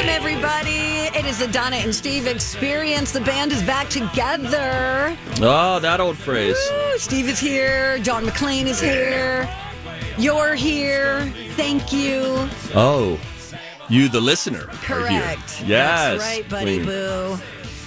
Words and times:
Welcome, 0.00 0.16
everybody. 0.16 1.18
It 1.18 1.26
is 1.26 1.40
the 1.40 1.46
Donna 1.48 1.76
and 1.76 1.94
Steve 1.94 2.26
experience. 2.26 3.12
The 3.12 3.20
band 3.20 3.52
is 3.52 3.62
back 3.62 3.90
together. 3.90 5.14
Oh, 5.42 5.78
that 5.78 6.00
old 6.00 6.16
phrase. 6.16 6.56
Woo, 6.70 6.96
Steve 6.96 7.28
is 7.28 7.38
here. 7.38 7.98
John 7.98 8.24
McClane 8.24 8.64
is 8.64 8.80
here. 8.80 9.46
You're 10.16 10.54
here. 10.54 11.30
Thank 11.50 11.92
you. 11.92 12.48
Oh, 12.74 13.20
you, 13.90 14.08
the 14.08 14.22
listener. 14.22 14.68
Correct. 14.80 15.62
Yes. 15.66 15.68
That's 15.68 16.22
right, 16.22 16.48
buddy 16.48 16.82
boo. 16.82 17.36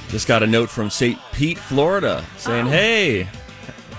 Just 0.10 0.28
got 0.28 0.44
a 0.44 0.48
note 0.48 0.70
from 0.70 0.92
St. 0.92 1.18
Pete, 1.32 1.58
Florida, 1.58 2.24
saying, 2.38 2.68
Oh. 2.68 2.70
"Hey, 2.70 3.28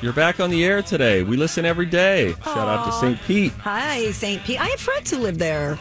you're 0.01 0.13
back 0.13 0.39
on 0.39 0.51
the 0.51 0.65
air 0.65 0.83
today. 0.83 1.25
We 1.25 1.37
listen 1.37 1.65
every 1.65 1.87
day." 1.87 2.37
Shout 2.45 2.69
out 2.69 2.87
to 2.87 2.93
St. 2.93 3.21
Pete. 3.27 3.53
Hi, 3.63 4.13
St. 4.13 4.45
Pete. 4.45 4.61
I 4.61 4.67
have 4.67 4.79
friends 4.79 5.11
who 5.11 5.19
live 5.19 5.39
there. 5.39 5.77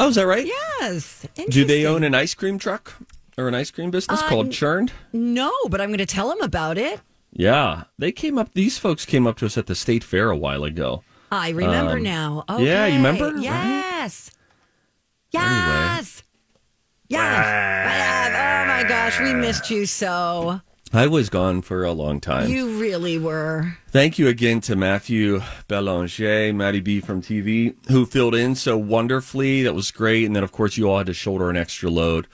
Oh, 0.00 0.08
is 0.08 0.16
that 0.16 0.26
right? 0.26 0.46
Yes. 0.46 1.26
Do 1.50 1.64
they 1.64 1.86
own 1.86 2.02
an 2.02 2.14
ice 2.14 2.34
cream 2.34 2.58
truck 2.58 2.94
or 3.38 3.46
an 3.48 3.54
ice 3.54 3.70
cream 3.70 3.90
business 3.90 4.20
Uh, 4.22 4.28
called 4.28 4.50
Churned? 4.52 4.92
No, 5.12 5.52
but 5.68 5.80
I'm 5.80 5.88
going 5.88 5.98
to 5.98 6.06
tell 6.06 6.28
them 6.28 6.40
about 6.40 6.78
it. 6.78 7.00
Yeah, 7.32 7.84
they 7.98 8.12
came 8.12 8.38
up. 8.38 8.52
These 8.54 8.78
folks 8.78 9.04
came 9.04 9.26
up 9.26 9.36
to 9.38 9.46
us 9.46 9.56
at 9.58 9.66
the 9.66 9.74
state 9.74 10.04
fair 10.04 10.30
a 10.30 10.36
while 10.36 10.64
ago. 10.64 11.02
I 11.32 11.50
remember 11.50 11.96
Um, 11.96 12.02
now. 12.02 12.44
yeah, 12.48 12.56
you 12.56 12.64
Okay. 12.94 12.96
remember, 12.96 13.32
right? 13.32 13.42
Yes. 13.42 14.30
Anyway. 15.32 15.50
Yes. 15.50 16.22
Yes. 17.08 17.46
Oh 18.36 18.68
my 18.68 18.84
gosh, 18.88 19.18
we 19.20 19.34
missed 19.34 19.70
you 19.70 19.84
so. 19.86 20.60
I 20.94 21.08
was 21.08 21.28
gone 21.28 21.62
for 21.62 21.82
a 21.84 21.90
long 21.90 22.20
time. 22.20 22.48
You 22.48 22.78
really 22.78 23.18
were. 23.18 23.76
Thank 23.88 24.16
you 24.18 24.28
again 24.28 24.60
to 24.62 24.76
Matthew 24.76 25.42
Belanger, 25.66 26.52
Matty 26.52 26.80
B 26.80 27.00
from 27.00 27.20
TV, 27.20 27.74
who 27.88 28.06
filled 28.06 28.36
in 28.36 28.54
so 28.54 28.78
wonderfully. 28.78 29.64
That 29.64 29.74
was 29.74 29.90
great. 29.90 30.24
And 30.24 30.36
then, 30.36 30.44
of 30.44 30.52
course, 30.52 30.76
you 30.76 30.88
all 30.88 30.98
had 30.98 31.08
to 31.08 31.14
shoulder 31.14 31.50
an 31.50 31.56
extra 31.56 31.90
load. 31.90 32.28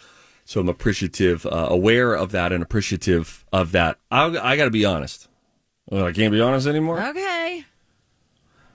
So 0.44 0.60
I'm 0.60 0.68
appreciative, 0.68 1.46
uh, 1.46 1.68
aware 1.70 2.12
of 2.14 2.32
that, 2.32 2.52
and 2.52 2.62
appreciative 2.62 3.46
of 3.50 3.72
that. 3.72 3.98
I, 4.10 4.24
I 4.26 4.56
got 4.56 4.64
to 4.64 4.70
be 4.70 4.84
honest. 4.84 5.28
Well, 5.88 6.04
I 6.04 6.12
can't 6.12 6.32
be 6.32 6.40
honest 6.42 6.66
anymore. 6.66 7.00
Okay. 7.00 7.64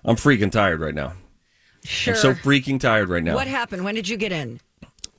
I'm 0.04 0.16
freaking 0.16 0.52
tired 0.52 0.80
right 0.80 0.96
now. 0.96 1.14
Sure. 1.84 2.16
I'm 2.16 2.20
so 2.20 2.34
freaking 2.34 2.80
tired 2.80 3.10
right 3.10 3.24
now. 3.24 3.36
what 3.36 3.48
happened? 3.48 3.84
When 3.84 3.94
did 3.94 4.10
you 4.10 4.18
get 4.18 4.32
in? 4.32 4.60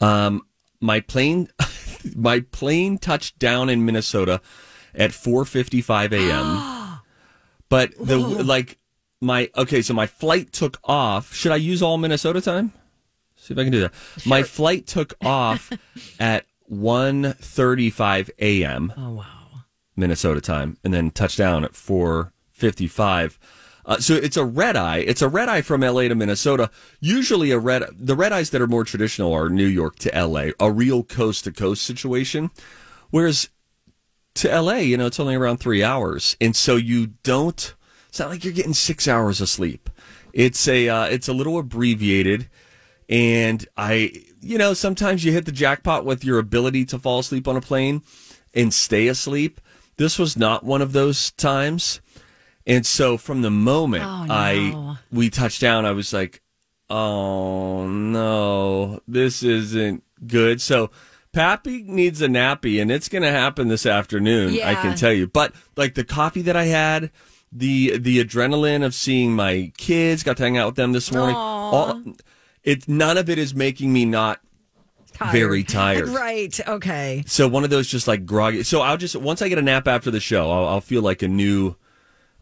Um, 0.00 0.42
my 0.80 1.00
plane, 1.00 1.48
my 2.14 2.40
plane 2.40 2.98
touched 2.98 3.38
down 3.38 3.68
in 3.68 3.84
Minnesota 3.84 4.40
at 4.94 5.10
4:55 5.10 6.12
a.m. 6.12 7.00
but 7.68 7.92
the 7.98 8.18
like 8.18 8.78
my 9.20 9.50
okay, 9.56 9.82
so 9.82 9.94
my 9.94 10.06
flight 10.06 10.52
took 10.52 10.78
off. 10.84 11.34
Should 11.34 11.52
I 11.52 11.56
use 11.56 11.82
all 11.82 11.98
Minnesota 11.98 12.40
time? 12.40 12.72
See 13.36 13.54
if 13.54 13.58
I 13.58 13.64
can 13.64 13.72
do 13.72 13.80
that. 13.80 13.92
My 14.24 14.42
flight 14.42 14.86
took 14.86 15.14
off 15.22 15.72
at 16.20 16.46
1:35 16.70 18.30
a.m. 18.38 18.92
Oh 18.96 19.12
wow. 19.12 19.24
Minnesota 19.96 20.40
time, 20.40 20.76
and 20.84 20.92
then 20.92 21.10
touchdown 21.10 21.64
at 21.64 21.72
4:55. 21.72 23.38
Uh, 23.86 23.98
so 23.98 24.14
it's 24.14 24.36
a 24.36 24.44
red 24.44 24.76
eye. 24.76 24.98
It's 24.98 25.22
a 25.22 25.28
red 25.28 25.48
eye 25.48 25.62
from 25.62 25.80
LA 25.80 26.08
to 26.08 26.14
Minnesota. 26.14 26.70
Usually, 27.00 27.52
a 27.52 27.58
red 27.58 27.84
the 27.96 28.16
red 28.16 28.32
eyes 28.32 28.50
that 28.50 28.60
are 28.60 28.66
more 28.66 28.84
traditional 28.84 29.32
are 29.32 29.48
New 29.48 29.66
York 29.66 29.96
to 30.00 30.10
LA, 30.26 30.48
a 30.58 30.70
real 30.72 31.04
coast 31.04 31.44
to 31.44 31.52
coast 31.52 31.82
situation. 31.82 32.50
Whereas 33.10 33.48
to 34.34 34.60
LA, 34.60 34.74
you 34.74 34.96
know, 34.96 35.06
it's 35.06 35.20
only 35.20 35.36
around 35.36 35.58
three 35.58 35.82
hours, 35.84 36.36
and 36.40 36.54
so 36.54 36.76
you 36.76 37.08
don't. 37.22 37.74
It's 38.08 38.18
not 38.18 38.28
like 38.28 38.44
you're 38.44 38.52
getting 38.52 38.74
six 38.74 39.06
hours 39.06 39.40
of 39.40 39.48
sleep. 39.48 39.88
It's 40.32 40.66
a 40.66 40.88
uh, 40.88 41.04
it's 41.04 41.28
a 41.28 41.32
little 41.32 41.58
abbreviated, 41.58 42.48
and 43.08 43.66
I, 43.76 44.24
you 44.40 44.58
know, 44.58 44.74
sometimes 44.74 45.24
you 45.24 45.32
hit 45.32 45.46
the 45.46 45.52
jackpot 45.52 46.04
with 46.04 46.24
your 46.24 46.38
ability 46.38 46.84
to 46.86 46.98
fall 46.98 47.20
asleep 47.20 47.46
on 47.46 47.56
a 47.56 47.60
plane 47.60 48.02
and 48.52 48.74
stay 48.74 49.06
asleep. 49.06 49.60
This 49.96 50.18
was 50.18 50.36
not 50.36 50.64
one 50.64 50.82
of 50.82 50.92
those 50.92 51.30
times, 51.32 52.00
and 52.66 52.84
so 52.86 53.16
from 53.16 53.42
the 53.42 53.50
moment 53.50 54.04
Oh, 54.04 54.24
no. 54.24 54.34
I 54.34 54.96
we 55.12 55.30
touched 55.30 55.60
down, 55.60 55.84
I 55.86 55.92
was 55.92 56.12
like, 56.12 56.42
oh 56.90 57.86
no, 57.86 59.00
this 59.08 59.42
isn't 59.42 60.02
good. 60.26 60.60
So. 60.60 60.90
Pappy 61.32 61.82
needs 61.82 62.22
a 62.22 62.28
nappy, 62.28 62.80
and 62.80 62.90
it's 62.90 63.10
going 63.10 63.20
to 63.20 63.30
happen 63.30 63.68
this 63.68 63.84
afternoon. 63.84 64.58
I 64.64 64.74
can 64.74 64.96
tell 64.96 65.12
you. 65.12 65.26
But 65.26 65.52
like 65.76 65.94
the 65.94 66.02
coffee 66.02 66.40
that 66.40 66.56
I 66.56 66.64
had, 66.64 67.10
the 67.52 67.98
the 67.98 68.24
adrenaline 68.24 68.82
of 68.82 68.94
seeing 68.94 69.36
my 69.36 69.70
kids, 69.76 70.22
got 70.22 70.38
to 70.38 70.42
hang 70.44 70.56
out 70.56 70.68
with 70.68 70.76
them 70.76 70.92
this 70.92 71.12
morning. 71.12 71.36
All 71.36 72.02
it 72.64 72.88
none 72.88 73.18
of 73.18 73.28
it 73.28 73.38
is 73.38 73.54
making 73.54 73.92
me 73.92 74.06
not 74.06 74.40
Tired. 75.12 75.32
very 75.32 75.62
tired. 75.62 76.08
right. 76.08 76.58
Okay. 76.66 77.22
So 77.26 77.48
one 77.48 77.64
of 77.64 77.70
those 77.70 77.86
just 77.86 78.08
like 78.08 78.24
groggy. 78.24 78.62
So 78.62 78.80
I'll 78.80 78.96
just 78.96 79.14
once 79.16 79.42
I 79.42 79.50
get 79.50 79.58
a 79.58 79.62
nap 79.62 79.86
after 79.86 80.10
the 80.10 80.20
show, 80.20 80.50
I'll, 80.50 80.66
I'll 80.66 80.80
feel 80.80 81.02
like 81.02 81.20
a 81.20 81.28
new 81.28 81.76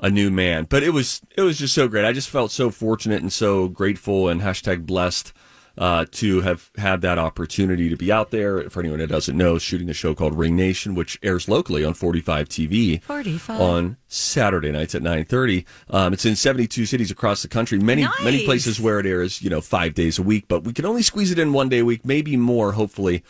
a 0.01 0.11
new 0.11 0.31
man. 0.31 0.67
But 0.69 0.83
it 0.83 0.91
was 0.91 1.21
it 1.37 1.43
was 1.43 1.59
just 1.59 1.75
so 1.75 1.89
great. 1.89 2.05
I 2.05 2.13
just 2.13 2.31
felt 2.31 2.51
so 2.51 2.71
fortunate 2.71 3.23
and 3.23 3.33
so 3.33 3.69
grateful 3.69 4.29
and 4.29 4.41
hashtag 4.41 4.87
blessed 4.87 5.33
uh, 5.77 6.07
to 6.13 6.41
have 6.43 6.71
had 6.77 7.01
that 7.01 7.19
opportunity 7.19 7.89
to 7.89 7.97
be 7.97 8.13
out 8.13 8.31
there. 8.31 8.69
For 8.71 8.81
anyone 8.81 9.01
that 9.01 9.09
doesn't 9.09 9.37
know, 9.37 9.59
shooting 9.59 9.91
a 9.91 9.95
show 9.95 10.15
called 10.15 10.37
Ring 10.39 10.55
Nation, 10.57 10.95
which 10.95 11.19
airs 11.23 11.49
locally 11.49 11.85
on 11.85 11.95
45 11.95 12.49
TV 12.49 13.03
45. 13.03 13.61
on 13.61 13.97
Saturday 14.07 14.71
nights 14.71 14.95
at 14.95 15.03
9:30. 15.03 15.65
Um, 15.91 16.13
it's 16.13 16.25
in 16.25 16.37
72 16.37 16.87
cities 16.87 17.11
across 17.11 17.43
the 17.43 17.49
country. 17.49 17.79
Many 17.79 18.07
many 18.23 18.45
places 18.45 18.81
where 18.81 19.01
it 19.01 19.07
airs, 19.07 19.43
you 19.43 19.51
know, 19.51 19.61
five 19.61 19.95
days 19.95 20.19
a 20.19 20.23
week. 20.23 20.47
But 20.49 20.65
we 20.65 20.73
can 20.73 20.85
only 20.85 21.03
squeeze 21.03 21.31
it 21.31 21.39
in 21.39 21.53
one 21.53 21.69
day 21.69 21.81
a 21.81 21.85
week, 21.85 22.05
maybe 22.05 22.37
more, 22.37 22.73
hopefully, 22.73 23.25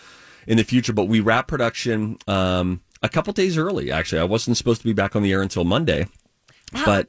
in 0.47 0.57
the 0.59 0.65
future. 0.65 0.93
But 0.93 1.05
we 1.05 1.21
wrap 1.21 1.49
production 1.49 2.19
um, 2.27 2.83
a 3.03 3.09
couple 3.09 3.33
days 3.33 3.57
early. 3.57 3.91
Actually, 3.91 4.21
I 4.21 4.25
wasn't 4.25 4.57
supposed 4.57 4.81
to 4.83 4.87
be 4.87 4.93
back 4.93 5.17
on 5.17 5.23
the 5.23 5.33
air 5.33 5.41
until 5.43 5.65
Monday, 5.65 6.07
but 6.85 7.09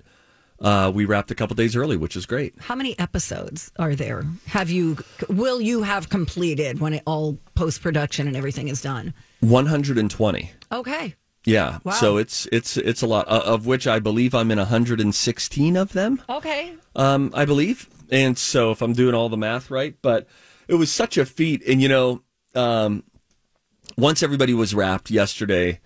uh, 0.60 0.92
we 0.94 1.06
wrapped 1.06 1.32
a 1.32 1.36
couple 1.36 1.56
days 1.56 1.76
early, 1.76 1.98
which 1.98 2.16
is 2.16 2.26
great. 2.26 2.54
How 2.60 2.76
many 2.76 2.98
episodes 2.98 3.72
are 3.78 3.96
there? 3.96 4.26
Have 4.48 4.70
you? 4.70 4.98
Will 5.30 5.62
you 5.62 5.84
have 5.84 6.10
completed 6.10 6.80
when 6.80 6.94
it 6.94 7.04
all 7.06 7.38
post 7.56 7.82
production 7.82 8.28
and 8.28 8.38
everything 8.38 8.68
is 8.68 8.82
done? 8.82 9.14
120. 9.42 10.52
Okay. 10.72 11.16
Yeah. 11.46 11.80
Wow. 11.84 11.92
So 11.94 12.18
it's 12.18 12.48
it's 12.52 12.78
it's 12.78 13.02
a 13.02 13.08
lot 13.08 13.28
uh, 13.28 13.42
of 13.46 13.66
which 13.68 13.86
I 13.86 14.00
believe 14.00 14.34
I'm 14.34 14.50
in 14.50 14.58
116 14.58 15.76
of 15.78 15.94
them. 15.94 16.22
Okay. 16.30 16.74
um, 16.96 17.32
I 17.34 17.46
believe. 17.46 17.90
And 18.12 18.38
so, 18.38 18.70
if 18.72 18.84
I'm 18.84 18.94
doing 18.94 19.16
all 19.16 19.30
the 19.30 19.38
math 19.38 19.72
right, 19.72 19.96
but 20.02 20.28
it 20.68 20.76
was 20.76 20.92
such 20.92 21.18
a 21.18 21.26
feat. 21.26 21.64
And 21.68 21.82
you 21.82 21.90
know, 21.90 22.22
um, 22.54 23.04
once 23.98 24.22
everybody 24.22 24.54
was 24.54 24.76
wrapped 24.76 25.10
yesterday, 25.10 25.80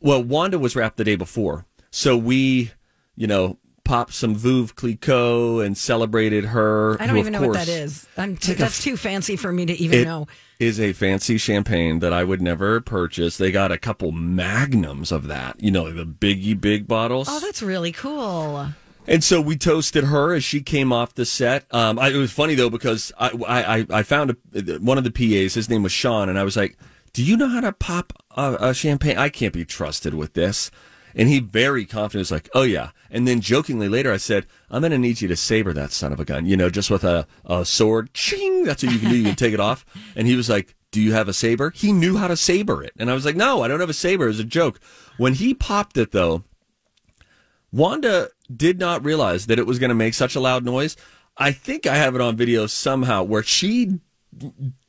well, 0.00 0.22
Wanda 0.22 0.58
was 0.58 0.76
wrapped 0.76 0.96
the 0.98 1.04
day 1.04 1.16
before, 1.16 1.66
so 1.90 2.16
we, 2.16 2.70
you 3.16 3.26
know, 3.26 3.58
popped 3.84 4.14
some 4.14 4.34
Veuve 4.34 4.74
Clicquot 4.74 5.60
and 5.60 5.76
celebrated 5.76 6.46
her. 6.46 7.00
I 7.00 7.06
don't 7.06 7.16
who, 7.16 7.20
even 7.20 7.32
know 7.34 7.42
what 7.42 7.54
that 7.54 7.68
is. 7.68 8.08
A 8.16 8.26
that's 8.54 8.82
too 8.82 8.96
fancy 8.96 9.36
for 9.36 9.52
me 9.52 9.66
to 9.66 9.74
even 9.74 10.00
It 10.00 10.04
know. 10.04 10.26
is 10.58 10.80
a 10.80 10.92
fancy 10.94 11.36
champagne 11.38 12.00
that 12.00 12.12
I 12.12 12.24
would 12.24 12.40
never 12.40 12.80
purchase. 12.80 13.36
They 13.36 13.52
got 13.52 13.70
a 13.70 13.78
couple 13.78 14.10
magnums 14.10 15.12
of 15.12 15.26
that, 15.28 15.62
you 15.62 15.70
know, 15.70 15.92
the 15.92 16.06
biggie 16.06 16.58
big 16.58 16.88
bottles. 16.88 17.28
Oh, 17.30 17.40
that's 17.40 17.62
really 17.62 17.92
cool. 17.92 18.68
And 19.06 19.22
so 19.22 19.40
we 19.40 19.56
toasted 19.56 20.04
her 20.04 20.32
as 20.32 20.44
she 20.44 20.62
came 20.62 20.90
off 20.90 21.14
the 21.14 21.26
set. 21.26 21.66
Um, 21.70 21.98
I, 21.98 22.08
it 22.08 22.16
was 22.16 22.32
funny 22.32 22.54
though 22.54 22.70
because 22.70 23.12
I 23.18 23.28
I, 23.46 23.98
I 23.98 24.02
found 24.02 24.30
a, 24.54 24.78
one 24.78 24.96
of 24.96 25.04
the 25.04 25.10
PAs. 25.10 25.54
His 25.54 25.68
name 25.68 25.82
was 25.82 25.92
Sean, 25.92 26.30
and 26.30 26.38
I 26.38 26.42
was 26.42 26.56
like, 26.56 26.78
"Do 27.12 27.22
you 27.22 27.36
know 27.36 27.48
how 27.48 27.60
to 27.60 27.72
pop 27.72 28.14
a, 28.34 28.56
a 28.58 28.74
champagne? 28.74 29.18
I 29.18 29.28
can't 29.28 29.52
be 29.52 29.66
trusted 29.66 30.14
with 30.14 30.32
this." 30.32 30.70
And 31.14 31.28
he 31.28 31.40
very 31.40 31.84
confident 31.84 32.20
was 32.20 32.30
like, 32.30 32.48
"Oh 32.54 32.62
yeah." 32.62 32.90
And 33.10 33.26
then 33.28 33.40
jokingly 33.40 33.88
later, 33.88 34.12
I 34.12 34.16
said, 34.16 34.46
"I'm 34.70 34.80
going 34.80 34.92
to 34.92 34.98
need 34.98 35.20
you 35.20 35.28
to 35.28 35.36
saber 35.36 35.72
that 35.72 35.92
son 35.92 36.12
of 36.12 36.20
a 36.20 36.24
gun, 36.24 36.46
you 36.46 36.56
know, 36.56 36.70
just 36.70 36.90
with 36.90 37.04
a, 37.04 37.26
a 37.44 37.64
sword. 37.64 38.12
Ching! 38.14 38.64
That's 38.64 38.82
what 38.82 38.92
you 38.92 38.98
can 38.98 39.10
do. 39.10 39.16
You 39.16 39.24
can 39.24 39.36
take 39.36 39.54
it 39.54 39.60
off." 39.60 39.84
And 40.16 40.26
he 40.26 40.36
was 40.36 40.48
like, 40.48 40.74
"Do 40.90 41.00
you 41.00 41.12
have 41.12 41.28
a 41.28 41.32
saber?" 41.32 41.70
He 41.70 41.92
knew 41.92 42.16
how 42.16 42.28
to 42.28 42.36
saber 42.36 42.82
it, 42.82 42.92
and 42.98 43.10
I 43.10 43.14
was 43.14 43.24
like, 43.24 43.36
"No, 43.36 43.62
I 43.62 43.68
don't 43.68 43.80
have 43.80 43.90
a 43.90 43.94
saber." 43.94 44.24
It 44.24 44.28
was 44.28 44.40
a 44.40 44.44
joke. 44.44 44.80
When 45.16 45.34
he 45.34 45.54
popped 45.54 45.96
it 45.96 46.12
though, 46.12 46.44
Wanda 47.70 48.30
did 48.54 48.78
not 48.78 49.04
realize 49.04 49.46
that 49.46 49.58
it 49.58 49.66
was 49.66 49.78
going 49.78 49.88
to 49.88 49.94
make 49.94 50.14
such 50.14 50.36
a 50.36 50.40
loud 50.40 50.64
noise. 50.64 50.96
I 51.36 51.50
think 51.50 51.86
I 51.86 51.96
have 51.96 52.14
it 52.14 52.20
on 52.20 52.36
video 52.36 52.66
somehow 52.66 53.24
where 53.24 53.42
she 53.42 53.98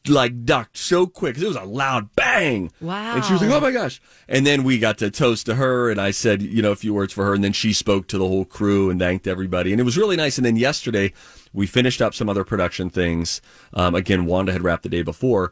like 0.08 0.46
ducked 0.46 0.78
so 0.78 1.08
quick 1.08 1.36
because 1.36 1.44
it 1.44 1.48
was 1.48 1.56
a 1.56 1.64
loud 1.64 2.16
bang. 2.16 2.72
Wow. 2.82 3.16
And 3.16 3.26
she 3.26 3.34
was 3.34 3.42
like, 3.42 3.52
oh 3.52 3.60
my 3.60 3.72
gosh. 3.72 4.02
And 4.28 4.46
then 4.46 4.64
we 4.64 4.80
got 4.80 4.98
to 5.00 5.10
toast 5.10 5.46
to 5.48 5.56
her 5.56 5.90
and 5.90 6.00
I 6.00 6.12
said, 6.12 6.42
you 6.42 6.62
know, 6.62 6.72
a 6.72 6.76
few 6.76 6.94
words 6.94 7.14
for 7.14 7.26
her. 7.26 7.34
And 7.34 7.44
then 7.44 7.54
she 7.54 7.74
spoke 7.74 8.08
to 8.08 8.18
the 8.18 8.28
whole 8.28 8.46
crew 8.46 8.90
and 8.90 9.00
thanked 9.00 9.28
everybody. 9.28 9.72
And 9.72 9.80
it 9.80 9.84
was 9.84 9.98
really 9.98 10.16
nice. 10.16 10.38
And 10.38 10.46
then 10.46 10.58
yesterday 10.58 11.14
we 11.54 11.68
finished 11.68 12.02
up 12.02 12.14
some 12.14 12.30
other 12.30 12.44
production 12.44 12.90
things. 12.90 13.42
Um, 13.74 13.96
again, 13.96 14.26
Wanda 14.26 14.52
had 14.52 14.64
wrapped 14.64 14.84
the 14.84 14.90
day 14.90 15.02
before. 15.02 15.52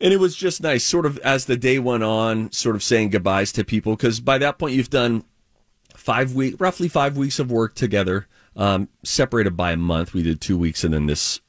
And 0.00 0.12
it 0.12 0.18
was 0.18 0.36
just 0.36 0.62
nice, 0.62 0.84
sort 0.84 1.06
of 1.06 1.18
as 1.18 1.46
the 1.46 1.56
day 1.56 1.78
went 1.78 2.04
on, 2.04 2.52
sort 2.52 2.76
of 2.76 2.84
saying 2.84 3.10
goodbyes 3.10 3.52
to 3.52 3.64
people. 3.64 3.96
Because 3.96 4.20
by 4.20 4.38
that 4.38 4.58
point, 4.58 4.74
you've 4.74 4.90
done 4.90 5.24
five 5.96 6.34
week, 6.34 6.54
roughly 6.60 6.88
five 6.88 7.16
weeks 7.16 7.40
of 7.40 7.50
work 7.50 7.74
together, 7.74 8.28
um, 8.54 8.88
separated 9.02 9.56
by 9.56 9.72
a 9.72 9.76
month. 9.76 10.14
We 10.14 10.22
did 10.22 10.40
two 10.40 10.56
weeks 10.56 10.84
and 10.84 10.94
then 10.94 11.06
this 11.06 11.40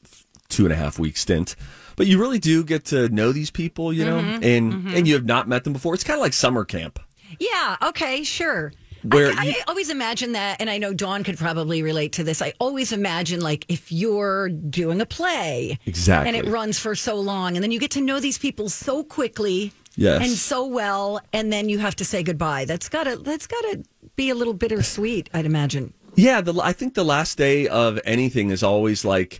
two 0.50 0.66
and 0.66 0.74
a 0.74 0.76
half 0.76 1.00
week 1.00 1.16
stint. 1.18 1.56
But 1.96 2.08
you 2.08 2.20
really 2.20 2.40
do 2.40 2.64
get 2.64 2.86
to 2.86 3.10
know 3.10 3.32
these 3.32 3.52
people, 3.52 3.92
you 3.94 4.06
know, 4.06 4.20
Mm-hmm. 4.20 4.44
and 4.44 4.88
and 4.96 5.08
you 5.08 5.14
have 5.16 5.26
not 5.26 5.48
met 5.48 5.64
them 5.64 5.74
before. 5.74 5.94
It's 5.94 6.04
kind 6.04 6.18
of 6.18 6.22
like 6.22 6.34
summer 6.34 6.66
camp. 6.66 7.00
Yeah. 7.40 7.78
Okay. 7.82 8.24
Sure. 8.24 8.72
Where 9.04 9.32
I, 9.38 9.44
you- 9.44 9.52
I 9.52 9.64
always 9.70 9.90
imagine 9.90 10.34
that, 10.34 10.60
and 10.60 10.70
I 10.70 10.78
know 10.78 10.94
Dawn 10.94 11.24
could 11.24 11.38
probably 11.38 11.82
relate 11.84 12.12
to 12.14 12.24
this. 12.24 12.42
I 12.42 12.52
always 12.60 12.92
imagine 12.92 13.40
like 13.40 13.66
if 13.70 13.92
you're 13.94 14.50
doing 14.50 15.00
a 15.00 15.06
play, 15.06 15.80
Exactly. 15.86 16.28
and 16.28 16.36
it 16.48 16.50
runs 16.52 16.78
for 16.80 16.96
so 16.96 17.16
long, 17.16 17.56
and 17.56 17.64
then 17.64 17.72
you 17.72 17.80
get 17.80 17.92
to 17.92 18.02
know 18.02 18.20
these 18.20 18.38
people 18.38 18.68
so 18.68 19.04
quickly, 19.06 19.72
Yes. 19.96 20.22
and 20.22 20.32
so 20.32 20.66
well, 20.66 21.22
and 21.32 21.52
then 21.54 21.70
you 21.70 21.80
have 21.80 21.96
to 21.98 22.04
say 22.06 22.24
goodbye. 22.24 22.66
That's 22.66 22.90
gotta 22.90 23.16
that's 23.18 23.48
gotta 23.48 23.84
be 24.18 24.30
a 24.32 24.36
little 24.36 24.54
bittersweet, 24.54 25.30
I'd 25.34 25.46
imagine. 25.46 25.94
Yeah, 26.16 26.42
the, 26.42 26.60
I 26.62 26.74
think 26.74 26.94
the 26.96 27.06
last 27.06 27.38
day 27.38 27.68
of 27.70 28.00
anything 28.04 28.50
is 28.50 28.64
always 28.64 29.06
like, 29.06 29.40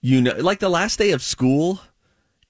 you 0.00 0.20
know, 0.20 0.34
like 0.38 0.60
the 0.60 0.68
last 0.68 0.98
day 0.98 1.10
of 1.10 1.22
school 1.22 1.80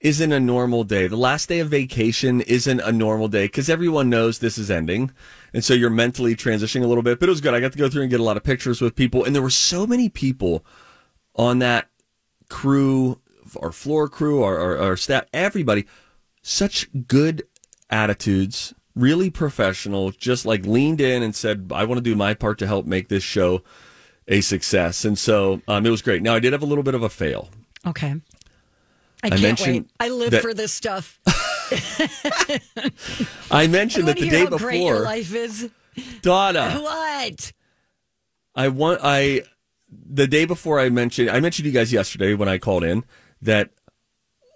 isn't 0.00 0.32
a 0.32 0.38
normal 0.38 0.84
day. 0.84 1.08
The 1.08 1.16
last 1.16 1.48
day 1.48 1.58
of 1.58 1.68
vacation 1.68 2.40
isn't 2.42 2.80
a 2.80 2.92
normal 2.92 3.28
day 3.28 3.46
because 3.46 3.68
everyone 3.68 4.08
knows 4.08 4.38
this 4.38 4.58
is 4.58 4.70
ending. 4.70 5.10
And 5.52 5.64
so 5.64 5.74
you're 5.74 5.90
mentally 5.90 6.36
transitioning 6.36 6.84
a 6.84 6.86
little 6.86 7.02
bit, 7.02 7.18
but 7.18 7.28
it 7.28 7.30
was 7.30 7.40
good. 7.40 7.54
I 7.54 7.60
got 7.60 7.72
to 7.72 7.78
go 7.78 7.88
through 7.88 8.02
and 8.02 8.10
get 8.10 8.20
a 8.20 8.24
lot 8.24 8.36
of 8.36 8.44
pictures 8.44 8.80
with 8.80 8.94
people. 8.94 9.24
And 9.24 9.34
there 9.34 9.42
were 9.42 9.50
so 9.50 9.86
many 9.86 10.08
people 10.08 10.64
on 11.34 11.58
that 11.58 11.88
crew, 12.48 13.20
our 13.60 13.72
floor 13.72 14.08
crew, 14.08 14.42
our, 14.42 14.58
our, 14.58 14.78
our 14.78 14.96
staff, 14.96 15.24
everybody, 15.32 15.86
such 16.42 16.88
good 17.08 17.42
attitudes, 17.90 18.74
really 18.94 19.30
professional, 19.30 20.10
just 20.12 20.46
like 20.46 20.64
leaned 20.64 21.00
in 21.00 21.22
and 21.22 21.34
said, 21.34 21.72
I 21.74 21.84
want 21.84 21.98
to 21.98 22.02
do 22.02 22.14
my 22.14 22.34
part 22.34 22.58
to 22.58 22.66
help 22.66 22.86
make 22.86 23.08
this 23.08 23.24
show 23.24 23.62
a 24.28 24.40
success. 24.40 25.04
And 25.04 25.19
so 25.19 25.60
um, 25.66 25.84
it 25.84 25.90
was 25.90 26.02
great. 26.02 26.22
Now, 26.22 26.34
I 26.34 26.38
did 26.40 26.52
have 26.52 26.62
a 26.62 26.66
little 26.66 26.84
bit 26.84 26.94
of 26.94 27.02
a 27.02 27.08
fail. 27.08 27.48
Okay. 27.86 28.14
I 29.22 29.30
can't 29.30 29.42
mentioned 29.42 29.75
wait. 29.75 29.90
I 29.98 30.08
live 30.10 30.30
that- 30.30 30.42
for 30.42 30.54
this 30.54 30.72
stuff. 30.72 31.19
I 33.50 33.66
mentioned 33.66 34.04
I 34.04 34.12
that 34.12 34.16
the 34.19 34.22
hear 34.22 34.30
day 34.30 34.44
how 34.44 34.56
great 34.56 34.80
your 34.80 34.92
before, 34.94 35.04
life 35.04 35.34
is. 35.34 35.70
Donna, 36.22 36.78
What? 36.80 37.52
I 38.54 38.69
want 38.69 39.00
I 39.02 39.42
the 39.90 40.26
day 40.26 40.44
before 40.44 40.78
I 40.80 40.88
mentioned 40.90 41.28
I 41.30 41.40
mentioned 41.40 41.66
you 41.66 41.72
guys 41.72 41.92
yesterday 41.92 42.34
when 42.34 42.48
I 42.48 42.58
called 42.58 42.84
in 42.84 43.04
that 43.42 43.70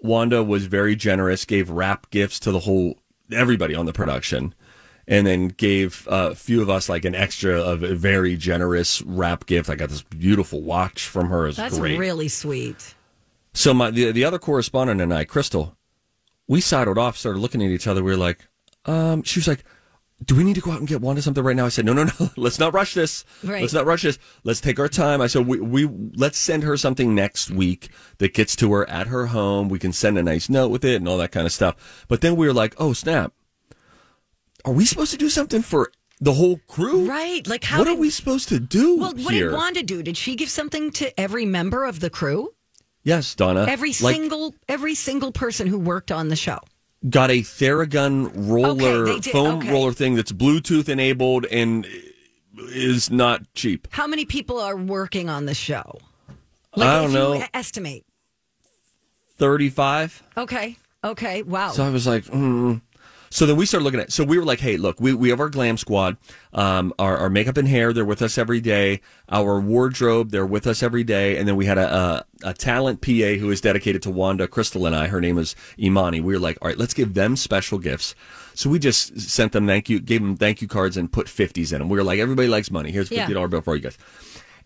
Wanda 0.02 0.42
was 0.42 0.66
very 0.66 0.94
generous, 0.96 1.44
gave 1.44 1.68
wrap 1.70 2.10
gifts 2.10 2.38
to 2.40 2.52
the 2.52 2.60
whole 2.60 2.98
everybody 3.32 3.74
on 3.74 3.86
the 3.86 3.92
production, 3.92 4.54
and 5.08 5.26
then 5.26 5.48
gave 5.48 6.06
uh, 6.08 6.30
a 6.32 6.34
few 6.34 6.62
of 6.62 6.70
us 6.70 6.88
like 6.88 7.04
an 7.04 7.14
extra 7.14 7.60
of 7.60 7.82
a 7.82 7.94
very 7.94 8.36
generous 8.36 9.02
wrap 9.02 9.46
gift. 9.46 9.68
I 9.68 9.74
got 9.74 9.88
this 9.88 10.02
beautiful 10.02 10.62
watch 10.62 11.06
from 11.06 11.28
her. 11.28 11.48
It's 11.48 11.56
That's 11.56 11.78
great. 11.78 11.98
really 11.98 12.28
sweet. 12.28 12.94
So 13.54 13.74
my 13.74 13.90
the, 13.90 14.12
the 14.12 14.24
other 14.24 14.38
correspondent 14.38 15.00
and 15.00 15.12
I, 15.12 15.24
Crystal, 15.24 15.76
we 16.48 16.60
sidled 16.60 16.98
off, 16.98 17.16
started 17.16 17.40
looking 17.40 17.62
at 17.62 17.70
each 17.70 17.86
other. 17.86 18.02
We 18.02 18.12
were 18.12 18.16
like, 18.16 18.48
um, 18.86 19.22
she 19.24 19.38
was 19.40 19.46
like, 19.48 19.64
"Do 20.24 20.34
we 20.34 20.44
need 20.44 20.54
to 20.54 20.60
go 20.60 20.70
out 20.70 20.78
and 20.78 20.88
get 20.88 21.00
Wanda 21.00 21.20
something 21.20 21.44
right 21.44 21.54
now?" 21.56 21.66
I 21.66 21.68
said, 21.68 21.84
"No, 21.84 21.92
no, 21.92 22.04
no. 22.04 22.30
Let's 22.36 22.58
not 22.58 22.72
rush 22.72 22.94
this. 22.94 23.24
Right. 23.44 23.60
Let's 23.60 23.74
not 23.74 23.84
rush 23.86 24.02
this. 24.02 24.18
Let's 24.44 24.60
take 24.60 24.78
our 24.80 24.88
time." 24.88 25.20
I 25.20 25.26
said, 25.26 25.46
"We 25.46 25.60
we 25.60 25.86
let's 26.14 26.38
send 26.38 26.62
her 26.62 26.76
something 26.76 27.14
next 27.14 27.50
week 27.50 27.90
that 28.18 28.32
gets 28.34 28.56
to 28.56 28.72
her 28.72 28.88
at 28.88 29.08
her 29.08 29.26
home. 29.26 29.68
We 29.68 29.78
can 29.78 29.92
send 29.92 30.16
a 30.16 30.22
nice 30.22 30.48
note 30.48 30.68
with 30.68 30.84
it 30.84 30.96
and 30.96 31.08
all 31.08 31.18
that 31.18 31.32
kind 31.32 31.46
of 31.46 31.52
stuff." 31.52 32.04
But 32.08 32.22
then 32.22 32.36
we 32.36 32.46
were 32.46 32.54
like, 32.54 32.74
"Oh 32.78 32.92
snap! 32.94 33.34
Are 34.64 34.72
we 34.72 34.84
supposed 34.84 35.10
to 35.12 35.16
do 35.18 35.28
something 35.28 35.62
for 35.62 35.90
the 36.20 36.34
whole 36.34 36.60
crew? 36.68 37.08
Right. 37.08 37.46
Like 37.46 37.64
how 37.64 37.78
What 37.78 37.84
did, 37.86 37.96
are 37.96 38.00
we 38.00 38.10
supposed 38.10 38.48
to 38.50 38.60
do 38.60 38.96
Well, 38.98 39.14
what 39.14 39.34
here?" 39.34 39.48
did 39.50 39.56
Wanda 39.56 39.82
do? 39.82 40.02
Did 40.02 40.16
she 40.16 40.36
give 40.36 40.48
something 40.50 40.90
to 40.92 41.18
every 41.20 41.44
member 41.44 41.84
of 41.84 42.00
the 42.00 42.10
crew? 42.10 42.54
yes, 43.04 43.34
Donna. 43.34 43.66
Every 43.68 43.88
Like, 43.90 44.14
single 44.14 44.54
every 44.68 44.94
single 44.94 45.32
person 45.32 45.66
who 45.66 45.78
worked 45.78 46.12
on 46.12 46.28
the 46.28 46.36
show. 46.36 46.58
got 47.10 47.30
a 47.32 47.40
Theragun 47.42 48.30
roller 48.34 49.08
Okay, 49.08 49.32
foam 49.32 49.58
okay. 49.58 49.72
roller 49.72 49.92
thing 49.92 50.14
that's 50.14 50.30
Bluetooth 50.32 50.88
enabled 50.88 51.46
and 51.46 51.84
is 52.68 53.10
not 53.10 53.42
cheap. 53.54 53.88
How 53.90 54.06
many 54.06 54.24
people 54.24 54.60
are 54.60 54.76
working 54.76 55.28
on 55.28 55.46
the 55.46 55.54
show? 55.54 55.98
Like, 56.76 56.88
I 56.88 56.96
don't 57.00 57.06
if 57.10 57.12
know. 57.14 57.32
You 57.34 57.44
estimate. 57.52 58.04
Thirty 59.36 59.68
five. 59.70 60.22
Okay. 60.36 60.76
Okay. 61.02 61.42
Wow. 61.42 61.70
So 61.72 61.82
I 61.84 61.90
was 61.90 62.06
like, 62.06 62.26
hmm. 62.26 62.76
So 63.32 63.46
then 63.46 63.56
we 63.56 63.64
started 63.64 63.84
looking 63.84 64.00
at. 64.00 64.12
So 64.12 64.24
we 64.24 64.36
were 64.36 64.44
like, 64.44 64.60
hey, 64.60 64.76
look, 64.76 65.00
we, 65.00 65.14
we 65.14 65.30
have 65.30 65.40
our 65.40 65.48
glam 65.48 65.78
squad, 65.78 66.18
um, 66.52 66.92
our, 66.98 67.16
our 67.16 67.30
makeup 67.30 67.56
and 67.56 67.66
hair. 67.66 67.94
They're 67.94 68.04
with 68.04 68.20
us 68.20 68.36
every 68.36 68.60
day. 68.60 69.00
Our 69.30 69.58
wardrobe, 69.58 70.30
they're 70.30 70.44
with 70.44 70.66
us 70.66 70.82
every 70.82 71.02
day. 71.02 71.38
And 71.38 71.48
then 71.48 71.56
we 71.56 71.64
had 71.64 71.78
a, 71.78 71.96
a 71.96 72.24
a 72.44 72.52
talent 72.52 73.00
PA 73.00 73.10
who 73.38 73.50
is 73.50 73.60
dedicated 73.60 74.02
to 74.02 74.10
Wanda, 74.10 74.46
Crystal, 74.46 74.84
and 74.84 74.94
I. 74.94 75.06
Her 75.06 75.20
name 75.20 75.38
is 75.38 75.56
Imani. 75.78 76.20
We 76.20 76.34
were 76.34 76.40
like, 76.40 76.58
all 76.60 76.68
right, 76.68 76.76
let's 76.76 76.92
give 76.92 77.14
them 77.14 77.36
special 77.36 77.78
gifts. 77.78 78.14
So 78.54 78.68
we 78.68 78.78
just 78.78 79.18
sent 79.18 79.52
them 79.52 79.66
thank 79.66 79.88
you, 79.88 79.98
gave 79.98 80.20
them 80.20 80.36
thank 80.36 80.60
you 80.60 80.68
cards, 80.68 80.98
and 80.98 81.10
put 81.10 81.26
fifties 81.28 81.72
in 81.72 81.78
them. 81.78 81.88
We 81.88 81.96
were 81.96 82.04
like, 82.04 82.18
everybody 82.18 82.48
likes 82.48 82.70
money. 82.70 82.90
Here's 82.90 83.10
a 83.10 83.14
fifty 83.14 83.32
dollar 83.32 83.48
bill 83.48 83.62
for 83.62 83.76
you 83.76 83.82
guys. 83.82 83.96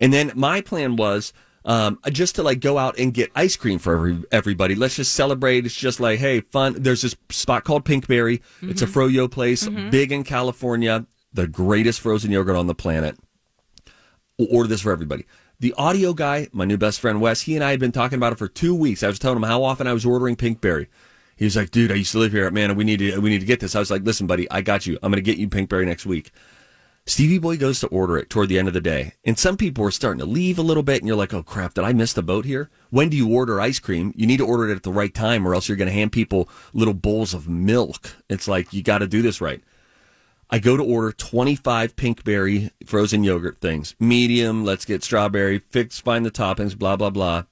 And 0.00 0.12
then 0.12 0.32
my 0.34 0.60
plan 0.60 0.96
was 0.96 1.32
um, 1.66 1.98
just 2.10 2.36
to 2.36 2.42
like 2.44 2.60
go 2.60 2.78
out 2.78 2.98
and 2.98 3.12
get 3.12 3.30
ice 3.34 3.56
cream 3.56 3.78
for 3.78 3.94
every, 3.94 4.22
everybody. 4.30 4.74
Let's 4.76 4.94
just 4.96 5.12
celebrate. 5.12 5.66
It's 5.66 5.74
just 5.74 5.98
like, 5.98 6.20
hey, 6.20 6.40
fun. 6.40 6.76
There's 6.78 7.02
this 7.02 7.16
spot 7.30 7.64
called 7.64 7.84
Pinkberry. 7.84 8.40
It's 8.62 8.82
a 8.82 8.86
froyo 8.86 9.30
place, 9.30 9.68
big 9.90 10.12
in 10.12 10.22
California, 10.22 11.06
the 11.32 11.48
greatest 11.48 12.00
frozen 12.00 12.30
yogurt 12.30 12.56
on 12.56 12.68
the 12.68 12.74
planet. 12.74 13.18
We'll 14.38 14.48
order 14.54 14.68
this 14.68 14.80
for 14.80 14.92
everybody. 14.92 15.26
The 15.58 15.74
audio 15.76 16.12
guy, 16.12 16.48
my 16.52 16.66
new 16.66 16.76
best 16.76 17.00
friend 17.00 17.20
Wes, 17.20 17.40
he 17.40 17.54
and 17.56 17.64
I 17.64 17.70
had 17.70 17.80
been 17.80 17.92
talking 17.92 18.16
about 18.16 18.32
it 18.32 18.38
for 18.38 18.48
two 18.48 18.74
weeks. 18.74 19.02
I 19.02 19.08
was 19.08 19.18
telling 19.18 19.38
him 19.38 19.42
how 19.42 19.64
often 19.64 19.86
I 19.86 19.92
was 19.92 20.06
ordering 20.06 20.36
Pinkberry. 20.36 20.86
He 21.36 21.44
was 21.44 21.56
like, 21.56 21.70
"Dude, 21.70 21.90
I 21.90 21.96
used 21.96 22.12
to 22.12 22.18
live 22.18 22.32
here, 22.32 22.50
man. 22.50 22.76
We 22.76 22.84
need 22.84 22.98
to, 22.98 23.18
we 23.18 23.30
need 23.30 23.40
to 23.40 23.46
get 23.46 23.60
this." 23.60 23.74
I 23.74 23.78
was 23.78 23.90
like, 23.90 24.02
"Listen, 24.04 24.26
buddy, 24.26 24.50
I 24.50 24.60
got 24.60 24.86
you. 24.86 24.98
I'm 25.02 25.10
going 25.10 25.22
to 25.22 25.30
get 25.30 25.38
you 25.38 25.48
Pinkberry 25.48 25.86
next 25.86 26.06
week." 26.06 26.30
Stevie 27.08 27.38
Boy 27.38 27.56
goes 27.56 27.78
to 27.78 27.86
order 27.86 28.18
it 28.18 28.28
toward 28.28 28.48
the 28.48 28.58
end 28.58 28.66
of 28.66 28.74
the 28.74 28.80
day, 28.80 29.14
and 29.24 29.38
some 29.38 29.56
people 29.56 29.84
are 29.84 29.92
starting 29.92 30.18
to 30.18 30.26
leave 30.26 30.58
a 30.58 30.62
little 30.62 30.82
bit, 30.82 31.00
and 31.00 31.06
you're 31.06 31.16
like, 31.16 31.32
"Oh 31.32 31.44
crap, 31.44 31.74
did 31.74 31.84
I 31.84 31.92
miss 31.92 32.12
the 32.12 32.22
boat 32.22 32.44
here?" 32.44 32.68
When 32.90 33.08
do 33.08 33.16
you 33.16 33.28
order 33.28 33.60
ice 33.60 33.78
cream? 33.78 34.12
You 34.16 34.26
need 34.26 34.38
to 34.38 34.46
order 34.46 34.68
it 34.68 34.74
at 34.74 34.82
the 34.82 34.92
right 34.92 35.14
time, 35.14 35.46
or 35.46 35.54
else 35.54 35.68
you're 35.68 35.76
going 35.76 35.86
to 35.86 35.94
hand 35.94 36.10
people 36.10 36.48
little 36.72 36.94
bowls 36.94 37.32
of 37.32 37.48
milk. 37.48 38.16
It's 38.28 38.48
like 38.48 38.72
you 38.72 38.82
got 38.82 38.98
to 38.98 39.06
do 39.06 39.22
this 39.22 39.40
right. 39.40 39.62
I 40.50 40.58
go 40.58 40.76
to 40.76 40.82
order 40.82 41.12
25 41.12 41.96
pinkberry 41.96 42.70
frozen 42.84 43.22
yogurt 43.22 43.60
things. 43.60 43.94
Medium, 43.98 44.64
let's 44.64 44.84
get 44.84 45.02
strawberry, 45.02 45.58
fix, 45.58 46.00
find 46.00 46.24
the 46.24 46.30
toppings, 46.30 46.76
blah, 46.76 46.96
blah, 46.96 47.10
blah. 47.10 47.44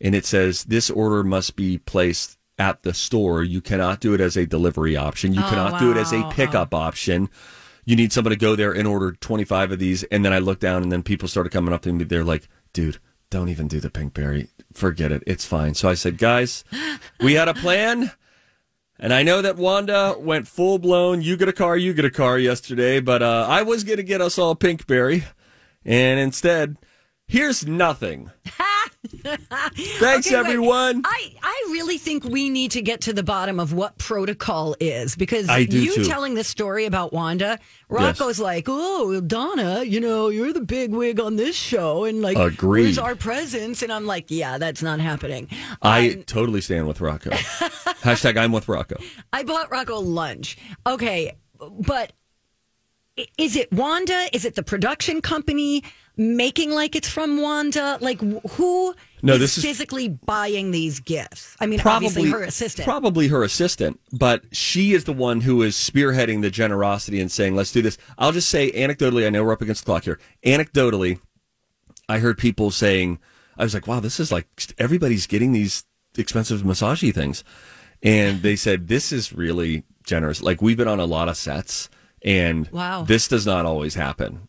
And 0.00 0.14
it 0.14 0.24
says 0.24 0.64
this 0.64 0.90
order 0.90 1.22
must 1.22 1.56
be 1.56 1.78
placed 1.78 2.38
at 2.58 2.82
the 2.82 2.94
store. 2.94 3.42
You 3.42 3.60
cannot 3.60 4.00
do 4.00 4.14
it 4.14 4.20
as 4.20 4.36
a 4.36 4.46
delivery 4.46 4.96
option. 4.96 5.34
You 5.34 5.42
oh, 5.42 5.48
cannot 5.48 5.78
do 5.78 5.90
it 5.90 5.96
as 5.96 6.12
a 6.12 6.28
pickup 6.30 6.74
option. 6.74 7.28
You 7.84 7.96
need 7.96 8.12
somebody 8.12 8.36
to 8.36 8.40
go 8.40 8.54
there 8.54 8.72
and 8.72 8.86
order 8.86 9.12
25 9.12 9.72
of 9.72 9.78
these. 9.78 10.04
And 10.04 10.24
then 10.24 10.32
I 10.32 10.38
look 10.38 10.60
down 10.60 10.82
and 10.82 10.92
then 10.92 11.02
people 11.02 11.28
started 11.28 11.50
coming 11.50 11.74
up 11.74 11.82
to 11.82 11.92
me. 11.92 12.04
They're 12.04 12.24
like, 12.24 12.48
dude, 12.72 12.98
don't 13.30 13.48
even 13.48 13.66
do 13.66 13.80
the 13.80 13.90
pinkberry. 13.90 14.48
Forget 14.72 15.10
it. 15.10 15.22
It's 15.26 15.44
fine. 15.44 15.74
So 15.74 15.88
I 15.88 15.94
said, 15.94 16.18
guys, 16.18 16.64
we 17.20 17.34
had 17.34 17.48
a 17.48 17.54
plan. 17.54 18.12
And 18.98 19.12
I 19.12 19.24
know 19.24 19.42
that 19.42 19.56
Wanda 19.56 20.14
went 20.16 20.46
full 20.46 20.78
blown, 20.78 21.22
you 21.22 21.36
get 21.36 21.48
a 21.48 21.52
car, 21.52 21.76
you 21.76 21.92
get 21.92 22.04
a 22.04 22.10
car 22.10 22.38
yesterday, 22.38 23.00
but 23.00 23.20
uh, 23.20 23.46
I 23.48 23.62
was 23.62 23.82
going 23.82 23.96
to 23.96 24.04
get 24.04 24.20
us 24.20 24.38
all 24.38 24.54
Pinkberry. 24.54 25.24
And 25.84 26.20
instead, 26.20 26.76
here's 27.26 27.66
nothing. 27.66 28.30
Thanks, 29.12 30.26
Okay, 30.28 30.36
wait. 30.36 30.46
everyone. 30.46 31.02
I, 31.04 31.34
I 31.42 31.68
really 31.72 31.98
think 31.98 32.22
we 32.24 32.48
need 32.48 32.70
to 32.72 32.82
get 32.82 33.00
to 33.02 33.12
the 33.12 33.24
bottom 33.24 33.58
of 33.58 33.72
what 33.72 33.98
protocol 33.98 34.76
is 34.78 35.16
because 35.16 35.48
you 35.58 35.94
too. 35.94 36.04
telling 36.04 36.34
this 36.34 36.46
story 36.46 36.84
about 36.84 37.12
Wanda, 37.12 37.58
Rocco's 37.88 38.38
like, 38.38 38.66
oh, 38.68 39.20
Donna, 39.20 39.82
you 39.82 39.98
know, 40.00 40.28
you're 40.28 40.52
the 40.52 40.60
big 40.60 40.92
wig 40.92 41.18
on 41.18 41.34
this 41.34 41.56
show. 41.56 42.04
And 42.04 42.22
like, 42.22 42.36
Agreed. 42.36 42.82
where's 42.82 42.98
our 42.98 43.16
presence? 43.16 43.82
And 43.82 43.92
I'm 43.92 44.06
like, 44.06 44.26
yeah, 44.30 44.58
that's 44.58 44.82
not 44.82 45.00
happening. 45.00 45.48
I 45.82 46.10
um, 46.10 46.22
totally 46.22 46.60
stand 46.60 46.86
with 46.86 47.00
Rocco. 47.00 47.30
Hashtag 48.02 48.36
I'm 48.36 48.52
with 48.52 48.68
Rocco. 48.68 48.96
I 49.32 49.42
bought 49.42 49.70
Rocco 49.72 49.98
lunch. 49.98 50.56
Okay, 50.86 51.32
but 51.80 52.12
is 53.36 53.56
it 53.56 53.72
Wanda? 53.72 54.28
Is 54.32 54.44
it 54.44 54.54
the 54.54 54.62
production 54.62 55.20
company 55.20 55.82
making 56.16 56.70
like 56.70 56.94
it's 56.94 57.08
from 57.08 57.40
Wanda? 57.40 57.98
Like 58.00 58.20
who 58.20 58.94
No, 59.22 59.34
is 59.34 59.40
this 59.40 59.58
is- 59.58 59.64
physically 59.64 60.08
buying 60.08 60.70
these 60.70 61.00
gifts? 61.00 61.56
I 61.60 61.66
mean, 61.66 61.78
Probably 61.78 62.08
obviously 62.08 62.30
her 62.30 62.42
assistant. 62.42 62.84
Probably 62.86 63.28
her 63.28 63.42
assistant, 63.42 64.00
but 64.12 64.44
she 64.52 64.92
is 64.92 65.04
the 65.04 65.12
one 65.12 65.40
who 65.40 65.62
is 65.62 65.74
spearheading 65.74 66.42
the 66.42 66.50
generosity 66.50 67.20
and 67.20 67.30
saying, 67.30 67.54
"Let's 67.56 67.72
do 67.72 67.82
this." 67.82 67.98
I'll 68.18 68.32
just 68.32 68.48
say 68.48 68.70
anecdotally. 68.72 69.26
I 69.26 69.30
know 69.30 69.42
we're 69.44 69.52
up 69.52 69.62
against 69.62 69.82
the 69.84 69.86
clock 69.86 70.04
here. 70.04 70.18
Anecdotally, 70.44 71.18
I 72.08 72.18
heard 72.18 72.36
people 72.38 72.70
saying, 72.70 73.18
"I 73.56 73.64
was 73.64 73.74
like, 73.74 73.86
wow, 73.86 74.00
this 74.00 74.20
is 74.20 74.30
like 74.32 74.46
everybody's 74.78 75.26
getting 75.26 75.52
these 75.52 75.84
expensive 76.18 76.62
massagey 76.62 77.14
things," 77.14 77.42
and 78.02 78.42
they 78.42 78.56
said, 78.56 78.88
"This 78.88 79.12
is 79.12 79.32
really 79.32 79.84
generous." 80.04 80.42
Like 80.42 80.60
we've 80.60 80.76
been 80.76 80.88
on 80.88 81.00
a 81.00 81.06
lot 81.06 81.28
of 81.28 81.36
sets, 81.36 81.88
and 82.22 82.68
Wow. 82.70 83.04
this 83.04 83.28
does 83.28 83.46
not 83.46 83.64
always 83.64 83.94
happen. 83.94 84.48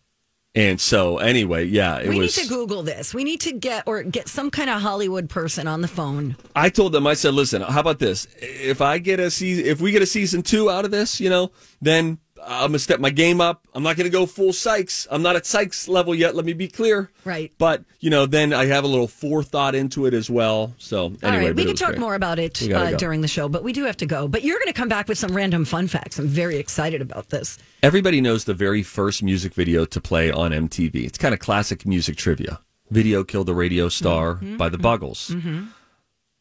And 0.56 0.80
so, 0.80 1.18
anyway, 1.18 1.66
yeah, 1.66 1.98
it 1.98 2.10
we 2.10 2.20
was. 2.20 2.38
We 2.38 2.44
need 2.44 2.48
to 2.48 2.48
Google 2.48 2.84
this. 2.84 3.14
We 3.14 3.24
need 3.24 3.42
to 3.42 3.54
get 3.54 3.84
or 3.88 4.04
get 4.04 4.28
some 4.28 4.52
kind 4.52 4.70
of 4.70 4.82
Hollywood 4.82 5.28
person 5.28 5.68
on 5.68 5.82
the 5.82 5.88
phone. 5.88 6.36
I 6.56 6.70
told 6.70 6.92
them, 6.92 7.08
I 7.08 7.16
said, 7.16 7.34
listen, 7.34 7.64
how 7.64 7.80
about 7.80 7.98
this? 7.98 8.28
If 8.40 8.80
I 8.80 9.00
get 9.00 9.20
a 9.20 9.32
season, 9.32 9.66
if 9.66 9.82
we 9.82 9.92
get 9.92 10.04
a 10.04 10.06
season 10.06 10.44
two 10.44 10.70
out 10.70 10.86
of 10.86 10.92
this, 10.92 11.20
you 11.20 11.30
know, 11.30 11.52
then 11.82 12.20
I'm 12.46 12.70
gonna 12.70 12.80
step 12.80 13.00
my 13.00 13.10
game 13.10 13.40
up. 13.42 13.66
I'm 13.74 13.84
not 13.84 13.96
gonna 13.98 14.10
go 14.10 14.26
full 14.26 14.54
Sykes. 14.54 15.08
I'm 15.10 15.22
not 15.22 15.36
at 15.36 15.46
Sykes 15.46 15.88
level 15.88 16.14
yet. 16.14 16.36
Let 16.36 16.46
me 16.46 16.54
be 16.54 16.68
clear. 16.68 17.10
Right. 17.26 17.52
But 17.58 17.84
you 18.00 18.10
know, 18.10 18.26
then 18.26 18.54
I 18.54 18.66
have 18.66 18.84
a 18.84 18.88
little 18.88 19.08
forethought 19.08 19.76
into 19.76 20.06
it 20.06 20.14
as 20.14 20.30
well. 20.30 20.74
So 20.78 21.06
anyway, 21.06 21.18
All 21.24 21.38
right, 21.48 21.56
we 21.56 21.66
can 21.66 21.76
talk 21.76 21.90
great. 21.90 22.00
more 22.00 22.16
about 22.16 22.40
it 22.40 22.62
uh, 22.64 22.92
go. 22.92 22.98
during 22.98 23.22
the 23.22 23.28
show, 23.28 23.48
but 23.50 23.64
we 23.64 23.72
do 23.74 23.86
have 23.86 23.98
to 23.98 24.06
go. 24.06 24.28
But 24.28 24.44
you're 24.44 24.58
going 24.60 24.68
to 24.68 24.74
come 24.74 24.90
back 24.90 25.08
with 25.08 25.18
some 25.18 25.36
random 25.36 25.64
fun 25.66 25.88
facts. 25.88 26.20
I'm 26.20 26.28
very 26.28 26.58
excited 26.58 27.02
about 27.02 27.30
this. 27.30 27.58
Everybody 27.82 28.20
knows 28.22 28.44
the 28.46 28.54
very 28.54 28.84
first 28.84 29.24
music 29.24 29.54
video 29.54 29.86
to 29.86 30.02
play 30.02 30.32
on 30.32 30.52
MTV. 30.52 31.06
It's 31.06 31.18
kind 31.18 31.34
of 31.34 31.40
classic 31.40 31.86
music 31.86 32.18
trivia. 32.18 32.60
Video 32.92 33.24
killed 33.24 33.48
the 33.48 33.54
radio 33.56 33.88
star 33.90 34.36
Mm-hmm, 34.36 34.58
by 34.58 34.70
the 34.70 34.78
Buggles. 34.78 35.34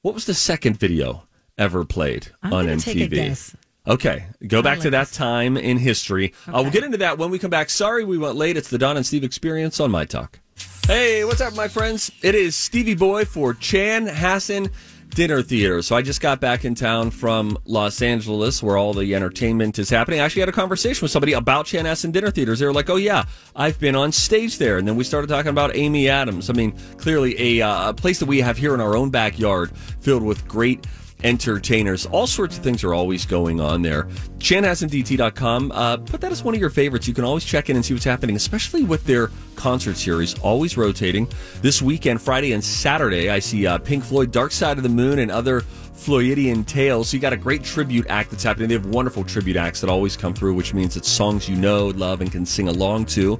What 0.02 0.14
was 0.14 0.24
the 0.26 0.34
second 0.34 0.78
video 0.78 1.28
ever 1.56 1.84
played 1.84 2.28
I'm 2.42 2.52
on 2.52 2.64
gonna 2.66 2.76
MTV? 2.78 3.54
Take 3.86 3.94
a 3.94 3.96
guess. 3.96 4.14
Okay, 4.16 4.26
go 4.46 4.62
back 4.62 4.78
like 4.78 4.82
to 4.82 4.90
that 4.90 5.08
this. 5.08 5.16
time 5.16 5.56
in 5.56 5.78
history. 5.78 6.32
Uh, 6.46 6.60
we'll 6.62 6.70
get 6.70 6.84
into 6.84 6.98
that 6.98 7.18
when 7.18 7.30
we 7.30 7.38
come 7.38 7.50
back. 7.50 7.70
Sorry 7.70 8.04
we 8.04 8.18
went 8.18 8.36
late. 8.36 8.56
It's 8.56 8.70
the 8.70 8.78
Don 8.78 8.96
and 8.96 9.06
Steve 9.06 9.24
experience 9.24 9.80
on 9.80 9.90
My 9.90 10.04
Talk. 10.04 10.40
Hey, 10.86 11.24
what's 11.24 11.40
up, 11.40 11.54
my 11.54 11.68
friends? 11.68 12.10
It 12.22 12.34
is 12.34 12.56
Stevie 12.56 12.94
Boy 12.94 13.24
for 13.24 13.54
Chanhassen 13.54 14.70
Dinner 15.10 15.42
Theater. 15.42 15.82
So 15.82 15.94
I 15.94 16.02
just 16.02 16.20
got 16.20 16.40
back 16.40 16.64
in 16.64 16.74
town 16.74 17.10
from 17.10 17.56
Los 17.64 18.02
Angeles 18.02 18.62
where 18.62 18.76
all 18.76 18.92
the 18.94 19.14
entertainment 19.14 19.78
is 19.78 19.90
happening. 19.90 20.20
I 20.20 20.24
actually 20.24 20.40
had 20.40 20.48
a 20.48 20.52
conversation 20.52 21.02
with 21.02 21.10
somebody 21.10 21.34
about 21.34 21.66
Chanhassen 21.66 22.12
Dinner 22.12 22.30
Theaters. 22.30 22.58
They 22.58 22.66
were 22.66 22.72
like, 22.72 22.90
oh, 22.90 22.96
yeah, 22.96 23.24
I've 23.54 23.78
been 23.78 23.94
on 23.94 24.10
stage 24.10 24.58
there. 24.58 24.78
And 24.78 24.88
then 24.88 24.96
we 24.96 25.04
started 25.04 25.28
talking 25.28 25.50
about 25.50 25.76
Amy 25.76 26.08
Adams. 26.08 26.50
I 26.50 26.54
mean, 26.54 26.72
clearly 26.96 27.60
a, 27.60 27.66
uh, 27.66 27.90
a 27.90 27.94
place 27.94 28.18
that 28.18 28.26
we 28.26 28.40
have 28.40 28.56
here 28.56 28.74
in 28.74 28.80
our 28.80 28.96
own 28.96 29.10
backyard 29.10 29.76
filled 30.00 30.22
with 30.22 30.48
great 30.48 30.86
entertainers. 31.24 32.06
All 32.06 32.26
sorts 32.26 32.56
of 32.56 32.64
things 32.64 32.84
are 32.84 32.94
always 32.94 33.26
going 33.26 33.60
on 33.60 33.82
there. 33.82 34.04
ChanhassenDT.com. 34.38 35.72
Uh, 35.72 35.96
put 35.98 36.20
that 36.20 36.32
as 36.32 36.42
one 36.42 36.54
of 36.54 36.60
your 36.60 36.70
favorites. 36.70 37.06
You 37.06 37.14
can 37.14 37.24
always 37.24 37.44
check 37.44 37.70
in 37.70 37.76
and 37.76 37.84
see 37.84 37.94
what's 37.94 38.04
happening, 38.04 38.36
especially 38.36 38.84
with 38.84 39.04
their 39.04 39.30
concert 39.56 39.96
series, 39.96 40.38
always 40.40 40.76
rotating. 40.76 41.28
This 41.60 41.80
weekend, 41.82 42.20
Friday 42.20 42.52
and 42.52 42.62
Saturday, 42.62 43.30
I 43.30 43.38
see 43.38 43.66
uh, 43.66 43.78
Pink 43.78 44.04
Floyd, 44.04 44.32
Dark 44.32 44.52
Side 44.52 44.76
of 44.76 44.82
the 44.82 44.88
Moon, 44.88 45.18
and 45.20 45.30
other 45.30 45.62
Floydian 46.02 46.66
tales. 46.66 47.10
So 47.10 47.16
you 47.16 47.20
got 47.20 47.32
a 47.32 47.36
great 47.36 47.62
tribute 47.62 48.06
act 48.08 48.30
that's 48.30 48.42
happening. 48.42 48.68
They 48.68 48.74
have 48.74 48.86
wonderful 48.86 49.24
tribute 49.24 49.56
acts 49.56 49.80
that 49.82 49.90
always 49.90 50.16
come 50.16 50.34
through, 50.34 50.54
which 50.54 50.74
means 50.74 50.96
it's 50.96 51.08
songs 51.08 51.48
you 51.48 51.56
know, 51.56 51.88
love, 51.88 52.20
and 52.20 52.32
can 52.32 52.44
sing 52.44 52.68
along 52.68 53.06
to. 53.06 53.38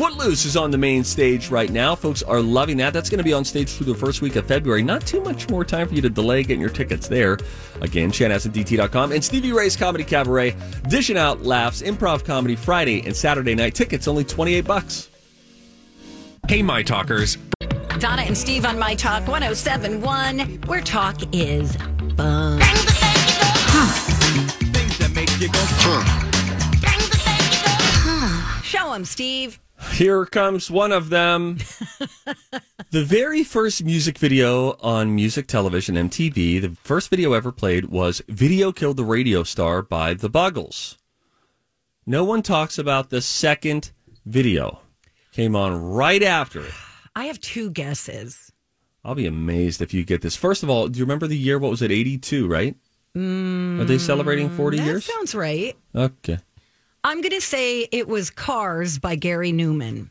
Footloose 0.00 0.46
is 0.46 0.56
on 0.56 0.70
the 0.70 0.78
main 0.78 1.04
stage 1.04 1.50
right 1.50 1.68
now. 1.68 1.94
Folks 1.94 2.22
are 2.22 2.40
loving 2.40 2.78
that. 2.78 2.94
That's 2.94 3.10
going 3.10 3.18
to 3.18 3.24
be 3.24 3.34
on 3.34 3.44
stage 3.44 3.68
through 3.68 3.92
the 3.92 3.94
first 3.94 4.22
week 4.22 4.34
of 4.36 4.46
February. 4.46 4.82
Not 4.82 5.06
too 5.06 5.20
much 5.20 5.50
more 5.50 5.62
time 5.62 5.88
for 5.88 5.92
you 5.92 6.00
to 6.00 6.08
delay 6.08 6.42
getting 6.42 6.62
your 6.62 6.70
tickets 6.70 7.06
there. 7.06 7.36
Again, 7.82 8.10
chanhassendt.com. 8.10 8.54
And 8.54 8.66
dt.com 8.66 9.12
and 9.12 9.22
Stevie 9.22 9.52
Ray's 9.52 9.76
Comedy 9.76 10.04
Cabaret, 10.04 10.56
dishing 10.88 11.18
out 11.18 11.42
laughs, 11.42 11.82
improv 11.82 12.24
comedy 12.24 12.56
Friday 12.56 13.02
and 13.04 13.14
Saturday 13.14 13.54
night. 13.54 13.74
Tickets 13.74 14.08
only 14.08 14.24
28 14.24 14.62
bucks. 14.62 15.10
Hey, 16.48 16.62
my 16.62 16.82
talkers. 16.82 17.36
Donna 17.98 18.22
and 18.22 18.38
Steve 18.38 18.64
on 18.64 18.78
My 18.78 18.94
Talk 18.94 19.28
1071, 19.28 20.62
where 20.62 20.80
talk 20.80 21.20
is 21.34 21.76
fun. 22.16 22.58
Show 28.62 28.92
them, 28.94 29.04
Steve. 29.04 29.60
Here 29.92 30.24
comes 30.26 30.70
one 30.70 30.92
of 30.92 31.08
them. 31.10 31.58
the 32.90 33.04
very 33.04 33.42
first 33.44 33.82
music 33.84 34.18
video 34.18 34.76
on 34.80 35.14
music 35.14 35.46
television, 35.46 35.94
MTV, 35.94 36.60
the 36.60 36.76
first 36.82 37.08
video 37.10 37.32
ever 37.32 37.50
played 37.52 37.86
was 37.86 38.22
Video 38.28 38.72
Killed 38.72 38.96
the 38.96 39.04
Radio 39.04 39.42
Star 39.42 39.82
by 39.82 40.14
The 40.14 40.28
Buggles. 40.30 40.96
No 42.06 42.24
one 42.24 42.42
talks 42.42 42.78
about 42.78 43.10
the 43.10 43.20
second 43.20 43.92
video. 44.26 44.80
Came 45.32 45.54
on 45.56 45.82
right 45.82 46.22
after 46.22 46.60
it. 46.60 46.72
I 47.14 47.24
have 47.26 47.40
two 47.40 47.70
guesses. 47.70 48.52
I'll 49.04 49.14
be 49.14 49.26
amazed 49.26 49.80
if 49.80 49.94
you 49.94 50.04
get 50.04 50.20
this. 50.22 50.36
First 50.36 50.62
of 50.62 50.70
all, 50.70 50.88
do 50.88 50.98
you 50.98 51.04
remember 51.04 51.26
the 51.26 51.36
year? 51.38 51.58
What 51.58 51.70
was 51.70 51.82
it? 51.82 51.90
82, 51.90 52.46
right? 52.46 52.74
Are 53.16 53.84
they 53.84 53.98
celebrating 53.98 54.50
40 54.50 54.76
mm, 54.76 54.80
That 54.80 54.86
years? 54.86 55.04
sounds 55.04 55.34
right. 55.34 55.76
Okay. 55.94 56.38
I'm 57.02 57.20
going 57.22 57.32
to 57.32 57.40
say 57.40 57.88
it 57.92 58.08
was 58.08 58.30
Cars 58.30 58.98
by 58.98 59.14
Gary 59.16 59.52
Numan. 59.52 60.08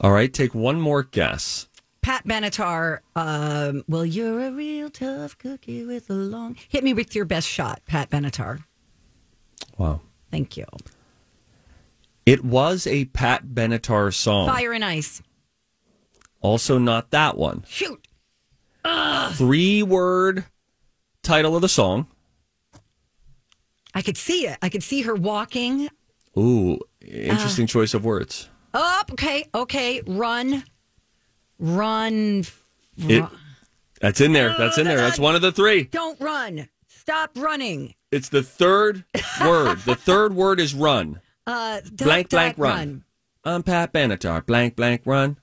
All 0.00 0.12
right, 0.12 0.32
take 0.32 0.54
one 0.54 0.80
more 0.80 1.02
guess. 1.02 1.68
Pat 2.02 2.26
Benatar, 2.26 3.00
um, 3.16 3.84
well, 3.88 4.04
you're 4.04 4.40
a 4.40 4.50
real 4.50 4.90
tough 4.90 5.38
cookie 5.38 5.84
with 5.84 6.10
a 6.10 6.14
long. 6.14 6.56
Hit 6.68 6.84
me 6.84 6.92
with 6.92 7.14
your 7.14 7.24
best 7.24 7.48
shot, 7.48 7.80
Pat 7.86 8.10
Benatar. 8.10 8.62
Wow. 9.78 10.00
Thank 10.30 10.56
you. 10.56 10.66
It 12.26 12.44
was 12.44 12.86
a 12.86 13.06
Pat 13.06 13.46
Benatar 13.46 14.12
song. 14.12 14.48
Fire 14.48 14.72
and 14.72 14.84
Ice. 14.84 15.22
Also, 16.40 16.78
not 16.78 17.10
that 17.10 17.36
one. 17.36 17.64
Shoot. 17.66 18.06
Three 19.32 19.82
word 19.82 20.44
title 21.22 21.56
of 21.56 21.62
the 21.62 21.68
song. 21.68 22.06
I 23.94 24.02
could 24.02 24.16
see 24.16 24.46
it. 24.46 24.58
I 24.62 24.68
could 24.68 24.82
see 24.82 25.02
her 25.02 25.14
walking. 25.14 25.88
Ooh, 26.36 26.78
interesting 27.00 27.66
choice 27.66 27.94
of 27.94 28.04
words. 28.04 28.48
Oh, 28.72 29.02
okay, 29.12 29.46
okay. 29.54 30.02
Run, 30.06 30.64
run. 31.58 32.44
It, 32.96 33.20
run. 33.20 33.30
that's 34.00 34.20
in 34.20 34.32
there. 34.32 34.54
That's 34.58 34.78
in 34.78 34.86
there. 34.86 34.96
That's 34.96 35.18
one 35.18 35.36
of 35.36 35.42
the 35.42 35.52
three. 35.52 35.84
Don't 35.84 36.20
run. 36.20 36.68
Stop 36.88 37.30
running. 37.36 37.94
It's 38.10 38.28
the 38.30 38.42
third 38.42 39.04
word. 39.40 39.78
The 39.80 39.94
third 39.98 40.34
word 40.34 40.58
is 40.58 40.74
run. 40.74 41.20
Uh, 41.46 41.80
dot, 41.82 41.96
Blank, 41.98 42.30
blank, 42.30 42.56
dot, 42.56 42.62
run. 42.62 43.04
I'm 43.44 43.62
Pat 43.62 43.92
Benatar. 43.92 44.44
Blank, 44.46 44.74
blank, 44.76 45.02
run. 45.04 45.36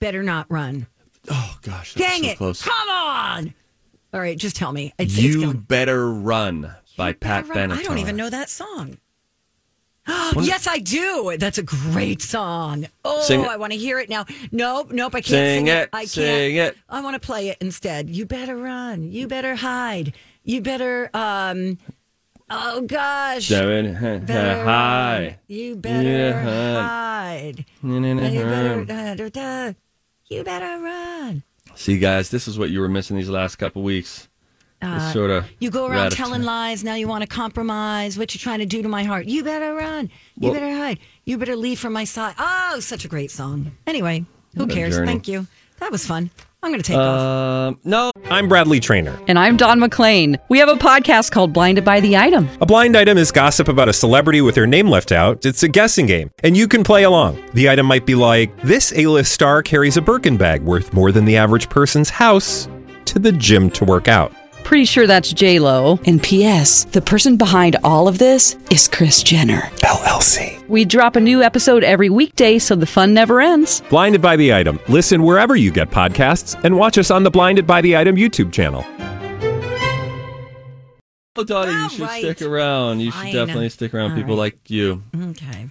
Better 0.00 0.22
not 0.22 0.50
run. 0.50 0.88
Oh, 1.30 1.56
gosh. 1.62 1.94
Dang 1.94 2.24
so 2.24 2.28
it. 2.30 2.36
close. 2.36 2.62
Come 2.62 2.88
on. 2.88 3.54
All 4.12 4.20
right, 4.20 4.36
just 4.36 4.56
tell 4.56 4.72
me. 4.72 4.92
It's, 4.98 5.14
it's 5.14 5.22
You 5.22 5.40
killing- 5.40 5.56
Better 5.58 6.12
Run 6.12 6.74
by 6.96 7.12
Pat 7.12 7.46
Benatar. 7.46 7.78
I 7.78 7.82
don't 7.82 7.98
even 7.98 8.16
know 8.16 8.30
that 8.30 8.48
song. 8.50 8.98
yes, 10.40 10.66
I 10.66 10.78
do. 10.78 11.36
That's 11.38 11.58
a 11.58 11.62
great 11.62 12.22
song. 12.22 12.86
Oh, 13.04 13.22
Sing. 13.22 13.44
I 13.44 13.56
want 13.56 13.72
to 13.72 13.78
hear 13.78 14.00
it 14.00 14.08
now. 14.08 14.24
Nope, 14.50 14.90
nope, 14.90 15.14
I 15.14 15.20
can't 15.20 15.26
Sing 15.26 15.66
sing, 15.66 15.68
it. 15.68 15.90
I 15.92 16.00
can't. 16.00 16.10
Sing 16.10 16.56
it. 16.56 16.76
I 16.88 17.00
want 17.02 17.14
to 17.14 17.20
play 17.24 17.48
it 17.50 17.58
instead. 17.60 18.10
You 18.10 18.26
better 18.26 18.56
run. 18.56 19.12
You 19.12 19.28
better 19.28 19.54
hide. 19.54 20.14
You 20.42 20.60
better 20.60 21.08
um 21.14 21.78
oh 22.50 22.80
gosh. 22.82 23.46
Seven, 23.46 24.24
Better 24.26 24.64
hi. 24.64 25.38
You 25.46 25.76
better 25.76 26.08
Yeah. 26.08 26.42
hide. 26.42 27.64
You 27.82 28.00
better 28.16 28.84
da, 28.84 29.14
da, 29.14 29.28
da. 29.28 29.72
You 30.26 30.42
better 30.42 30.82
run. 30.82 31.44
See, 31.76 31.98
guys, 31.98 32.30
this 32.30 32.48
is 32.48 32.58
what 32.58 32.70
you 32.70 32.80
were 32.80 32.88
missing 32.88 33.16
these 33.16 33.28
last 33.28 33.56
couple 33.56 33.82
weeks. 33.82 34.28
It's 34.82 35.12
sort 35.12 35.30
of 35.30 35.46
You 35.60 35.70
go 35.70 35.86
around 35.86 36.10
telling 36.12 36.42
lies. 36.42 36.82
Now 36.82 36.94
you 36.94 37.06
want 37.08 37.22
to 37.22 37.28
compromise. 37.28 38.18
What 38.18 38.34
you 38.34 38.40
trying 38.40 38.58
to 38.58 38.66
do 38.66 38.82
to 38.82 38.88
my 38.88 39.04
heart? 39.04 39.26
You 39.26 39.44
better 39.44 39.74
run. 39.74 40.10
You 40.36 40.50
Well- 40.50 40.54
better 40.60 40.74
hide. 40.74 40.98
You 41.24 41.38
better 41.38 41.56
leave 41.56 41.78
from 41.78 41.92
my 41.92 42.04
side. 42.04 42.34
Oh, 42.38 42.80
such 42.80 43.04
a 43.04 43.08
great 43.08 43.30
song. 43.30 43.72
Anyway, 43.86 44.24
who 44.56 44.66
cares? 44.66 44.96
journey. 44.96 45.06
Thank 45.06 45.28
you. 45.28 45.46
That 45.78 45.92
was 45.92 46.04
fun. 46.06 46.30
I'm 46.64 46.70
going 46.70 46.80
to 46.80 46.86
take 46.86 46.96
off. 46.96 47.20
Um, 47.72 47.78
no, 47.82 48.12
I'm 48.30 48.48
Bradley 48.48 48.78
Trainer. 48.78 49.18
And 49.26 49.36
I'm 49.36 49.56
Don 49.56 49.80
McClain. 49.80 50.38
We 50.48 50.60
have 50.60 50.68
a 50.68 50.74
podcast 50.76 51.32
called 51.32 51.52
Blinded 51.52 51.84
by 51.84 51.98
the 51.98 52.16
Item. 52.16 52.48
A 52.60 52.66
blind 52.66 52.96
item 52.96 53.18
is 53.18 53.32
gossip 53.32 53.66
about 53.66 53.88
a 53.88 53.92
celebrity 53.92 54.40
with 54.42 54.54
their 54.54 54.68
name 54.68 54.86
left 54.88 55.10
out. 55.10 55.44
It's 55.44 55.64
a 55.64 55.68
guessing 55.68 56.06
game, 56.06 56.30
and 56.44 56.56
you 56.56 56.68
can 56.68 56.84
play 56.84 57.02
along. 57.02 57.42
The 57.54 57.68
item 57.68 57.86
might 57.86 58.06
be 58.06 58.14
like 58.14 58.56
this: 58.62 58.92
A-list 58.96 59.32
star 59.32 59.60
carries 59.64 59.96
a 59.96 60.00
Birkin 60.00 60.36
bag 60.36 60.62
worth 60.62 60.92
more 60.92 61.10
than 61.10 61.24
the 61.24 61.36
average 61.36 61.68
person's 61.68 62.10
house 62.10 62.68
to 63.06 63.18
the 63.18 63.32
gym 63.32 63.68
to 63.70 63.84
work 63.84 64.06
out. 64.06 64.32
Pretty 64.64 64.84
sure 64.86 65.06
that's 65.06 65.32
J 65.32 65.58
Lo. 65.58 65.98
And 66.06 66.22
P.S. 66.22 66.84
The 66.84 67.02
person 67.02 67.36
behind 67.36 67.76
all 67.84 68.08
of 68.08 68.18
this 68.18 68.56
is 68.70 68.88
Kris 68.88 69.22
Jenner. 69.22 69.60
LLC. 69.80 70.66
We 70.68 70.84
drop 70.84 71.16
a 71.16 71.20
new 71.20 71.42
episode 71.42 71.84
every 71.84 72.08
weekday, 72.08 72.58
so 72.58 72.74
the 72.74 72.86
fun 72.86 73.12
never 73.12 73.40
ends. 73.40 73.82
Blinded 73.90 74.22
by 74.22 74.36
the 74.36 74.54
item. 74.54 74.78
Listen 74.88 75.22
wherever 75.24 75.56
you 75.56 75.70
get 75.70 75.90
podcasts, 75.90 76.58
and 76.64 76.76
watch 76.76 76.96
us 76.96 77.10
on 77.10 77.22
the 77.22 77.30
Blinded 77.30 77.66
by 77.66 77.80
the 77.82 77.96
Item 77.96 78.16
YouTube 78.16 78.52
channel. 78.52 78.84
Oh, 81.34 81.44
Dottie, 81.44 81.70
you 81.72 81.88
should 81.90 82.00
right. 82.00 82.22
stick 82.22 82.42
around. 82.42 83.00
You 83.00 83.10
should 83.10 83.32
definitely 83.32 83.68
stick 83.70 83.94
around. 83.94 84.12
All 84.12 84.16
People 84.16 84.36
right. 84.36 84.52
like 84.54 84.70
you. 84.70 85.02
Okay. 85.14 85.68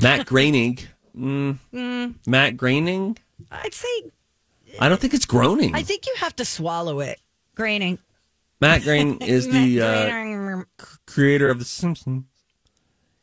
Matt 0.00 0.26
Groening. 0.26 0.78
Mm. 1.18 2.14
Matt 2.28 2.56
Groening? 2.56 3.18
I'd 3.50 3.74
say, 3.74 3.88
I 4.78 4.88
don't 4.88 5.00
think 5.00 5.14
it's 5.14 5.24
groaning. 5.24 5.74
I 5.74 5.82
think 5.82 6.06
you 6.06 6.14
have 6.18 6.36
to 6.36 6.44
swallow 6.44 7.00
it. 7.00 7.18
Graining. 7.56 7.98
Matt 8.60 8.82
Groening 8.82 9.18
is 9.22 9.48
the 9.48 9.82
uh, 9.82 10.84
creator 11.06 11.48
of 11.50 11.58
The 11.58 11.64
Simpsons. 11.64 12.24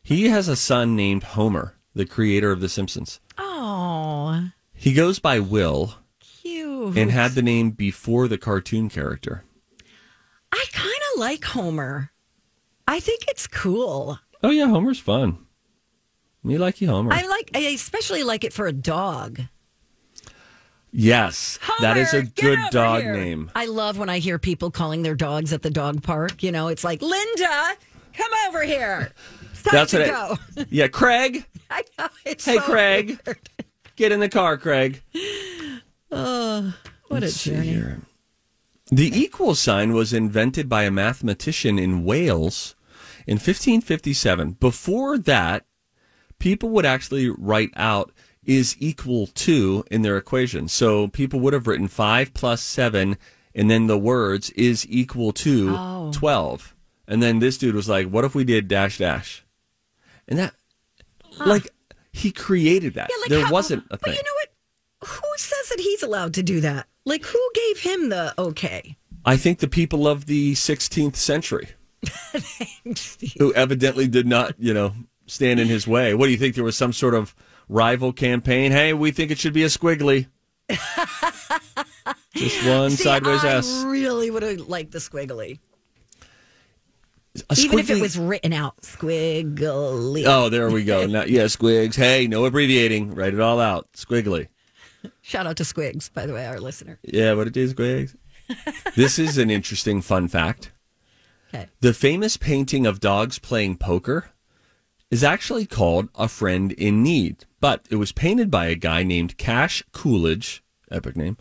He 0.02 0.28
has 0.30 0.48
a 0.48 0.56
son 0.56 0.96
named 0.96 1.24
Homer, 1.24 1.76
the 1.94 2.06
creator 2.06 2.52
of 2.52 2.62
The 2.62 2.70
Simpsons. 2.70 3.20
Oh, 3.38 4.50
He 4.74 4.94
goes 4.94 5.20
by 5.20 5.40
Will 5.40 5.96
cute. 6.20 6.98
and 6.98 7.12
had 7.12 7.32
the 7.32 7.42
name 7.42 7.72
before 7.72 8.28
the 8.28 8.38
cartoon 8.38 8.88
character. 8.90 9.44
I 10.52 10.64
kind 10.72 10.94
of 11.14 11.20
like 11.20 11.44
Homer. 11.44 12.12
I 12.88 13.00
think 13.00 13.26
it's 13.28 13.48
cool. 13.48 14.20
Oh, 14.44 14.52
yeah, 14.52 14.68
Homer's 14.68 15.00
fun. 15.00 15.40
Me 16.44 16.58
like 16.60 16.80
you, 16.80 16.88
Homer. 16.88 17.12
I 17.12 17.26
like, 17.26 17.50
I 17.56 17.60
especially 17.60 18.22
like 18.24 18.44
it 18.44 18.54
for 18.54 18.68
a 18.68 18.72
dog. 18.74 19.42
Yes, 20.96 21.60
that 21.82 21.98
is 21.98 22.14
a 22.14 22.24
good 22.24 22.60
dog 22.72 23.02
here. 23.04 23.14
name. 23.14 23.52
I 23.56 23.66
love 23.66 23.98
when 23.98 24.10
I 24.10 24.20
hear 24.20 24.40
people 24.40 24.72
calling 24.72 25.02
their 25.04 25.16
dogs 25.16 25.52
at 25.54 25.62
the 25.62 25.70
dog 25.70 26.02
park. 26.04 26.42
You 26.42 26.52
know, 26.52 26.68
it's 26.70 26.84
like 26.84 27.02
Linda, 27.02 27.72
come 28.14 28.32
over 28.48 28.64
here. 28.64 29.12
That's 29.72 29.92
to 29.92 30.00
what 30.00 30.08
go. 30.08 30.38
I, 30.62 30.66
Yeah, 30.70 30.88
Craig, 30.88 31.46
I 31.70 31.84
know 31.98 32.08
it's 32.26 32.46
Hey, 32.46 32.56
so 32.56 32.62
Craig. 32.62 33.20
weird. 33.26 33.50
get 33.96 34.12
in 34.12 34.20
the 34.20 34.30
car, 34.30 34.58
Craig. 34.58 35.02
Oh, 36.12 36.74
what 37.08 37.22
Let's 37.24 37.46
a 37.46 37.50
journey. 37.52 37.68
here. 37.68 38.02
The 38.92 39.08
equal 39.20 39.56
sign 39.56 39.94
was 39.94 40.14
invented 40.14 40.70
by 40.70 40.84
a 40.84 40.92
mathematician 40.92 41.80
in 41.80 42.04
Wales 42.06 42.76
in 43.26 43.36
1557. 43.38 44.52
Before 44.60 45.18
that, 45.18 45.66
people 46.38 46.70
would 46.70 46.86
actually 46.86 47.30
write 47.30 47.72
out 47.76 48.12
is 48.46 48.76
equal 48.80 49.28
to 49.28 49.84
in 49.92 50.02
their 50.02 50.18
equation. 50.18 50.68
So 50.68 51.08
people 51.08 51.40
would 51.42 51.54
have 51.54 51.68
written 51.68 51.88
5 51.88 52.34
plus 52.34 52.62
7 52.62 53.18
and 53.54 53.72
then 53.72 53.88
the 53.88 53.98
words 53.98 54.50
is 54.52 54.86
equal 54.90 55.32
to 55.34 55.74
Oh. 55.76 56.12
12. 56.14 56.76
And 57.08 57.22
then 57.22 57.40
this 57.40 57.58
dude 57.58 57.76
was 57.76 57.88
like, 57.88 58.08
what 58.08 58.26
if 58.26 58.34
we 58.36 58.44
did 58.44 58.68
dash 58.68 58.98
dash? 58.98 59.44
And 60.28 60.40
that, 60.40 60.54
like, 61.46 61.70
he 62.12 62.32
created 62.32 62.96
that. 62.96 63.10
Yeah, 63.12 63.22
like 63.22 63.30
there 63.30 63.46
how- 63.46 63.52
wasn't 63.52 63.84
a 63.92 63.98
thing. 63.98 64.12
But 64.14 64.16
you 64.18 64.24
know 64.24 64.36
what? 64.42 65.10
Who 65.10 65.28
says 65.38 65.70
that 65.70 65.80
he's 65.80 66.02
allowed 66.02 66.34
to 66.34 66.44
do 66.44 66.62
that? 66.62 66.88
Like, 67.06 67.24
who 67.26 67.52
gave 67.54 67.80
him 67.80 68.10
the 68.10 68.34
okay? 68.40 68.98
I 69.24 69.38
think 69.38 69.60
the 69.60 69.68
people 69.68 70.08
of 70.08 70.26
the 70.26 70.54
16th 70.54 71.16
century 71.16 71.68
who 73.40 73.54
evidently 73.54 74.08
did 74.08 74.26
not, 74.28 74.56
you 74.60 74.74
know, 74.74 74.94
stand 75.28 75.60
in 75.60 75.68
his 75.68 75.88
way. 75.88 76.14
What 76.14 76.26
do 76.26 76.32
you 76.32 76.38
think? 76.38 76.56
There 76.56 76.64
was 76.64 76.76
some 76.76 76.94
sort 76.94 77.14
of 77.16 77.36
rival 77.68 78.14
campaign? 78.14 78.72
Hey, 78.72 78.94
we 78.94 79.12
think 79.12 79.32
it 79.32 79.38
should 79.38 79.54
be 79.54 79.64
a 79.64 79.68
squiggly. 79.68 80.28
Just 82.36 82.68
one 82.68 82.92
See, 82.92 83.04
sideways 83.04 83.44
I 83.44 83.56
S. 83.56 83.84
really 83.86 84.30
would 84.30 84.44
have 84.44 84.68
liked 84.68 84.92
the 84.92 85.00
squiggly, 85.00 85.60
even 87.58 87.80
if 87.80 87.90
it 87.90 88.02
was 88.02 88.18
written 88.18 88.52
out 88.54 88.82
squiggly. 88.82 90.24
Oh, 90.26 90.50
there 90.50 90.70
we 90.70 90.84
go. 90.84 91.06
Now, 91.06 91.24
yeah, 91.24 91.44
squigs. 91.44 91.96
Hey, 91.96 92.28
no 92.28 92.46
abbreviating. 92.46 93.16
Write 93.16 93.34
it 93.34 93.40
all 93.40 93.60
out. 93.60 93.88
Squiggly. 93.94 94.48
Shout 95.22 95.46
out 95.48 95.58
to 95.58 95.64
Squigs, 95.64 96.12
by 96.12 96.26
the 96.26 96.34
way, 96.34 96.46
our 96.46 96.60
listener. 96.60 97.00
Yeah, 97.04 97.34
what 97.34 97.48
it 97.48 97.56
is, 97.58 97.74
squigs. 97.74 98.16
this 98.96 99.20
is 99.20 99.38
an 99.38 99.50
interesting 99.50 100.02
fun 100.02 100.28
fact. 100.28 100.72
Okay. 101.54 101.68
The 101.80 101.94
famous 101.94 102.38
painting 102.38 102.86
of 102.86 103.00
dogs 103.00 103.40
playing 103.40 103.78
poker 103.78 104.32
is 105.12 105.24
actually 105.24 105.66
called 105.66 106.10
A 106.16 106.28
Friend 106.28 106.72
in 106.74 107.04
Need, 107.04 107.46
but 107.66 107.84
it 107.90 107.96
was 107.96 108.12
painted 108.12 108.52
by 108.52 108.68
a 108.68 108.76
guy 108.76 109.02
named 109.02 109.40
Cash 109.40 109.82
Coolidge, 109.92 110.64
epic 110.92 111.18
name, 111.18 111.36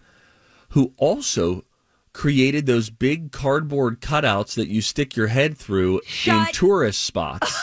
who 0.70 0.94
also 0.96 1.66
created 2.14 2.64
those 2.64 2.88
big 2.88 3.30
cardboard 3.30 4.00
cutouts 4.00 4.54
that 4.54 4.68
you 4.68 4.80
stick 4.80 5.16
your 5.16 5.26
head 5.26 5.54
through 5.54 6.00
in 6.26 6.46
tourist 6.54 7.04
spots. 7.04 7.54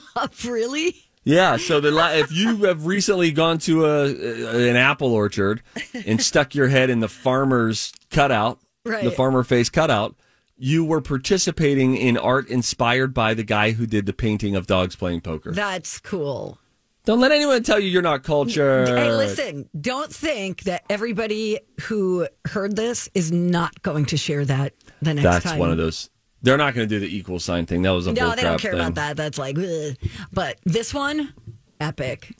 really? 0.44 0.94
Yeah, 1.24 1.56
so 1.56 1.80
the 1.80 1.90
la- 1.90 2.12
if 2.12 2.30
you 2.30 2.58
have 2.66 2.86
recently 2.86 3.32
gone 3.32 3.58
to 3.58 3.84
a, 3.84 4.68
an 4.68 4.76
apple 4.76 5.12
orchard 5.12 5.64
and 6.06 6.22
stuck 6.22 6.54
your 6.54 6.68
head 6.68 6.90
in 6.90 7.00
the 7.00 7.08
farmer's 7.08 7.92
cutout, 8.12 8.60
the 8.84 9.10
farmer 9.10 9.42
face 9.42 9.70
cutout, 9.70 10.14
you 10.56 10.84
were 10.84 11.00
participating 11.00 11.96
in 11.96 12.16
art 12.16 12.46
inspired 12.46 13.12
by 13.12 13.34
the 13.34 13.42
guy 13.42 13.72
who 13.72 13.88
did 13.88 14.06
the 14.06 14.12
painting 14.12 14.54
of 14.54 14.68
dogs 14.68 14.94
playing 14.94 15.20
poker. 15.22 15.50
That's 15.50 15.98
cool. 15.98 16.60
Don't 17.04 17.20
let 17.20 17.32
anyone 17.32 17.62
tell 17.62 17.78
you 17.78 17.88
you're 17.90 18.00
not 18.02 18.22
cultured. 18.22 18.88
Hey, 18.88 19.12
listen, 19.12 19.68
don't 19.78 20.10
think 20.12 20.62
that 20.62 20.84
everybody 20.88 21.60
who 21.82 22.26
heard 22.46 22.76
this 22.76 23.10
is 23.14 23.30
not 23.30 23.82
going 23.82 24.06
to 24.06 24.16
share 24.16 24.44
that 24.46 24.72
the 25.02 25.12
next 25.12 25.24
That's 25.24 25.44
time. 25.44 25.58
one 25.58 25.70
of 25.70 25.76
those. 25.76 26.08
They're 26.40 26.56
not 26.56 26.74
going 26.74 26.88
to 26.88 26.94
do 26.94 26.98
the 27.00 27.14
equal 27.14 27.38
sign 27.38 27.66
thing. 27.66 27.82
That 27.82 27.90
was 27.90 28.06
a 28.06 28.12
No, 28.12 28.26
bull 28.28 28.36
they 28.36 28.42
don't 28.42 28.58
care 28.60 28.72
thing. 28.72 28.80
about 28.80 28.94
that. 28.94 29.16
That's 29.18 29.38
like, 29.38 29.58
ugh. 29.58 29.96
but 30.32 30.58
this 30.64 30.94
one, 30.94 31.34
epic. 31.80 32.34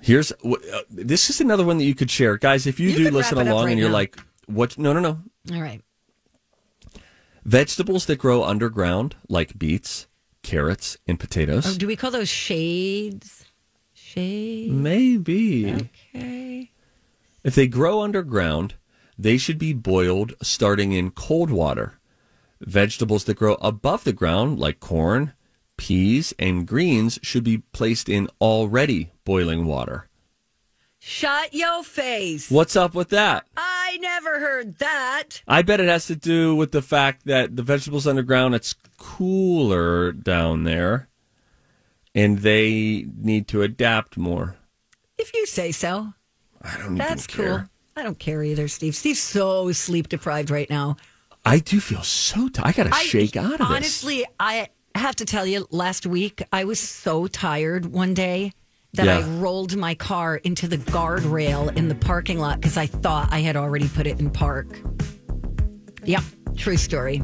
Here's 0.00 0.30
uh, 0.30 0.82
this 0.90 1.30
is 1.30 1.40
another 1.40 1.64
one 1.64 1.78
that 1.78 1.84
you 1.84 1.94
could 1.94 2.10
share, 2.10 2.36
guys. 2.36 2.66
If 2.68 2.78
you, 2.78 2.90
You 2.90 2.96
do 2.96 3.10
listen 3.10 3.38
wrap 3.38 3.46
it 3.46 3.48
up 3.48 3.52
along 3.54 3.64
right 3.66 3.70
and 3.72 3.80
you're 3.80 3.88
now. 3.88 3.94
like, 3.94 4.16
"What? 4.46 4.78
No, 4.78 4.92
no, 4.92 5.00
no." 5.00 5.18
All 5.56 5.60
right. 5.62 5.80
Vegetables 7.44 8.06
that 8.06 8.18
grow 8.18 8.44
underground, 8.44 9.16
like 9.28 9.58
beets, 9.58 10.06
carrots, 10.42 10.96
and 11.06 11.18
potatoes. 11.18 11.66
Oh, 11.66 11.78
do 11.78 11.86
we 11.86 11.96
call 11.96 12.10
those 12.10 12.28
shades? 12.28 13.45
Maybe. 14.16 15.88
Okay. 16.14 16.70
If 17.44 17.54
they 17.54 17.66
grow 17.66 18.02
underground, 18.02 18.74
they 19.18 19.36
should 19.36 19.58
be 19.58 19.72
boiled 19.72 20.34
starting 20.42 20.92
in 20.92 21.10
cold 21.10 21.50
water. 21.50 21.98
Vegetables 22.60 23.24
that 23.24 23.34
grow 23.34 23.54
above 23.60 24.04
the 24.04 24.12
ground, 24.12 24.58
like 24.58 24.80
corn, 24.80 25.34
peas, 25.76 26.32
and 26.38 26.66
greens, 26.66 27.18
should 27.22 27.44
be 27.44 27.58
placed 27.58 28.08
in 28.08 28.28
already 28.40 29.10
boiling 29.24 29.66
water. 29.66 30.08
Shut 30.98 31.54
your 31.54 31.84
face. 31.84 32.50
What's 32.50 32.74
up 32.74 32.94
with 32.94 33.10
that? 33.10 33.46
I 33.56 33.98
never 34.00 34.40
heard 34.40 34.78
that. 34.78 35.42
I 35.46 35.62
bet 35.62 35.78
it 35.78 35.88
has 35.88 36.06
to 36.06 36.16
do 36.16 36.56
with 36.56 36.72
the 36.72 36.82
fact 36.82 37.26
that 37.26 37.54
the 37.54 37.62
vegetables 37.62 38.06
underground, 38.06 38.54
it's 38.54 38.74
cooler 38.96 40.10
down 40.10 40.64
there, 40.64 41.08
and 42.16 42.38
they 42.38 43.06
need 43.18 43.46
to 43.48 43.62
adapt 43.62 44.16
more. 44.16 44.56
If 45.18 45.32
you 45.34 45.46
say 45.46 45.70
so. 45.70 46.12
I 46.62 46.76
don't 46.78 46.96
That's 46.96 47.26
cool. 47.28 47.44
care. 47.44 47.68
I 47.94 48.02
don't 48.02 48.18
care 48.18 48.42
either, 48.42 48.66
Steve. 48.68 48.96
Steve's 48.96 49.20
so 49.20 49.70
sleep 49.72 50.08
deprived 50.08 50.50
right 50.50 50.68
now. 50.68 50.96
I 51.44 51.60
do 51.60 51.78
feel 51.78 52.02
so 52.02 52.48
tired. 52.48 52.66
I 52.66 52.72
got 52.72 52.92
to 52.92 52.98
shake 53.06 53.36
out 53.36 53.52
of 53.52 53.58
this. 53.58 53.68
Honestly, 53.68 54.24
I 54.40 54.68
have 54.96 55.14
to 55.16 55.24
tell 55.24 55.46
you, 55.46 55.66
last 55.70 56.06
week 56.06 56.42
I 56.52 56.64
was 56.64 56.80
so 56.80 57.26
tired 57.28 57.86
one 57.86 58.14
day 58.14 58.52
that 58.94 59.06
Yeah. 59.06 59.18
I 59.18 59.22
rolled 59.38 59.76
my 59.76 59.94
car 59.94 60.36
into 60.36 60.66
the 60.66 60.78
guardrail 60.78 61.74
in 61.76 61.88
the 61.88 61.94
parking 61.94 62.38
lot 62.38 62.60
because 62.60 62.76
I 62.76 62.86
thought 62.86 63.28
I 63.30 63.40
had 63.40 63.56
already 63.56 63.88
put 63.88 64.06
it 64.06 64.18
in 64.18 64.30
park. 64.30 64.66
Yep, 66.04 66.22
true 66.56 66.76
story. 66.78 67.22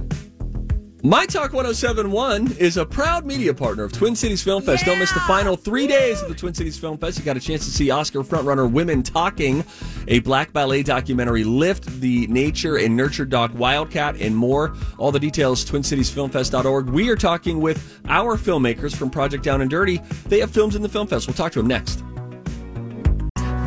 My 1.05 1.27
Talk 1.27 1.53
1071 1.53 2.59
is 2.59 2.77
a 2.77 2.87
proud 2.87 3.27
media 3.27 3.53
partner 3.53 3.83
of 3.83 3.91
Twin 3.91 4.15
Cities 4.15 4.41
Film 4.41 4.63
Fest. 4.63 4.85
Don't 4.85 5.01
miss 5.01 5.11
the 5.11 5.19
final 5.21 5.57
three 5.57 5.89
days 5.89 6.23
of 6.23 6.29
the 6.29 6.35
Twin 6.37 6.55
Cities 6.55 6.79
Film 6.79 6.97
Fest. 6.97 7.19
You 7.19 7.25
got 7.25 7.37
a 7.37 7.41
chance 7.41 7.65
to 7.65 7.73
see 7.73 7.91
Oscar 7.91 8.21
frontrunner 8.21 8.71
Women 8.71 9.03
Talking, 9.03 9.65
a 10.07 10.21
black 10.21 10.53
ballet 10.53 10.85
documentary, 10.85 11.43
Lift, 11.43 11.87
the 12.01 12.29
nature 12.29 12.77
and 12.77 12.97
nurture 12.97 13.25
doc 13.25 13.51
Wildcat, 13.57 14.15
and 14.21 14.37
more. 14.37 14.77
All 14.97 15.11
the 15.11 15.19
details, 15.19 15.65
twincitiesfilmfest.org. 15.65 16.91
We 16.91 17.11
are 17.11 17.17
talking 17.17 17.61
with 17.61 18.01
our 18.07 18.37
filmmakers 18.37 18.95
from 18.95 19.11
Project 19.11 19.43
Down 19.43 19.61
and 19.61 19.69
Dirty. 19.69 20.01
They 20.29 20.39
have 20.39 20.53
films 20.53 20.77
in 20.77 20.83
the 20.83 20.89
film 20.89 21.09
fest. 21.09 21.27
We'll 21.27 21.35
talk 21.35 21.51
to 21.53 21.59
them 21.59 21.67
next. 21.67 22.05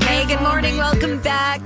Hey, 0.04 0.26
good 0.26 0.40
morning. 0.40 0.78
Welcome 0.78 1.22
back. 1.22 1.62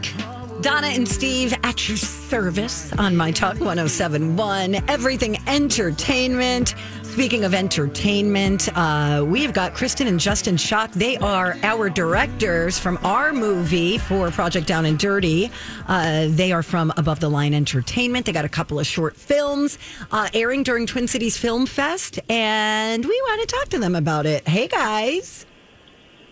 Donna 0.61 0.87
and 0.87 1.07
Steve 1.07 1.53
at 1.63 1.87
your 1.87 1.97
service 1.97 2.91
on 2.93 3.15
My 3.15 3.31
Talk 3.31 3.53
1071. 3.61 4.75
Everything 4.89 5.37
entertainment. 5.47 6.75
Speaking 7.03 7.45
of 7.45 7.53
entertainment, 7.53 8.67
uh, 8.77 9.23
we've 9.25 9.53
got 9.53 9.73
Kristen 9.73 10.07
and 10.07 10.19
Justin 10.19 10.57
Shock. 10.57 10.91
They 10.91 11.15
are 11.17 11.57
our 11.63 11.89
directors 11.89 12.77
from 12.77 12.99
our 13.03 13.31
movie 13.31 13.97
for 13.99 14.31
Project 14.31 14.67
Down 14.67 14.85
and 14.85 14.99
Dirty. 14.99 15.49
Uh, 15.87 16.27
they 16.29 16.51
are 16.51 16.63
from 16.63 16.91
Above 16.97 17.21
the 17.21 17.29
Line 17.29 17.53
Entertainment. 17.53 18.25
They 18.25 18.33
got 18.33 18.45
a 18.45 18.49
couple 18.49 18.81
of 18.81 18.85
short 18.85 19.15
films 19.15 19.79
uh, 20.11 20.27
airing 20.33 20.63
during 20.63 20.85
Twin 20.85 21.07
Cities 21.07 21.37
Film 21.37 21.67
Fest, 21.67 22.19
and 22.29 23.05
we 23.05 23.21
want 23.27 23.47
to 23.47 23.55
talk 23.55 23.69
to 23.69 23.79
them 23.79 23.95
about 23.95 24.25
it. 24.25 24.45
Hey, 24.45 24.67
guys. 24.67 25.45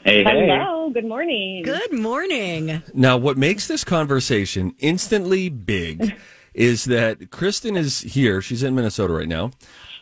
Hey, 0.07 0.23
hey. 0.23 0.47
Hello, 0.47 0.89
good 0.89 1.03
morning. 1.03 1.63
Good 1.63 1.91
morning. 1.91 2.81
Now, 2.93 3.17
what 3.17 3.37
makes 3.37 3.67
this 3.67 3.83
conversation 3.83 4.73
instantly 4.79 5.49
big 5.49 6.15
is 6.53 6.85
that 6.85 7.29
Kristen 7.29 7.75
is 7.75 7.99
here. 7.99 8.41
She's 8.41 8.63
in 8.63 8.73
Minnesota 8.73 9.11
right 9.11 9.27
now. 9.27 9.51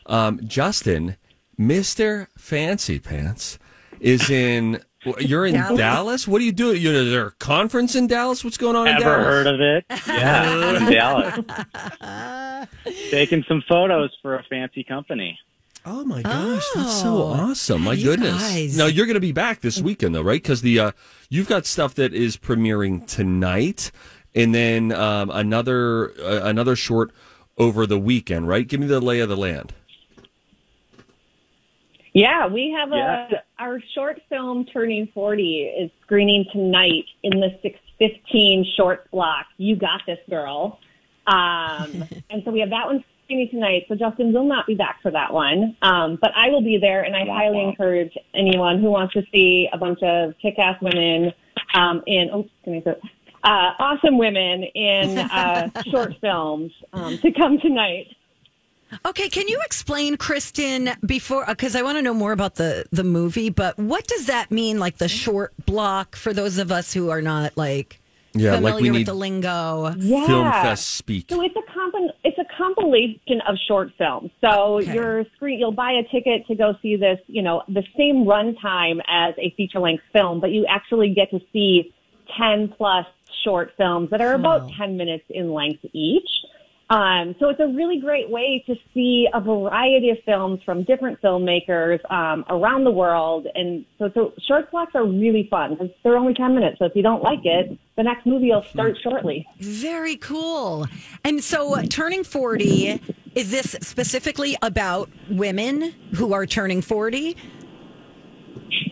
Um, 0.05 0.41
Justin, 0.45 1.17
Mr. 1.59 2.27
Fancy 2.37 2.99
Pants, 2.99 3.57
is 3.99 4.29
in. 4.29 4.79
You're 5.19 5.47
in 5.47 5.55
Dallas. 5.55 5.77
Dallas? 5.79 6.27
What 6.27 6.39
are 6.39 6.43
you 6.45 6.51
doing? 6.51 6.79
You 6.79 6.91
is 6.91 7.09
there 7.09 7.25
a 7.25 7.31
conference 7.31 7.95
in 7.95 8.05
Dallas? 8.05 8.43
What's 8.43 8.57
going 8.57 8.75
on 8.75 8.87
in 8.87 8.97
Ever 8.97 9.03
Dallas? 9.03 9.25
heard 9.25 9.47
of 9.47 9.59
it? 9.59 9.85
Yeah, 10.07 10.75
I'm 10.77 10.85
in 10.85 10.91
Dallas. 10.93 12.67
Taking 13.09 13.43
some 13.47 13.63
photos 13.67 14.15
for 14.21 14.35
a 14.35 14.43
fancy 14.43 14.83
company. 14.83 15.39
Oh 15.87 16.03
my 16.03 16.23
gosh, 16.23 16.63
that's 16.73 17.01
so 17.01 17.09
Oh, 17.17 17.27
awesome! 17.27 17.83
My 17.83 17.95
goodness. 17.95 18.41
guys. 18.41 18.75
Now 18.77 18.87
you're 18.87 19.05
going 19.05 19.13
to 19.15 19.19
be 19.19 19.31
back 19.31 19.61
this 19.61 19.79
weekend, 19.79 20.15
though, 20.15 20.23
right? 20.23 20.41
Because 20.41 20.61
the 20.61 20.79
uh, 20.79 20.91
you've 21.29 21.47
got 21.47 21.65
stuff 21.67 21.93
that 21.95 22.11
is 22.13 22.37
premiering 22.37 23.05
tonight, 23.05 23.91
and 24.33 24.53
then 24.55 24.91
um, 24.91 25.29
another 25.29 26.11
uh, 26.19 26.41
another 26.49 26.75
short 26.75 27.11
over 27.57 27.85
the 27.85 27.99
weekend, 27.99 28.47
right? 28.47 28.67
Give 28.67 28.79
me 28.79 28.87
the 28.87 28.99
lay 28.99 29.19
of 29.19 29.29
the 29.29 29.37
land. 29.37 29.73
Yeah, 32.13 32.47
we 32.47 32.71
have 32.71 32.91
a 32.91 33.27
Yeah. 33.31 33.41
our 33.59 33.79
short 33.93 34.21
film 34.29 34.65
Turning 34.65 35.07
40 35.13 35.63
is 35.65 35.91
screening 36.01 36.45
tonight 36.51 37.05
in 37.23 37.39
the 37.41 37.49
615 37.61 38.65
short 38.77 39.11
block. 39.11 39.45
You 39.57 39.75
got 39.75 40.01
this 40.07 40.19
girl. 40.29 40.79
Um, 41.27 42.05
and 42.29 42.41
so 42.45 42.51
we 42.51 42.61
have 42.61 42.69
that 42.69 42.87
one 42.87 43.03
screening 43.25 43.49
tonight. 43.49 43.85
So 43.87 43.95
Justin 43.95 44.33
will 44.33 44.45
not 44.45 44.65
be 44.67 44.75
back 44.75 45.01
for 45.01 45.11
that 45.11 45.33
one. 45.33 45.75
Um, 45.81 46.17
but 46.21 46.31
I 46.35 46.49
will 46.49 46.63
be 46.63 46.77
there 46.79 47.03
and 47.03 47.15
I 47.15 47.25
highly 47.25 47.61
encourage 47.61 48.17
anyone 48.33 48.79
who 48.79 48.89
wants 48.89 49.13
to 49.13 49.23
see 49.31 49.67
a 49.73 49.77
bunch 49.77 50.01
of 50.03 50.33
kick-ass 50.41 50.81
women 50.81 51.33
um, 51.73 52.01
in, 52.07 52.29
oh, 52.31 52.47
can 52.63 52.75
I 52.75 52.81
say, 52.81 52.95
uh, 53.43 53.71
awesome 53.79 54.17
women 54.17 54.63
in 54.63 55.17
uh, 55.31 55.69
short 55.91 56.13
films 56.21 56.71
um, 56.93 57.17
to 57.19 57.31
come 57.31 57.59
tonight. 57.59 58.07
Okay, 59.05 59.29
can 59.29 59.47
you 59.47 59.59
explain, 59.65 60.15
Kristen, 60.15 60.91
before 61.05 61.43
because 61.47 61.75
I 61.75 61.81
want 61.81 61.97
to 61.97 62.01
know 62.01 62.13
more 62.13 62.31
about 62.31 62.55
the 62.55 62.85
the 62.91 63.03
movie, 63.03 63.49
but 63.49 63.77
what 63.77 64.07
does 64.07 64.27
that 64.27 64.51
mean, 64.51 64.79
like 64.79 64.99
the 64.99 65.07
short 65.09 65.53
block 65.65 66.15
for 66.15 66.33
those 66.33 66.59
of 66.59 66.71
us 66.71 66.93
who 66.93 67.09
are 67.09 67.21
not 67.21 67.57
like 67.57 67.99
Yeah, 68.33 68.55
familiar 68.55 68.73
like 68.73 68.81
we 68.81 68.91
with 68.91 68.97
need 68.99 69.07
the 69.07 69.13
lingo? 69.15 69.93
Yeah. 69.97 70.27
Film 70.27 70.51
Fest 70.51 70.87
speak. 70.95 71.25
So 71.29 71.41
it's 71.41 71.55
a 71.55 71.73
comp- 71.73 71.95
it's 72.23 72.24
a 72.24 72.24
compilation 72.57 73.41
of 73.47 73.55
short 73.67 73.91
films. 73.97 74.31
So 74.41 74.79
Okay. 74.79 74.93
your 74.93 75.25
screen, 75.35 75.59
you'll 75.59 75.71
buy 75.71 75.91
a 75.91 76.03
ticket 76.03 76.45
to 76.47 76.55
go 76.55 76.73
see 76.81 76.95
this, 76.95 77.19
you 77.27 77.41
know, 77.41 77.63
the 77.67 77.83
same 77.97 78.25
runtime 78.25 79.01
as 79.07 79.33
a 79.37 79.53
feature 79.57 79.79
length 79.79 80.03
film, 80.13 80.39
but 80.39 80.51
you 80.51 80.65
actually 80.67 81.09
get 81.13 81.29
to 81.31 81.39
see 81.51 81.93
10 82.37 82.69
plus 82.77 83.05
short 83.43 83.71
films 83.77 84.09
that 84.09 84.21
are 84.21 84.33
about 84.33 84.69
10 84.77 84.97
minutes 84.97 85.25
in 85.29 85.53
length 85.53 85.83
each. 85.93 86.29
Um, 86.89 87.35
so 87.39 87.49
it's 87.49 87.59
a 87.59 87.67
really 87.67 87.99
great 87.99 88.29
way 88.29 88.63
to 88.67 88.75
see 88.93 89.27
a 89.33 89.41
variety 89.41 90.11
of 90.11 90.17
films 90.23 90.61
from 90.63 90.83
different 90.83 91.19
filmmakers 91.21 91.99
um, 92.11 92.45
around 92.49 92.83
the 92.83 92.91
world. 92.91 93.47
And 93.55 93.85
so, 93.97 94.11
so 94.13 94.33
short 94.47 94.69
blocks 94.69 94.93
are 94.93 95.05
really 95.05 95.47
fun 95.49 95.71
because 95.71 95.89
they're 96.03 96.17
only 96.17 96.35
10 96.35 96.53
minutes. 96.53 96.77
So 96.77 96.85
if 96.85 96.95
you 96.95 97.01
don't 97.01 97.23
like 97.23 97.43
it, 97.43 97.77
the 97.95 98.03
next 98.03 98.25
movie 98.25 98.51
will 98.51 98.63
start 98.63 98.97
shortly. 99.01 99.47
Very 99.59 100.17
cool. 100.17 100.85
And 101.23 101.43
so, 101.43 101.75
uh, 101.75 101.83
turning 101.89 102.23
forty 102.23 103.01
is 103.35 103.51
this 103.51 103.75
specifically 103.81 104.57
about 104.61 105.09
women 105.29 105.93
who 106.15 106.33
are 106.33 106.45
turning 106.45 106.81
forty? 106.81 107.37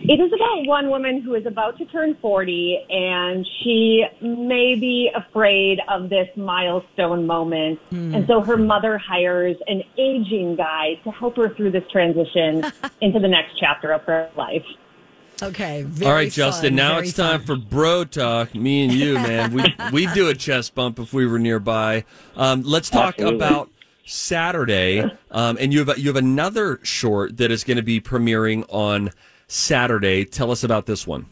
It 0.06 0.20
is 0.20 0.32
about 0.34 0.68
one 0.68 0.90
woman 0.90 1.22
who 1.22 1.34
is 1.36 1.46
about 1.46 1.78
to 1.78 1.86
turn 1.86 2.16
40 2.22 2.86
and 2.90 3.48
she 3.62 4.06
may 4.22 4.76
be 4.76 5.10
afraid 5.16 5.80
of 5.88 6.10
this 6.10 6.28
milestone 6.36 7.26
moment. 7.26 7.80
And 7.92 8.28
so 8.28 8.42
her 8.42 8.58
mother 8.58 8.98
hires 8.98 9.56
an 9.68 9.82
aging 9.98 10.58
guy 10.58 10.96
to 11.06 11.12
help 11.12 11.38
her 11.38 11.50
through 11.56 11.72
this 11.72 11.90
transition 11.90 12.66
into 13.02 13.20
the 13.20 13.30
next 13.30 13.58
chapter 13.60 13.92
of 13.92 14.02
her 14.02 14.30
life. 14.36 14.66
Okay. 15.42 15.78
All 15.78 15.84
right, 15.84 15.86
very 15.86 16.30
Justin. 16.30 16.72
fun, 16.72 16.76
now 16.76 16.98
it's 17.00 17.14
time 17.14 17.42
fun. 17.42 17.46
for 17.46 17.56
bro 17.56 18.06
talk. 18.06 18.54
Me 18.54 18.84
and 18.84 18.94
you, 18.94 19.14
man. 19.16 19.52
We 19.54 19.76
we 19.92 20.14
do 20.14 20.30
a 20.30 20.36
chest 20.36 20.76
bump 20.76 21.00
if 21.00 21.14
we 21.14 21.26
were 21.26 21.40
nearby. 21.40 22.06
Um, 22.36 22.62
let's 22.64 22.90
talk 22.90 23.16
Absolutely. 23.16 23.36
about 23.38 23.70
Saturday. 24.06 25.04
Um, 25.36 25.58
and 25.60 25.74
you 25.74 25.84
have 25.84 25.98
you 25.98 26.10
have 26.10 26.16
another 26.16 26.80
short 26.84 27.38
that 27.38 27.50
is 27.50 27.64
going 27.64 27.78
to 27.78 27.84
be 27.84 28.00
premiering 28.00 28.66
on 28.70 29.10
Saturday. 29.54 30.26
Tell 30.26 30.50
us 30.52 30.64
about 30.64 30.88
this 30.88 31.06
one. 31.06 31.28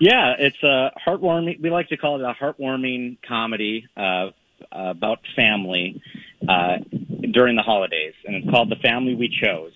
Yeah, 0.00 0.34
it's 0.38 0.62
a 0.62 0.90
heartwarming. 1.06 1.60
We 1.60 1.70
like 1.70 1.88
to 1.88 1.96
call 1.96 2.20
it 2.20 2.22
a 2.22 2.34
heartwarming 2.34 3.18
comedy 3.26 3.86
uh, 3.96 4.30
about 4.70 5.18
family 5.36 6.00
uh, 6.48 6.78
during 7.32 7.56
the 7.56 7.62
holidays, 7.62 8.14
and 8.24 8.36
it's 8.36 8.50
called 8.50 8.70
"The 8.70 8.76
Family 8.76 9.14
We 9.14 9.28
Chose." 9.28 9.72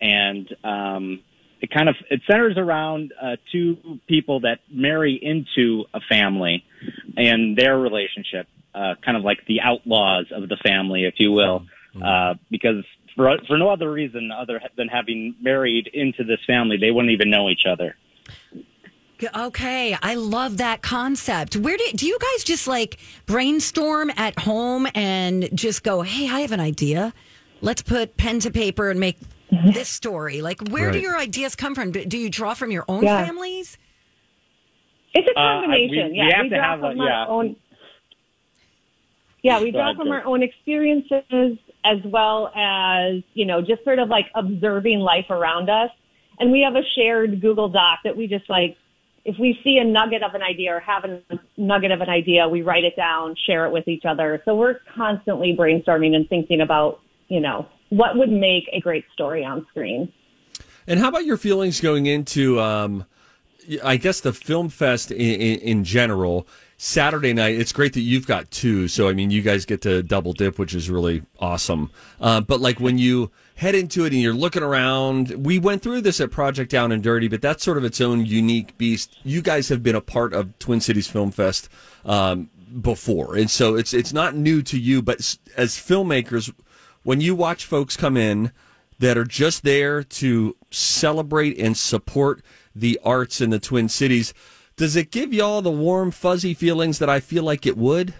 And 0.00 0.48
um, 0.64 1.20
it 1.60 1.70
kind 1.70 1.88
of 1.88 1.96
it 2.10 2.20
centers 2.26 2.56
around 2.56 3.12
uh, 3.20 3.36
two 3.52 4.00
people 4.06 4.40
that 4.40 4.60
marry 4.70 5.18
into 5.20 5.84
a 5.92 6.00
family 6.08 6.64
and 7.16 7.56
their 7.56 7.78
relationship, 7.78 8.46
uh, 8.74 8.94
kind 9.04 9.16
of 9.16 9.22
like 9.22 9.38
the 9.46 9.60
outlaws 9.60 10.26
of 10.30 10.48
the 10.48 10.56
family, 10.56 11.04
if 11.04 11.14
you 11.18 11.32
will, 11.32 11.66
uh, 12.02 12.34
because. 12.50 12.84
For, 13.18 13.36
for 13.48 13.58
no 13.58 13.68
other 13.68 13.90
reason 13.90 14.30
other 14.30 14.60
than 14.76 14.86
having 14.86 15.34
married 15.40 15.88
into 15.92 16.22
this 16.22 16.38
family, 16.46 16.76
they 16.76 16.92
wouldn't 16.92 17.10
even 17.10 17.28
know 17.30 17.50
each 17.50 17.66
other. 17.68 17.96
Okay, 19.34 19.96
I 20.00 20.14
love 20.14 20.58
that 20.58 20.82
concept. 20.82 21.56
Where 21.56 21.76
do 21.76 21.84
do 21.96 22.06
you 22.06 22.16
guys 22.20 22.44
just 22.44 22.68
like 22.68 22.98
brainstorm 23.26 24.12
at 24.16 24.38
home 24.38 24.86
and 24.94 25.48
just 25.52 25.82
go, 25.82 26.02
"Hey, 26.02 26.28
I 26.30 26.38
have 26.42 26.52
an 26.52 26.60
idea. 26.60 27.12
Let's 27.60 27.82
put 27.82 28.16
pen 28.16 28.38
to 28.38 28.52
paper 28.52 28.88
and 28.88 29.00
make 29.00 29.18
this 29.50 29.88
story." 29.88 30.40
Like, 30.40 30.60
where 30.68 30.92
do 30.92 31.00
your 31.00 31.18
ideas 31.18 31.56
come 31.56 31.74
from? 31.74 31.90
Do 31.90 32.04
do 32.04 32.16
you 32.16 32.30
draw 32.30 32.54
from 32.54 32.70
your 32.70 32.84
own 32.86 33.02
Yeah. 33.02 33.26
families? 33.26 33.76
It's 35.14 35.26
a 35.28 35.36
Uh, 35.36 35.62
we- 35.62 35.66
combination. 35.66 36.12
we 36.12 36.18
yeah, 36.18 36.36
have 36.36 36.44
to 36.44 36.48
draw 36.50 36.62
have 36.62 36.78
a- 36.84 36.90
from 36.92 37.00
our 37.00 37.08
yeah. 37.08 37.26
own. 37.26 37.56
Yeah, 39.42 39.60
we 39.60 39.72
draw 39.72 39.94
from 39.96 40.12
our 40.12 40.24
own 40.24 40.44
experiences 40.44 41.58
as 41.88 41.98
well 42.04 42.52
as 42.54 43.22
you 43.34 43.46
know 43.46 43.62
just 43.62 43.82
sort 43.84 43.98
of 43.98 44.08
like 44.08 44.26
observing 44.34 44.98
life 44.98 45.30
around 45.30 45.70
us, 45.70 45.90
and 46.38 46.52
we 46.52 46.60
have 46.60 46.76
a 46.76 46.82
shared 46.94 47.40
Google 47.40 47.68
Doc 47.68 48.00
that 48.04 48.16
we 48.16 48.26
just 48.26 48.48
like. 48.48 48.76
If 49.24 49.36
we 49.38 49.60
see 49.62 49.76
a 49.76 49.84
nugget 49.84 50.22
of 50.22 50.34
an 50.34 50.42
idea 50.42 50.74
or 50.74 50.80
have 50.80 51.04
a 51.04 51.20
nugget 51.58 51.90
of 51.90 52.00
an 52.00 52.08
idea, 52.08 52.48
we 52.48 52.62
write 52.62 52.84
it 52.84 52.96
down, 52.96 53.34
share 53.46 53.66
it 53.66 53.72
with 53.72 53.86
each 53.86 54.06
other. 54.06 54.40
So 54.46 54.54
we're 54.54 54.76
constantly 54.96 55.54
brainstorming 55.54 56.14
and 56.14 56.26
thinking 56.30 56.62
about, 56.62 57.00
you 57.26 57.40
know, 57.40 57.66
what 57.90 58.16
would 58.16 58.30
make 58.30 58.70
a 58.72 58.80
great 58.80 59.04
story 59.12 59.44
on 59.44 59.66
screen. 59.70 60.10
And 60.86 60.98
how 60.98 61.08
about 61.08 61.26
your 61.26 61.36
feelings 61.36 61.78
going 61.78 62.06
into, 62.06 62.58
um, 62.58 63.04
I 63.84 63.98
guess, 63.98 64.20
the 64.20 64.32
film 64.32 64.70
fest 64.70 65.10
in, 65.10 65.18
in, 65.18 65.58
in 65.58 65.84
general? 65.84 66.46
Saturday 66.80 67.32
night, 67.32 67.56
it's 67.56 67.72
great 67.72 67.92
that 67.94 68.02
you've 68.02 68.28
got 68.28 68.48
two. 68.52 68.86
So, 68.86 69.08
I 69.08 69.12
mean, 69.12 69.32
you 69.32 69.42
guys 69.42 69.64
get 69.64 69.82
to 69.82 70.00
double 70.00 70.32
dip, 70.32 70.60
which 70.60 70.76
is 70.76 70.88
really 70.88 71.22
awesome. 71.40 71.90
Uh, 72.20 72.40
but, 72.40 72.60
like, 72.60 72.78
when 72.78 72.98
you 72.98 73.32
head 73.56 73.74
into 73.74 74.04
it 74.04 74.12
and 74.12 74.22
you're 74.22 74.32
looking 74.32 74.62
around, 74.62 75.44
we 75.44 75.58
went 75.58 75.82
through 75.82 76.02
this 76.02 76.20
at 76.20 76.30
Project 76.30 76.70
Down 76.70 76.92
and 76.92 77.02
Dirty, 77.02 77.26
but 77.26 77.42
that's 77.42 77.64
sort 77.64 77.78
of 77.78 77.84
its 77.84 78.00
own 78.00 78.24
unique 78.24 78.78
beast. 78.78 79.18
You 79.24 79.42
guys 79.42 79.68
have 79.70 79.82
been 79.82 79.96
a 79.96 80.00
part 80.00 80.32
of 80.32 80.56
Twin 80.60 80.80
Cities 80.80 81.08
Film 81.08 81.32
Fest 81.32 81.68
um, 82.04 82.48
before. 82.80 83.36
And 83.36 83.50
so 83.50 83.74
it's, 83.74 83.92
it's 83.92 84.12
not 84.12 84.36
new 84.36 84.62
to 84.62 84.78
you, 84.78 85.02
but 85.02 85.18
as 85.56 85.74
filmmakers, 85.74 86.54
when 87.02 87.20
you 87.20 87.34
watch 87.34 87.64
folks 87.64 87.96
come 87.96 88.16
in 88.16 88.52
that 89.00 89.18
are 89.18 89.24
just 89.24 89.64
there 89.64 90.04
to 90.04 90.54
celebrate 90.70 91.58
and 91.58 91.76
support 91.76 92.40
the 92.72 93.00
arts 93.04 93.40
in 93.40 93.50
the 93.50 93.58
Twin 93.58 93.88
Cities, 93.88 94.32
does 94.78 94.96
it 94.96 95.10
give 95.10 95.34
y'all 95.34 95.60
the 95.60 95.70
warm, 95.70 96.10
fuzzy 96.10 96.54
feelings 96.54 96.98
that 97.00 97.10
I 97.10 97.20
feel 97.20 97.42
like 97.42 97.66
it 97.66 97.76
would? 97.76 98.14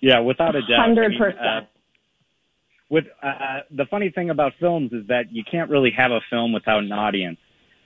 Yeah, 0.00 0.18
without 0.20 0.54
a 0.56 0.60
doubt. 0.60 0.80
I 0.80 0.88
mean, 0.88 0.96
Hundred 0.96 1.12
percent. 1.16 1.40
uh, 1.40 1.60
with 2.90 3.04
uh, 3.22 3.60
the 3.70 3.86
funny 3.86 4.10
thing 4.10 4.28
about 4.30 4.52
films 4.60 4.92
is 4.92 5.06
that 5.06 5.32
you 5.32 5.44
can't 5.50 5.70
really 5.70 5.92
have 5.96 6.10
a 6.10 6.20
film 6.28 6.52
without 6.52 6.80
an 6.80 6.92
audience, 6.92 7.38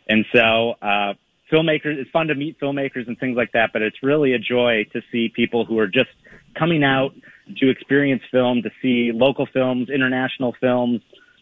and 0.09 0.25
so 0.35 0.73
uh, 0.83 1.13
filmmakers. 1.53 1.99
It's 1.99 2.11
fun 2.11 2.29
to 2.29 2.35
meet 2.35 2.59
filmmakers 2.59 3.07
and 3.07 3.19
things 3.19 3.37
like 3.37 3.53
that, 3.53 3.71
but 3.73 3.83
it's 3.83 4.03
really 4.03 4.33
a 4.33 4.39
joy 4.39 4.87
to 4.95 5.03
see 5.13 5.29
people 5.29 5.65
who 5.65 5.79
are 5.79 5.87
just 5.87 6.11
coming 6.59 6.83
out 6.83 7.13
to 7.59 7.69
experience 7.71 8.23
film, 8.33 8.63
to 8.63 8.71
see 8.83 9.13
local 9.15 9.47
films, 9.53 9.89
international 9.91 10.55
films, 10.59 11.01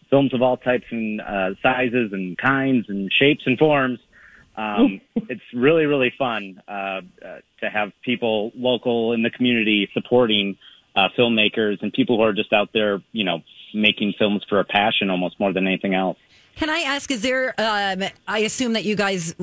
films 0.09 0.33
of 0.33 0.41
all 0.41 0.57
types 0.57 0.85
and 0.91 1.21
uh, 1.21 1.49
sizes 1.63 2.11
and 2.11 2.37
kinds 2.37 2.85
and 2.89 3.09
shapes 3.17 3.43
and 3.45 3.57
forms. 3.57 3.99
Um, 4.57 5.01
it's 5.15 5.41
really, 5.53 5.85
really 5.85 6.13
fun 6.17 6.61
uh, 6.67 6.71
uh, 6.71 7.01
to 7.59 7.69
have 7.71 7.91
people 8.03 8.51
local 8.55 9.13
in 9.13 9.23
the 9.23 9.29
community 9.29 9.89
supporting 9.93 10.57
uh, 10.95 11.09
filmmakers 11.17 11.81
and 11.81 11.91
people 11.91 12.17
who 12.17 12.23
are 12.23 12.33
just 12.33 12.53
out 12.53 12.69
there, 12.73 13.01
you 13.11 13.23
know, 13.23 13.41
making 13.73 14.13
films 14.17 14.43
for 14.47 14.59
a 14.59 14.65
passion 14.65 15.09
almost 15.09 15.39
more 15.39 15.51
than 15.51 15.67
anything 15.67 15.93
else. 15.93 16.17
Can 16.55 16.69
I 16.69 16.79
ask, 16.79 17.11
is 17.11 17.21
there, 17.21 17.53
um, 17.57 18.03
I 18.27 18.39
assume 18.39 18.73
that 18.73 18.85
you 18.85 18.95
guys, 18.95 19.35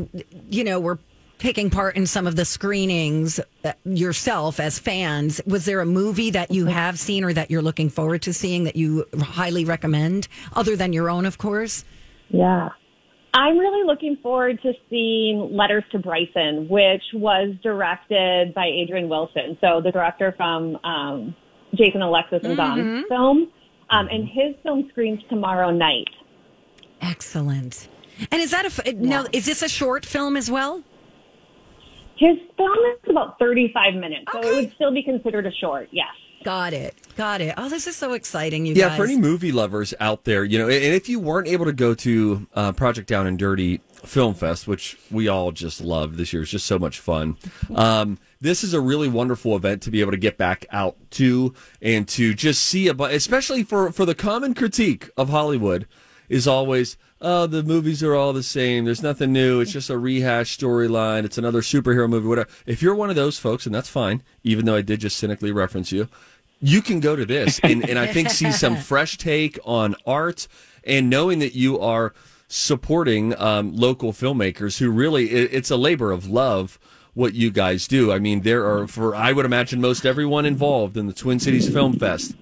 you 0.48 0.64
know, 0.64 0.81
were 0.81 0.98
taking 1.42 1.70
part 1.70 1.96
in 1.96 2.07
some 2.07 2.27
of 2.27 2.37
the 2.37 2.44
screenings 2.44 3.40
uh, 3.64 3.72
yourself 3.85 4.61
as 4.61 4.79
fans. 4.79 5.40
Was 5.44 5.64
there 5.64 5.81
a 5.81 5.87
movie 5.87 6.31
that 6.31 6.53
you 6.53 6.66
have 6.66 6.98
seen 6.98 7.25
or 7.25 7.33
that 7.33 7.51
you're 7.51 7.62
looking 7.62 7.90
forward 7.90 8.22
to 8.22 8.33
seeing 8.33 8.64
that 8.64 8.77
you 8.77 9.05
highly 9.20 9.64
recommend, 9.64 10.29
other 10.55 10.77
than 10.77 10.92
your 10.92 11.11
own, 11.11 11.27
of 11.27 11.38
course? 11.38 11.85
Yeah. 12.31 12.70
I'm 13.35 13.59
really 13.59 13.87
looking 13.87 14.18
forward 14.23 14.61
to 14.62 14.73
seeing 14.90 15.57
Letters 15.57 15.85
to 15.92 15.99
Bryson, 15.99 16.68
which 16.68 17.03
was 17.14 17.55
directed 17.62 18.53
by 18.55 18.66
Adrian 18.66 19.09
Wilson. 19.09 19.57
So 19.61 19.81
the 19.83 19.90
director 19.90 20.35
from 20.37 20.77
um, 20.85 21.35
Jason 21.75 22.03
Alexis 22.03 22.40
and 22.45 22.57
Don's 22.57 23.07
film. 23.09 23.51
Um, 23.90 24.09
and 24.11 24.27
his 24.27 24.55
film 24.62 24.88
screens 24.90 25.21
tomorrow 25.29 25.71
night. 25.71 26.09
Excellent. 27.01 27.88
And 28.31 28.40
is 28.40 28.51
that 28.51 28.64
a, 28.64 28.68
f- 28.68 28.95
now, 28.95 29.27
is 29.33 29.47
this 29.47 29.62
a 29.62 29.68
short 29.68 30.07
film 30.07 30.37
as 30.37 30.51
well? 30.51 30.83
His 32.16 32.37
film 32.57 32.79
is 32.92 33.11
about 33.11 33.38
35 33.38 33.95
minutes, 33.95 34.25
so 34.33 34.40
it 34.40 34.55
would 34.55 34.75
still 34.75 34.92
be 34.92 35.03
considered 35.03 35.47
a 35.47 35.51
short, 35.53 35.88
yes. 35.90 36.07
Got 36.45 36.73
it. 36.73 36.95
Got 37.16 37.40
it. 37.42 37.55
Oh, 37.59 37.68
this 37.68 37.87
is 37.87 37.96
so 37.96 38.14
exciting, 38.14 38.64
you 38.64 38.75
guys. 38.75 38.81
Yeah, 38.81 38.88
guys. 38.88 38.96
for 38.98 39.05
any 39.05 39.16
movie 39.16 39.53
lovers 39.53 39.92
out 40.01 40.25
there, 40.25 40.44
you 40.44 40.59
know, 40.59 40.64
and 40.68 40.94
if 40.94 41.09
you 41.09 41.20
weren't 41.20 41.46
able 41.48 41.66
to 41.66 41.72
go 41.72 41.94
to 41.94 42.46
uh, 42.55 42.72
Project 42.72 43.09
Down 43.09 43.27
and 43.27 43.38
Dirty 43.38 43.79
Film 44.05 44.35
Fest, 44.35 44.66
which 44.66 44.96
we 45.11 45.29
all 45.29 45.53
just 45.53 45.81
loved 45.81 46.16
this 46.16 46.33
year, 46.33 46.42
it's 46.42 46.51
just 46.51 46.66
so 46.66 46.79
much 46.79 46.98
fun. 47.01 47.37
Um, 47.75 48.18
this 48.40 48.64
is 48.64 48.72
a 48.75 48.81
really 48.81 49.09
wonderful 49.09 49.55
event 49.55 49.83
to 49.83 49.90
be 49.90 50.01
able 50.01 50.11
to 50.12 50.16
get 50.16 50.38
back 50.38 50.64
out 50.70 50.96
to 51.12 51.55
and 51.83 52.09
to 52.09 52.33
just 52.35 52.62
see 52.62 52.88
a, 52.88 52.94
bu- 52.94 53.05
especially 53.05 53.62
for 53.62 53.92
for 53.92 54.05
the 54.07 54.14
common 54.14 54.55
critique 54.55 55.11
of 55.16 55.29
Hollywood 55.29 55.87
is 56.29 56.46
always. 56.48 56.96
Oh, 57.25 57.46
the 57.46 57.62
movies 57.62 58.03
are 58.03 58.16
all 58.16 58.33
the 58.33 58.42
same. 58.42 58.85
There's 58.85 59.01
nothing 59.01 59.33
new. 59.33 59.61
It's 59.61 59.70
just 59.70 59.88
a 59.90 59.96
rehash 59.96 60.59
storyline. 60.59 61.25
It's 61.25 61.38
another 61.38 61.61
superhero 61.61 62.11
movie, 62.11 62.27
whatever. 62.27 62.48
If 62.66 62.83
you're 62.83 62.96
one 62.96 63.11
of 63.11 63.14
those 63.14 63.38
folks, 63.38 63.64
and 63.64 63.72
that's 63.72 63.88
fine, 63.88 64.25
even 64.42 64.64
though 64.64 64.75
I 64.75 64.83
did 64.83 64.98
just 64.98 65.18
cynically 65.18 65.53
reference 65.53 65.92
you, 65.92 66.09
you 66.62 66.81
can 66.81 67.01
go 67.01 67.16
to 67.16 67.27
this 67.27 67.61
and, 67.62 67.88
and 67.88 67.98
I 67.98 68.07
think 68.07 68.31
see 68.31 68.53
some 68.53 68.77
fresh 68.90 69.18
take 69.18 69.59
on 69.64 69.96
art 70.07 70.48
and 70.85 71.11
knowing 71.11 71.40
that 71.40 71.55
you 71.55 71.79
are 71.79 72.14
supporting 72.46 73.38
um, 73.38 73.75
local 73.75 74.12
filmmakers 74.12 74.79
who 74.79 74.90
really 74.90 75.31
it, 75.31 75.53
it's 75.53 75.70
a 75.70 75.77
labor 75.77 76.12
of 76.12 76.29
love 76.29 76.79
what 77.14 77.35
you 77.35 77.51
guys 77.51 77.87
do. 77.87 78.11
I 78.11 78.18
mean, 78.18 78.40
there 78.40 78.66
are 78.66 78.87
for 78.87 79.14
I 79.14 79.33
would 79.33 79.44
imagine 79.44 79.81
most 79.81 80.07
everyone 80.07 80.46
involved 80.46 80.96
in 80.96 81.07
the 81.07 81.12
Twin 81.12 81.40
Cities 81.40 81.68
Film 81.68 81.98
Fest, 81.98 82.35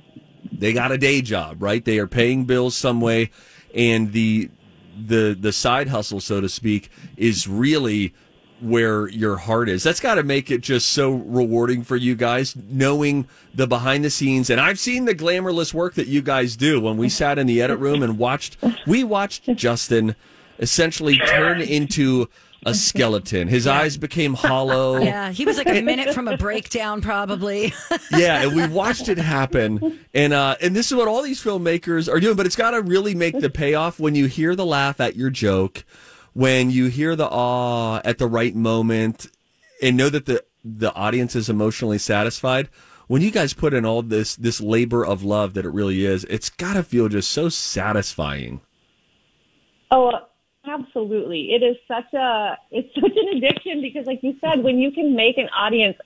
they 0.52 0.72
got 0.72 0.92
a 0.92 0.98
day 0.98 1.22
job, 1.22 1.62
right? 1.62 1.84
They 1.84 1.98
are 1.98 2.06
paying 2.06 2.44
bills 2.44 2.76
some 2.76 3.00
way, 3.00 3.30
and 3.74 4.12
the 4.12 4.50
the 4.96 5.36
the 5.38 5.52
side 5.52 5.88
hustle, 5.88 6.20
so 6.20 6.40
to 6.40 6.48
speak, 6.48 6.90
is 7.16 7.48
really 7.48 8.12
where 8.60 9.08
your 9.08 9.36
heart 9.36 9.68
is. 9.68 9.82
That's 9.82 10.00
got 10.00 10.16
to 10.16 10.22
make 10.22 10.50
it 10.50 10.60
just 10.60 10.90
so 10.90 11.12
rewarding 11.12 11.82
for 11.82 11.96
you 11.96 12.14
guys, 12.14 12.54
knowing 12.56 13.26
the 13.54 13.66
behind 13.66 14.04
the 14.04 14.10
scenes. 14.10 14.50
And 14.50 14.60
I've 14.60 14.78
seen 14.78 15.04
the 15.04 15.14
glamorous 15.14 15.74
work 15.74 15.94
that 15.94 16.06
you 16.06 16.22
guys 16.22 16.56
do. 16.56 16.80
When 16.80 16.96
we 16.96 17.08
sat 17.08 17.38
in 17.38 17.46
the 17.46 17.62
edit 17.62 17.78
room 17.78 18.02
and 18.02 18.18
watched, 18.18 18.56
we 18.86 19.04
watched 19.04 19.44
Justin 19.56 20.14
essentially 20.58 21.18
turn 21.18 21.60
into 21.60 22.28
a 22.66 22.74
skeleton. 22.74 23.48
His 23.48 23.66
eyes 23.66 23.96
became 23.96 24.34
hollow. 24.34 24.98
Yeah, 24.98 25.30
he 25.30 25.44
was 25.44 25.56
like 25.56 25.68
a 25.68 25.80
minute 25.80 26.14
from 26.14 26.28
a 26.28 26.36
breakdown, 26.36 27.00
probably. 27.00 27.72
yeah, 28.12 28.42
and 28.42 28.54
we 28.54 28.66
watched 28.68 29.08
it 29.08 29.18
happen, 29.18 29.98
and 30.12 30.32
uh, 30.32 30.56
and 30.60 30.76
this 30.76 30.90
is 30.90 30.96
what 30.96 31.08
all 31.08 31.22
these 31.22 31.42
filmmakers 31.42 32.12
are 32.12 32.20
doing. 32.20 32.36
But 32.36 32.46
it's 32.46 32.56
got 32.56 32.72
to 32.72 32.82
really 32.82 33.14
make 33.14 33.38
the 33.38 33.50
payoff 33.50 33.98
when 33.98 34.14
you 34.14 34.26
hear 34.26 34.54
the 34.54 34.66
laugh 34.66 35.00
at 35.00 35.16
your 35.16 35.30
joke, 35.30 35.84
when 36.32 36.70
you 36.70 36.86
hear 36.86 37.16
the 37.16 37.28
awe 37.28 38.00
at 38.04 38.18
the 38.18 38.26
right 38.26 38.54
moment, 38.54 39.26
and 39.82 39.96
know 39.96 40.08
that 40.08 40.26
the 40.26 40.44
the 40.64 40.92
audience 40.94 41.34
is 41.34 41.48
emotionally 41.48 41.98
satisfied. 41.98 42.68
When 43.06 43.22
you 43.22 43.30
guys 43.30 43.54
put 43.54 43.74
in 43.74 43.84
all 43.84 44.02
this 44.02 44.36
this 44.36 44.60
labor 44.60 45.04
of 45.04 45.22
love 45.24 45.54
that 45.54 45.64
it 45.64 45.70
really 45.70 46.04
is, 46.04 46.24
it's 46.24 46.50
got 46.50 46.74
to 46.74 46.82
feel 46.82 47.08
just 47.08 47.30
so 47.30 47.48
satisfying. 47.48 48.60
Oh, 49.90 50.12
absolutely. 50.66 51.52
It 51.52 51.62
is 51.62 51.76
such 51.88 52.12
a 52.14 52.56
it's 52.70 52.94
such 52.94 53.16
an 53.16 53.36
addiction 53.36 53.82
because 53.82 54.06
like 54.06 54.20
you 54.22 54.36
said, 54.40 54.62
when 54.62 54.78
you 54.78 54.92
can 54.92 55.16
make 55.16 55.38
an 55.38 55.48
audience 55.48 55.96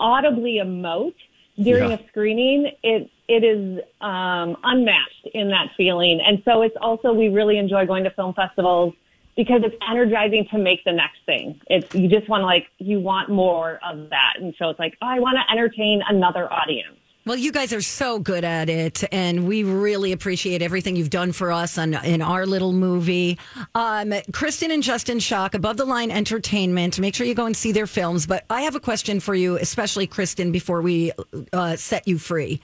audibly 0.00 0.54
emote 0.54 1.14
during 1.62 1.90
Yeah. 1.90 1.96
a 1.98 2.08
screening, 2.08 2.72
it 2.82 3.10
it 3.28 3.44
is 3.44 3.78
um 4.00 4.56
unmatched 4.64 5.28
in 5.34 5.48
that 5.50 5.68
feeling. 5.76 6.20
And 6.20 6.42
so 6.44 6.62
it's 6.62 6.76
also 6.80 7.12
we 7.12 7.28
really 7.28 7.58
enjoy 7.58 7.86
going 7.86 8.02
to 8.04 8.10
film 8.10 8.34
festivals 8.34 8.94
because 9.42 9.62
it's 9.64 9.74
energizing 9.90 10.46
to 10.50 10.58
make 10.58 10.84
the 10.84 10.92
next 10.92 11.16
thing. 11.24 11.58
It's 11.68 11.94
you 11.94 12.08
just 12.08 12.28
want 12.28 12.42
to 12.42 12.46
like 12.46 12.66
you 12.78 13.00
want 13.00 13.30
more 13.30 13.80
of 13.88 14.10
that. 14.10 14.34
And 14.38 14.54
so 14.58 14.68
it's 14.68 14.78
like, 14.78 14.98
oh, 15.00 15.06
I 15.06 15.18
want 15.18 15.38
to 15.38 15.50
entertain 15.50 16.02
another 16.06 16.52
audience. 16.52 16.96
Well, 17.24 17.36
you 17.38 17.50
guys 17.52 17.72
are 17.72 17.80
so 17.80 18.18
good 18.18 18.44
at 18.44 18.68
it, 18.68 19.02
and 19.12 19.46
we 19.46 19.62
really 19.62 20.12
appreciate 20.12 20.60
everything 20.62 20.96
you've 20.96 21.10
done 21.10 21.32
for 21.32 21.52
us 21.52 21.78
on 21.78 21.94
in 22.04 22.20
our 22.22 22.44
little 22.46 22.72
movie. 22.72 23.38
Um, 23.74 24.12
Kristen 24.32 24.70
and 24.70 24.82
Justin 24.82 25.18
Shock, 25.20 25.54
Above 25.54 25.76
the 25.78 25.84
Line 25.84 26.10
Entertainment. 26.10 26.98
Make 26.98 27.14
sure 27.14 27.26
you 27.26 27.34
go 27.34 27.46
and 27.46 27.56
see 27.56 27.72
their 27.72 27.86
films. 27.86 28.26
But 28.26 28.44
I 28.50 28.62
have 28.62 28.74
a 28.74 28.80
question 28.80 29.20
for 29.20 29.34
you, 29.34 29.56
especially 29.56 30.06
Kristen, 30.06 30.50
before 30.52 30.80
we 30.82 31.12
uh, 31.52 31.76
set 31.76 32.06
you 32.08 32.18
free. 32.18 32.60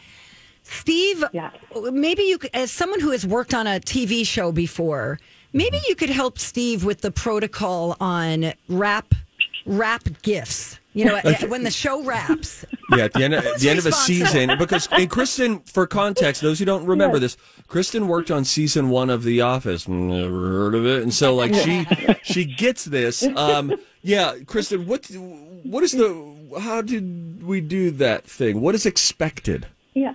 Steve, 0.63 1.23
Yeah. 1.33 1.51
maybe 1.93 2.23
you, 2.25 2.39
as 2.53 2.71
someone 2.73 3.01
who 3.01 3.11
has 3.13 3.27
worked 3.27 3.55
on 3.55 3.67
a 3.67 3.79
TV 3.79 4.27
show 4.27 4.53
before, 4.53 5.19
maybe 5.57 5.81
you 5.89 5.95
could 5.95 6.11
help 6.11 6.39
Steve 6.39 6.85
with 6.85 7.01
the 7.01 7.11
protocol 7.11 7.97
on 8.01 8.53
wrap 8.69 9.15
wrap 9.65 10.05
gifts. 10.23 10.79
You 10.93 11.05
know, 11.05 11.21
when 11.49 11.63
the 11.63 11.71
show 11.71 12.03
wraps. 12.05 12.65
Yeah, 12.91 13.05
at 13.05 13.13
the 13.13 13.23
end, 13.23 13.35
of, 13.35 13.45
the 13.61 13.69
end 13.69 13.79
of 13.79 13.85
a 13.85 13.93
season, 13.93 14.57
because 14.57 14.89
and 14.91 15.11
Kristen, 15.11 15.59
for 15.61 15.87
context, 15.87 16.41
those 16.41 16.59
who 16.59 16.65
don't 16.65 16.87
remember 16.87 17.19
this, 17.19 17.37
Kristen 17.69 18.09
worked 18.09 18.31
on 18.31 18.47
season 18.47 18.89
one 18.89 19.11
of 19.11 19.23
The 19.23 19.43
Office. 19.43 19.87
Never 19.87 20.49
heard 20.49 20.75
of 20.75 20.87
it, 20.87 21.03
and 21.03 21.13
so 21.13 21.35
like 21.35 21.53
she 21.53 21.87
she 22.23 22.47
gets 22.47 22.87
this. 22.87 23.23
Um, 23.37 23.75
yeah, 24.01 24.37
Kristen, 24.47 24.87
what 24.87 25.05
what 25.65 25.83
is 25.83 25.93
the 25.93 26.61
how 26.61 26.81
did 26.81 27.43
we 27.43 27.61
do 27.61 27.91
that 27.91 28.25
thing? 28.25 28.63
What 28.63 28.75
is 28.75 28.87
expected? 28.87 29.67
Yeah. 29.93 30.15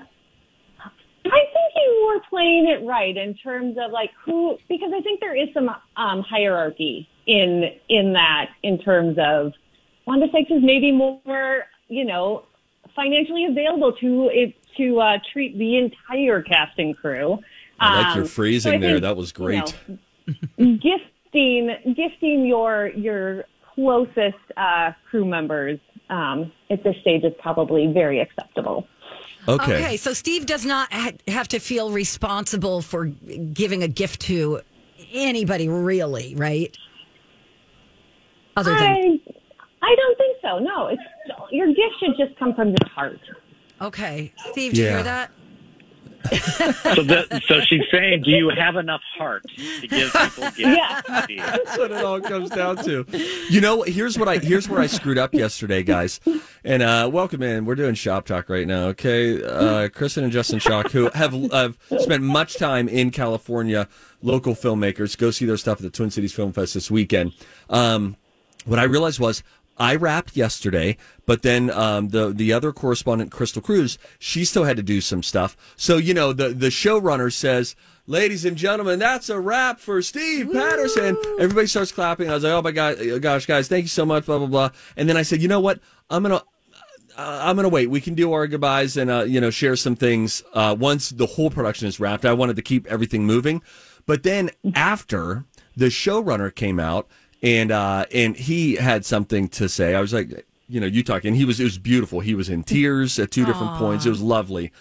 I 2.10 2.20
think 2.20 2.24
playing 2.30 2.68
it 2.68 2.86
right 2.86 3.16
in 3.16 3.34
terms 3.36 3.78
of 3.84 3.92
like 3.92 4.12
who, 4.26 4.58
because 4.70 4.92
I 4.96 5.02
think 5.02 5.20
there 5.20 5.36
is 5.36 5.50
some 5.54 5.70
um, 5.98 6.22
hierarchy 6.24 7.08
in 7.28 7.66
in 7.90 8.14
that 8.14 8.50
in 8.64 8.78
terms 8.80 9.18
of 9.20 9.54
Wanda 10.08 10.28
Sykes 10.32 10.50
is 10.52 10.64
maybe 10.64 10.92
more, 10.92 11.66
you 11.88 12.06
know, 12.06 12.46
financially 12.96 13.46
available 13.46 13.94
to 13.94 14.30
it 14.34 14.56
to 14.78 15.00
uh, 15.00 15.18
treat 15.32 15.58
the 15.58 15.78
entire 15.78 16.42
casting 16.42 16.94
crew. 16.94 17.40
I 17.80 18.02
like 18.04 18.16
your 18.16 18.24
Um, 18.24 18.30
phrasing 18.30 18.74
so 18.74 18.80
there. 18.80 18.90
think, 18.92 19.02
That 19.02 19.18
was 19.18 19.30
you 19.30 19.34
great. 19.46 19.76
know, 19.88 19.98
gifting 20.82 21.94
gifting 21.96 22.46
your 22.46 22.88
your 22.96 23.46
closest 23.76 24.36
uh, 24.58 24.92
crew 25.10 25.26
members 25.26 25.80
um, 26.10 26.52
at 26.70 26.84
this 26.84 26.96
stage 27.02 27.24
is 27.24 27.34
probably 27.40 27.88
very 27.88 28.20
acceptable. 28.20 28.88
Okay. 29.48 29.76
Okay, 29.76 29.98
so 29.98 30.14
Steve 30.14 30.46
does 30.46 30.66
not 30.66 30.92
ha- 30.94 31.14
have 31.28 31.48
to 31.50 31.60
feel 31.60 31.92
responsible 31.92 32.82
for 32.82 33.06
giving 33.06 33.82
a 33.84 33.88
gift 33.88 34.22
to 34.22 34.62
anybody, 35.12 35.68
really, 35.68 36.36
right? 36.36 36.76
Other 38.56 38.72
than 38.74 38.82
I 38.84 39.20
I 39.82 39.96
don't 39.96 40.18
think 40.18 40.38
so. 40.42 40.60
No, 40.60 40.88
it's 40.88 41.02
your 41.52 41.68
gift 41.68 41.96
should 42.00 42.16
just 42.18 42.38
come 42.38 42.54
from 42.54 42.70
your 42.70 42.90
heart. 42.94 43.20
okay, 43.82 44.32
Steve, 44.52 44.74
do 44.74 44.80
you 44.82 44.86
Yeah. 44.88 44.94
hear 44.96 45.04
that? 45.04 45.32
so, 46.96 47.04
the, 47.04 47.42
so 47.48 47.60
she's 47.62 47.84
saying, 47.92 48.24
do 48.24 48.32
you 48.32 48.50
have 48.50 48.76
enough 48.76 49.02
heart 49.18 49.44
to 49.56 49.88
give 49.88 50.14
people 50.14 50.44
gifts? 50.44 50.60
Yeah. 50.60 51.02
That's 51.06 51.78
what 51.78 51.92
it 51.92 52.04
all 52.04 52.22
comes 52.22 52.50
down 52.50 52.78
to. 52.84 53.06
You 53.50 53.62
know, 53.62 53.82
here's 53.82 54.18
what 54.18 54.28
I 54.28 54.38
here's 54.38 54.70
where 54.70 54.80
I 54.80 54.88
screwed 54.88 55.18
up 55.18 55.34
yesterday, 55.34 55.84
guys. 55.84 56.20
And 56.64 56.84
uh, 56.84 57.10
welcome 57.12 57.42
in. 57.42 57.66
We're 57.66 57.76
doing 57.76 57.96
shop 57.96 58.26
talk 58.26 58.50
right 58.50 58.68
now. 58.68 58.88
Okay, 58.88 59.44
uh, 59.44 59.90
Kristen 59.90 60.24
and 60.24 60.32
Justin 60.32 60.60
Shock, 60.60 60.92
who 60.92 61.10
have 61.14 61.34
have 61.52 61.78
spent 62.00 62.24
much 62.24 62.58
time 62.58 62.88
in 62.88 63.12
California, 63.12 63.88
local 64.22 64.54
filmmakers, 64.54 65.18
go 65.18 65.32
see 65.32 65.46
their 65.46 65.58
stuff 65.58 65.80
at 65.80 65.84
the 65.84 65.90
Twin 65.90 66.12
Cities 66.12 66.34
Film 66.34 66.54
Fest 66.54 66.74
this 66.74 66.92
weekend. 66.92 67.34
Um, 67.70 68.16
what 68.66 68.80
I 68.80 68.84
realized 68.84 69.20
was 69.20 69.44
I 69.82 69.96
wrapped 69.96 70.38
yesterday, 70.38 70.96
but 71.26 71.42
then 71.42 71.72
um, 71.72 72.10
the 72.10 72.30
the 72.30 72.54
other 72.54 72.72
correspondent, 72.72 73.32
Crystal 73.32 73.64
Cruz, 73.64 73.98
she 74.20 74.46
still 74.46 74.64
had 74.64 74.78
to 74.78 74.84
do 74.84 75.02
some 75.02 75.24
stuff. 75.24 75.58
So 75.76 75.98
you 75.98 76.14
know, 76.14 76.34
the 76.34 76.50
the 76.50 76.68
showrunner 76.68 77.34
says, 77.34 77.76
"Ladies 78.06 78.46
and 78.46 78.56
gentlemen, 78.56 79.00
that's 79.00 79.28
a 79.28 79.40
wrap 79.40 79.80
for 79.80 80.00
Steve 80.04 80.52
Patterson." 80.54 81.18
Everybody 81.40 81.66
starts 81.66 81.92
clapping. 81.92 82.30
I 82.30 82.36
was 82.36 82.44
like, 82.44 82.54
"Oh 82.54 82.62
my 82.62 82.72
god, 82.72 83.22
gosh, 83.24 83.48
guys, 83.48 83.68
thank 83.68 83.82
you 83.82 83.90
so 83.90 84.06
much." 84.06 84.28
Blah 84.28 84.38
blah 84.38 84.48
blah. 84.48 84.70
And 84.96 85.10
then 85.10 85.18
I 85.18 85.24
said, 85.24 85.42
"You 85.42 85.48
know 85.48 85.60
what? 85.60 85.80
I'm 86.12 86.22
gonna." 86.22 86.44
Uh, 87.18 87.40
I'm 87.44 87.56
gonna 87.56 87.68
wait. 87.68 87.90
We 87.90 88.02
can 88.02 88.14
do 88.14 88.32
our 88.34 88.48
goodbyes 88.48 88.96
and 88.96 89.10
uh, 89.10 89.24
you 89.24 89.42
know 89.42 89.50
share 89.50 89.76
some 89.76 89.96
things 89.96 90.44
uh, 90.54 90.76
once 90.80 91.10
the 91.10 91.26
whole 91.26 91.50
production 91.50 91.88
is 91.88 92.00
wrapped. 92.00 92.24
I 92.24 92.34
wanted 92.34 92.56
to 92.56 92.62
keep 92.62 92.86
everything 92.86 93.26
moving, 93.26 93.64
but 94.06 94.22
then 94.22 94.52
after 94.76 95.44
the 95.76 95.88
showrunner 95.88 96.54
came 96.54 96.80
out 96.80 97.08
and 97.42 97.72
uh, 97.72 98.06
and 98.14 98.36
he 98.36 98.76
had 98.76 99.06
something 99.06 99.48
to 99.50 99.68
say. 99.68 99.96
I 99.96 100.02
was 100.02 100.14
like, 100.14 100.46
you 100.68 100.80
know, 100.80 100.88
you 100.88 101.04
talking. 101.04 101.36
He 101.36 101.46
was 101.46 101.60
it 101.60 101.64
was 101.64 101.78
beautiful. 101.78 102.20
He 102.20 102.36
was 102.36 102.50
in 102.50 102.64
tears 102.64 103.18
at 103.20 103.32
two 103.32 103.46
different 103.46 103.78
points. 103.78 104.06
It 104.06 104.10
was 104.10 104.22
lovely. 104.22 104.72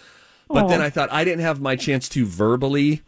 But 0.47 0.67
then 0.67 0.81
I 0.81 0.89
thought 0.89 1.11
I 1.11 1.23
didn't 1.23 1.41
have 1.41 1.61
my 1.61 1.75
chance 1.75 2.09
to 2.09 2.25
verbally 2.25 3.01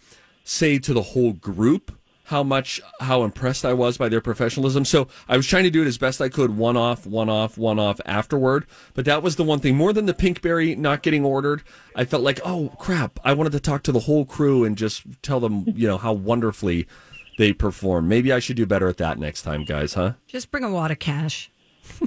say 0.46 0.80
to 0.80 0.94
the 0.94 1.02
whole 1.02 1.34
group 1.34 1.92
how 2.26 2.42
much 2.42 2.82
how 3.02 3.24
impressed 3.24 3.66
I 3.66 3.74
was 3.74 3.98
by 3.98 4.10
their 4.10 4.22
professionalism. 4.22 4.86
So 4.86 5.08
I 5.28 5.36
was 5.36 5.46
trying 5.46 5.66
to 5.66 5.70
do 5.70 5.82
it 5.82 5.88
as 5.88 5.98
best 5.98 6.22
I 6.22 6.30
could, 6.30 6.56
one 6.58 6.78
off, 6.78 7.06
one 7.06 7.30
off, 7.30 7.58
one 7.58 7.80
off 7.80 8.00
afterward. 8.06 8.66
But 8.94 9.06
that 9.06 9.22
was 9.22 9.36
the 9.36 9.44
one 9.44 9.60
thing 9.60 9.76
more 9.76 9.92
than 9.92 10.06
the 10.06 10.14
pinkberry 10.14 10.78
not 10.78 11.04
getting 11.04 11.26
ordered. 11.26 11.64
I 11.96 12.06
felt 12.06 12.24
like, 12.24 12.40
oh 12.46 12.74
crap, 12.80 13.20
I 13.24 13.34
wanted 13.34 13.52
to 13.52 13.60
talk 13.60 13.84
to 13.84 13.92
the 13.92 14.00
whole 14.00 14.26
crew 14.26 14.64
and 14.64 14.78
just 14.78 15.04
tell 15.22 15.40
them, 15.40 15.66
you 15.76 15.88
know, 15.88 15.98
how 15.98 16.14
wonderfully 16.14 16.88
they 17.38 17.54
perform. 17.54 18.08
Maybe 18.08 18.32
I 18.32 18.40
should 18.40 18.56
do 18.58 18.66
better 18.66 18.88
at 18.88 18.98
that 18.98 19.18
next 19.20 19.42
time, 19.44 19.64
guys, 19.66 19.94
huh? 19.94 20.14
Just 20.28 20.52
bring 20.52 20.64
a 20.64 20.70
wad 20.72 20.92
of 20.92 21.00
cash. 21.00 21.50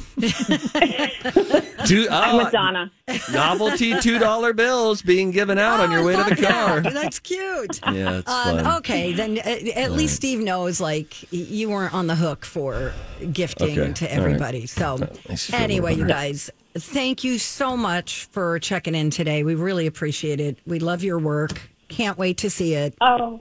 Two, 1.87 2.09
I'm 2.11 2.37
uh, 2.41 2.89
with 3.09 3.31
novelty 3.33 3.99
two 4.01 4.19
dollar 4.19 4.53
bills 4.53 5.03
being 5.03 5.31
given 5.31 5.59
out 5.59 5.81
on 5.81 5.91
your 5.93 6.03
way 6.05 6.17
to 6.17 6.35
the 6.35 6.37
car. 6.47 6.81
That's 6.81 7.19
cute. 7.19 7.81
Yeah, 7.85 8.19
it's 8.19 8.29
Um, 8.31 8.59
fun. 8.65 8.77
okay, 8.79 9.13
then 9.13 9.39
uh, 9.39 9.71
at 9.79 9.93
least 9.93 10.17
Steve 10.17 10.41
knows 10.41 10.81
like 10.81 11.31
you 11.33 11.69
weren't 11.71 11.95
on 11.95 12.07
the 12.07 12.15
hook 12.17 12.45
for 12.45 12.93
gifting 13.33 13.79
Okay, 13.79 13.93
to 13.93 14.05
all 14.07 14.11
right. 14.11 14.19
everybody. 14.19 14.67
So 14.67 14.97
makes 15.29 15.49
you 15.49 15.53
feel 15.53 15.61
anyway, 15.61 15.95
you 15.95 16.07
guys, 16.07 16.51
thank 16.75 17.23
you 17.25 17.39
so 17.39 17.77
much 17.77 18.25
for 18.33 18.59
checking 18.59 18.95
in 18.95 19.11
today. 19.11 19.43
We 19.45 19.55
really 19.55 19.87
appreciate 19.87 20.41
it. 20.41 20.59
We 20.67 20.79
love 20.79 21.05
your 21.05 21.19
work. 21.19 21.61
Can't 21.89 22.19
wait 22.19 22.39
to 22.39 22.51
see 22.51 22.75
it. 22.75 22.95
Oh, 23.01 23.41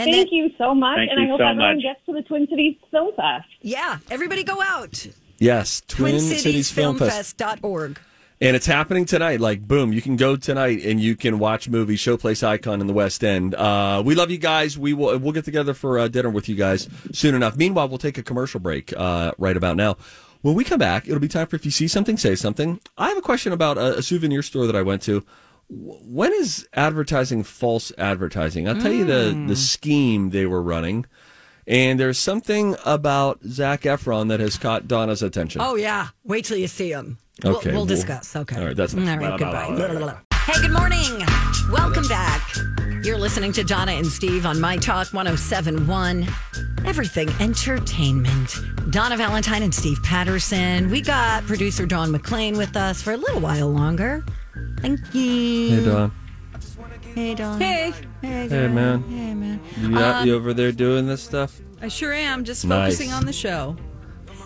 And 0.00 0.10
thank 0.10 0.28
then- 0.30 0.34
you 0.38 0.50
so 0.58 0.74
much. 0.74 0.96
Thank 0.96 1.10
and 1.10 1.20
you 1.20 1.26
I 1.26 1.30
hope 1.30 1.40
so 1.40 1.46
everyone 1.46 1.76
much. 1.76 1.82
gets 1.82 2.00
to 2.06 2.12
the 2.12 2.22
Twin 2.22 2.46
Cities 2.48 2.76
Film 2.90 3.12
Fest. 3.16 3.48
Yeah, 3.62 3.98
everybody 4.10 4.44
go 4.44 4.60
out. 4.62 5.06
Yes, 5.38 5.82
Twin, 5.88 6.20
Cities, 6.20 6.70
Film 6.70 6.98
Fest. 6.98 7.38
TwinCitiesFilmFest.org. 7.38 7.98
And 8.42 8.56
it's 8.56 8.64
happening 8.66 9.04
tonight. 9.04 9.38
Like, 9.38 9.66
boom, 9.68 9.92
you 9.92 10.00
can 10.00 10.16
go 10.16 10.34
tonight 10.34 10.82
and 10.82 10.98
you 10.98 11.14
can 11.14 11.38
watch 11.38 11.68
movie 11.68 11.96
Showplace 11.96 12.42
Icon 12.42 12.80
in 12.80 12.86
the 12.86 12.92
West 12.94 13.22
End. 13.22 13.54
Uh, 13.54 14.02
we 14.04 14.14
love 14.14 14.30
you 14.30 14.38
guys. 14.38 14.78
We 14.78 14.94
will 14.94 15.18
we'll 15.18 15.32
get 15.32 15.44
together 15.44 15.74
for 15.74 15.98
uh, 15.98 16.08
dinner 16.08 16.30
with 16.30 16.48
you 16.48 16.54
guys 16.54 16.88
soon 17.12 17.34
enough. 17.34 17.56
Meanwhile, 17.56 17.88
we'll 17.90 17.98
take 17.98 18.16
a 18.16 18.22
commercial 18.22 18.58
break 18.58 18.94
uh, 18.96 19.32
right 19.36 19.56
about 19.56 19.76
now. 19.76 19.98
When 20.40 20.54
we 20.54 20.64
come 20.64 20.78
back, 20.78 21.06
it'll 21.06 21.20
be 21.20 21.28
time 21.28 21.48
for 21.48 21.56
if 21.56 21.66
you 21.66 21.70
see 21.70 21.86
something, 21.86 22.16
say 22.16 22.34
something. 22.34 22.80
I 22.96 23.08
have 23.08 23.18
a 23.18 23.22
question 23.22 23.52
about 23.52 23.76
a, 23.76 23.98
a 23.98 24.02
souvenir 24.02 24.40
store 24.42 24.66
that 24.66 24.76
I 24.76 24.80
went 24.80 25.02
to. 25.02 25.22
W- 25.70 26.00
When 26.04 26.32
is 26.32 26.68
advertising 26.74 27.42
false 27.44 27.92
advertising? 27.96 28.68
I'll 28.68 28.80
tell 28.80 28.92
you 28.92 29.04
the 29.04 29.30
the 29.30 29.32
hmm. 29.32 29.54
scheme 29.54 30.30
they 30.30 30.46
were 30.46 30.62
running. 30.62 31.06
And 31.66 32.00
there's 32.00 32.18
something 32.18 32.74
about 32.84 33.40
Zac 33.44 33.82
Efron 33.82 34.28
that 34.28 34.40
has 34.40 34.58
caught 34.58 34.88
Donna's 34.88 35.22
attention. 35.22 35.60
Oh 35.60 35.76
yeah, 35.76 36.08
wait 36.24 36.44
till 36.44 36.56
you 36.56 36.66
see 36.66 36.90
him. 36.90 37.18
Okay, 37.44 37.50
we'll, 37.50 37.60
we'll 37.60 37.74
we'll- 37.74 37.86
discuss. 37.86 38.34
Okay. 38.34 38.56
all 38.56 38.66
right, 38.66 38.76
that's- 38.76 38.94
all 38.94 39.16
right. 39.16 39.38
Goodbye. 39.38 39.74
Blah, 39.74 39.88
blah, 39.88 39.98
blah. 39.98 40.18
Hey, 40.44 40.60
good 40.62 40.72
morning. 40.72 41.24
Welcome 41.70 42.08
back. 42.08 42.42
You're 43.04 43.18
listening 43.18 43.52
to 43.52 43.62
Donna 43.62 43.92
and 43.92 44.06
Steve 44.06 44.44
on 44.46 44.60
My 44.60 44.76
Talk 44.76 45.12
1071. 45.12 46.26
Everything 46.84 47.28
Entertainment. 47.40 48.56
Donna 48.90 49.16
Valentine 49.16 49.62
and 49.62 49.74
Steve 49.74 50.02
Patterson. 50.02 50.90
We 50.90 51.00
got 51.00 51.44
producer 51.44 51.86
Don 51.86 52.12
McClain 52.12 52.56
with 52.56 52.76
us 52.76 53.00
for 53.00 53.12
a 53.12 53.16
little 53.16 53.40
while 53.40 53.70
longer. 53.70 54.24
Thank 54.80 55.14
you. 55.14 55.70
Hey, 55.76 55.84
Don. 55.84 56.12
Hey, 57.14 57.34
Don. 57.34 57.60
Hey. 57.60 57.92
Hey, 58.20 58.48
Hey, 58.48 58.68
man. 58.68 59.02
Hey, 59.02 59.34
man. 59.34 59.60
You, 59.78 59.98
out, 59.98 60.22
um, 60.22 60.28
you 60.28 60.34
over 60.34 60.54
there 60.54 60.72
doing 60.72 61.06
this 61.06 61.22
stuff? 61.22 61.60
I 61.82 61.88
sure 61.88 62.12
am. 62.12 62.44
Just 62.44 62.64
Nice. 62.64 62.94
focusing 62.94 63.12
on 63.12 63.26
the 63.26 63.32
show. 63.32 63.76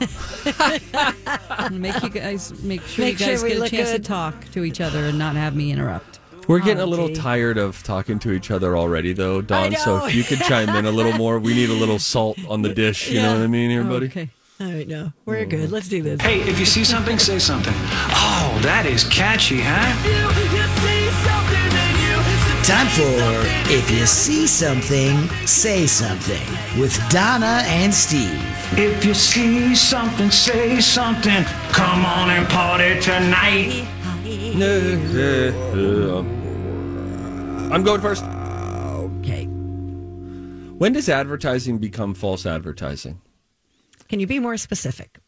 make 1.70 2.02
you 2.02 2.08
guys 2.08 2.52
make 2.64 2.82
sure 2.82 3.04
Make 3.04 3.20
you 3.20 3.26
guys 3.26 3.40
sure 3.40 3.42
we 3.44 3.48
get 3.50 3.58
a 3.58 3.60
look 3.60 3.70
chance 3.70 3.92
good. 3.92 4.02
to 4.02 4.08
talk 4.08 4.50
to 4.50 4.64
each 4.64 4.80
other 4.80 5.04
and 5.06 5.16
not 5.18 5.36
have 5.36 5.54
me 5.54 5.70
interrupt. 5.70 6.18
We're 6.48 6.58
getting 6.58 6.80
oh, 6.80 6.84
a 6.84 6.86
little 6.86 7.08
gee. 7.08 7.14
tired 7.14 7.58
of 7.58 7.82
talking 7.84 8.18
to 8.20 8.32
each 8.32 8.50
other 8.50 8.76
already, 8.76 9.12
though, 9.12 9.40
Don. 9.40 9.74
So 9.76 9.98
know. 9.98 10.06
if 10.06 10.14
you 10.14 10.24
could 10.24 10.40
chime 10.40 10.68
in 10.70 10.84
a 10.84 10.90
little 10.90 11.12
more, 11.18 11.38
we 11.38 11.54
need 11.54 11.70
a 11.70 11.74
little 11.74 11.98
salt 11.98 12.38
on 12.48 12.62
the 12.62 12.74
dish. 12.74 13.08
You 13.10 13.22
know 13.22 13.34
what 13.34 13.42
I 13.42 13.46
mean, 13.46 13.70
here, 13.70 13.84
buddy? 13.84 14.06
Okay. 14.06 14.30
All 14.60 14.68
right, 14.68 14.86
no, 14.86 15.12
we're 15.24 15.44
mm. 15.44 15.50
good. 15.50 15.72
Let's 15.72 15.88
do 15.88 16.00
this. 16.00 16.20
Hey, 16.20 16.40
if 16.42 16.60
you 16.60 16.64
see 16.64 16.84
something, 16.84 17.18
say 17.18 17.40
something. 17.40 17.74
Oh, 17.74 18.56
that 18.62 18.86
is 18.86 19.02
catchy, 19.04 19.58
huh? 19.60 19.82
Time 22.62 22.86
for 22.86 23.02
If 23.70 23.90
You 23.90 24.06
See 24.06 24.46
Something, 24.46 25.28
Say 25.44 25.86
Something 25.86 26.40
with 26.80 26.96
Donna 27.10 27.62
and 27.66 27.92
Steve. 27.92 28.40
If 28.78 29.04
you 29.04 29.12
see 29.12 29.74
something, 29.74 30.30
say 30.30 30.80
something. 30.80 31.44
Come 31.72 32.06
on 32.06 32.30
and 32.30 32.48
party 32.48 32.98
tonight. 33.00 33.86
I'm 37.70 37.82
going 37.82 38.00
first. 38.00 38.24
Okay. 38.24 39.44
When 39.44 40.92
does 40.94 41.08
advertising 41.10 41.78
become 41.78 42.14
false 42.14 42.46
advertising? 42.46 43.20
Can 44.08 44.20
you 44.20 44.26
be 44.26 44.38
more 44.38 44.56
specific? 44.56 45.18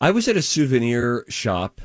I 0.00 0.10
was 0.10 0.28
at 0.28 0.36
a 0.36 0.42
souvenir 0.42 1.24
shop 1.28 1.80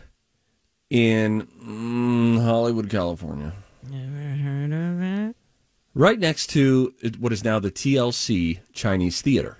in 0.90 1.48
mm, 1.64 2.44
Hollywood, 2.44 2.90
California. 2.90 3.54
Never 3.90 4.38
heard 4.38 4.74
of 4.74 5.02
it. 5.02 5.36
right 5.94 6.20
next 6.20 6.48
to 6.48 6.94
what 7.20 7.32
is 7.32 7.44
now 7.44 7.60
the 7.60 7.72
TLC 7.72 8.60
Chinese 8.74 9.22
Theater. 9.22 9.58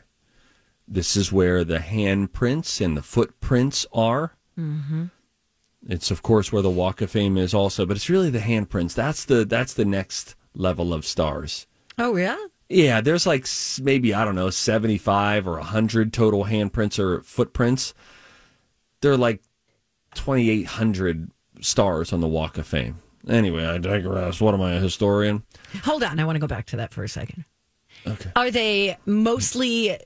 This 0.88 1.16
is 1.16 1.32
where 1.32 1.64
the 1.64 1.78
handprints 1.80 2.84
and 2.84 2.98
the 2.98 3.02
footprints 3.02 3.86
are. 3.94 4.36
Mm-hmm. 4.60 5.06
It's 5.88 6.12
of 6.12 6.22
course 6.22 6.52
where 6.52 6.62
the 6.62 6.70
Walk 6.70 7.02
of 7.02 7.10
Fame 7.12 7.38
is 7.38 7.54
also, 7.54 7.86
but 7.86 7.96
it's 7.96 8.10
really 8.10 8.30
the 8.30 8.40
handprints. 8.40 8.94
That's 8.94 9.24
the 9.26 9.46
that's 9.46 9.74
the 9.74 9.86
next 9.86 10.36
level 10.54 10.94
of 10.94 11.06
stars. 11.06 11.66
Oh 11.98 12.18
yeah. 12.18 12.38
Yeah, 12.72 13.02
there's 13.02 13.28
like 13.28 13.46
maybe 13.82 14.14
I 14.14 14.24
don't 14.24 14.36
know, 14.36 14.50
75 14.50 15.48
or 15.48 15.58
100 15.58 16.14
total 16.14 16.46
handprints 16.46 16.98
or 16.98 17.22
footprints. 17.24 17.94
There 19.02 19.12
are 19.12 19.18
like 19.18 19.42
2800 20.16 21.32
stars 21.60 22.14
on 22.14 22.22
the 22.22 22.28
Walk 22.28 22.58
of 22.58 22.66
Fame. 22.66 23.00
Anyway, 23.28 23.66
I 23.66 23.78
digress. 23.78 24.42
What 24.42 24.54
am 24.54 24.62
I, 24.62 24.74
a 24.74 24.80
historian? 24.80 25.44
Hold 25.84 26.04
on, 26.04 26.20
I 26.20 26.26
want 26.26 26.36
to 26.36 26.40
go 26.40 26.48
back 26.48 26.66
to 26.68 26.78
that 26.78 26.92
for 26.92 27.04
a 27.04 27.10
second. 27.10 27.46
Okay. 28.08 28.32
Are 28.36 28.50
they 28.50 28.98
mostly 29.06 29.92
uh, 29.92 29.98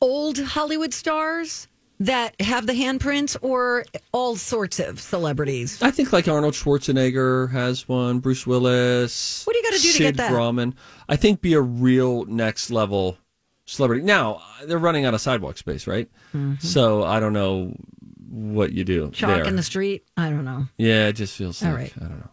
old 0.00 0.38
Hollywood 0.38 0.92
stars 0.92 1.68
that 2.00 2.38
have 2.40 2.66
the 2.66 2.72
handprints, 2.74 3.36
or 3.40 3.84
all 4.12 4.36
sorts 4.36 4.78
of 4.80 5.00
celebrities? 5.00 5.80
I 5.82 5.90
think 5.90 6.12
like 6.12 6.28
Arnold 6.28 6.54
Schwarzenegger 6.54 7.50
has 7.52 7.88
one, 7.88 8.18
Bruce 8.20 8.46
Willis. 8.46 9.46
What 9.46 9.52
do 9.54 9.58
you 9.58 9.64
do 9.64 9.70
to 9.72 9.78
Sid 9.78 10.00
get 10.00 10.16
that? 10.18 10.32
Grauman. 10.32 10.74
I 11.08 11.16
think 11.16 11.40
be 11.40 11.54
a 11.54 11.60
real 11.60 12.24
next 12.26 12.70
level 12.70 13.16
celebrity. 13.64 14.02
Now 14.02 14.42
they're 14.66 14.78
running 14.78 15.04
out 15.04 15.14
of 15.14 15.20
sidewalk 15.20 15.56
space, 15.58 15.86
right? 15.86 16.08
So 16.60 17.02
I 17.04 17.18
don't 17.20 17.32
know 17.32 17.74
what 18.28 18.72
you 18.72 18.84
do 18.84 19.04
Mm-hmm. 19.04 19.12
Chalk 19.12 19.30
there. 19.36 19.44
in 19.44 19.56
the 19.56 19.62
street? 19.62 20.04
I 20.16 20.28
don't 20.30 20.44
know. 20.44 20.66
yeah, 20.76 21.06
it 21.08 21.14
just 21.14 21.36
feels 21.36 21.62
All 21.62 21.70
like 21.70 21.78
right. 21.78 21.92
I 21.98 22.00
don't 22.04 22.18
know. 22.18 22.30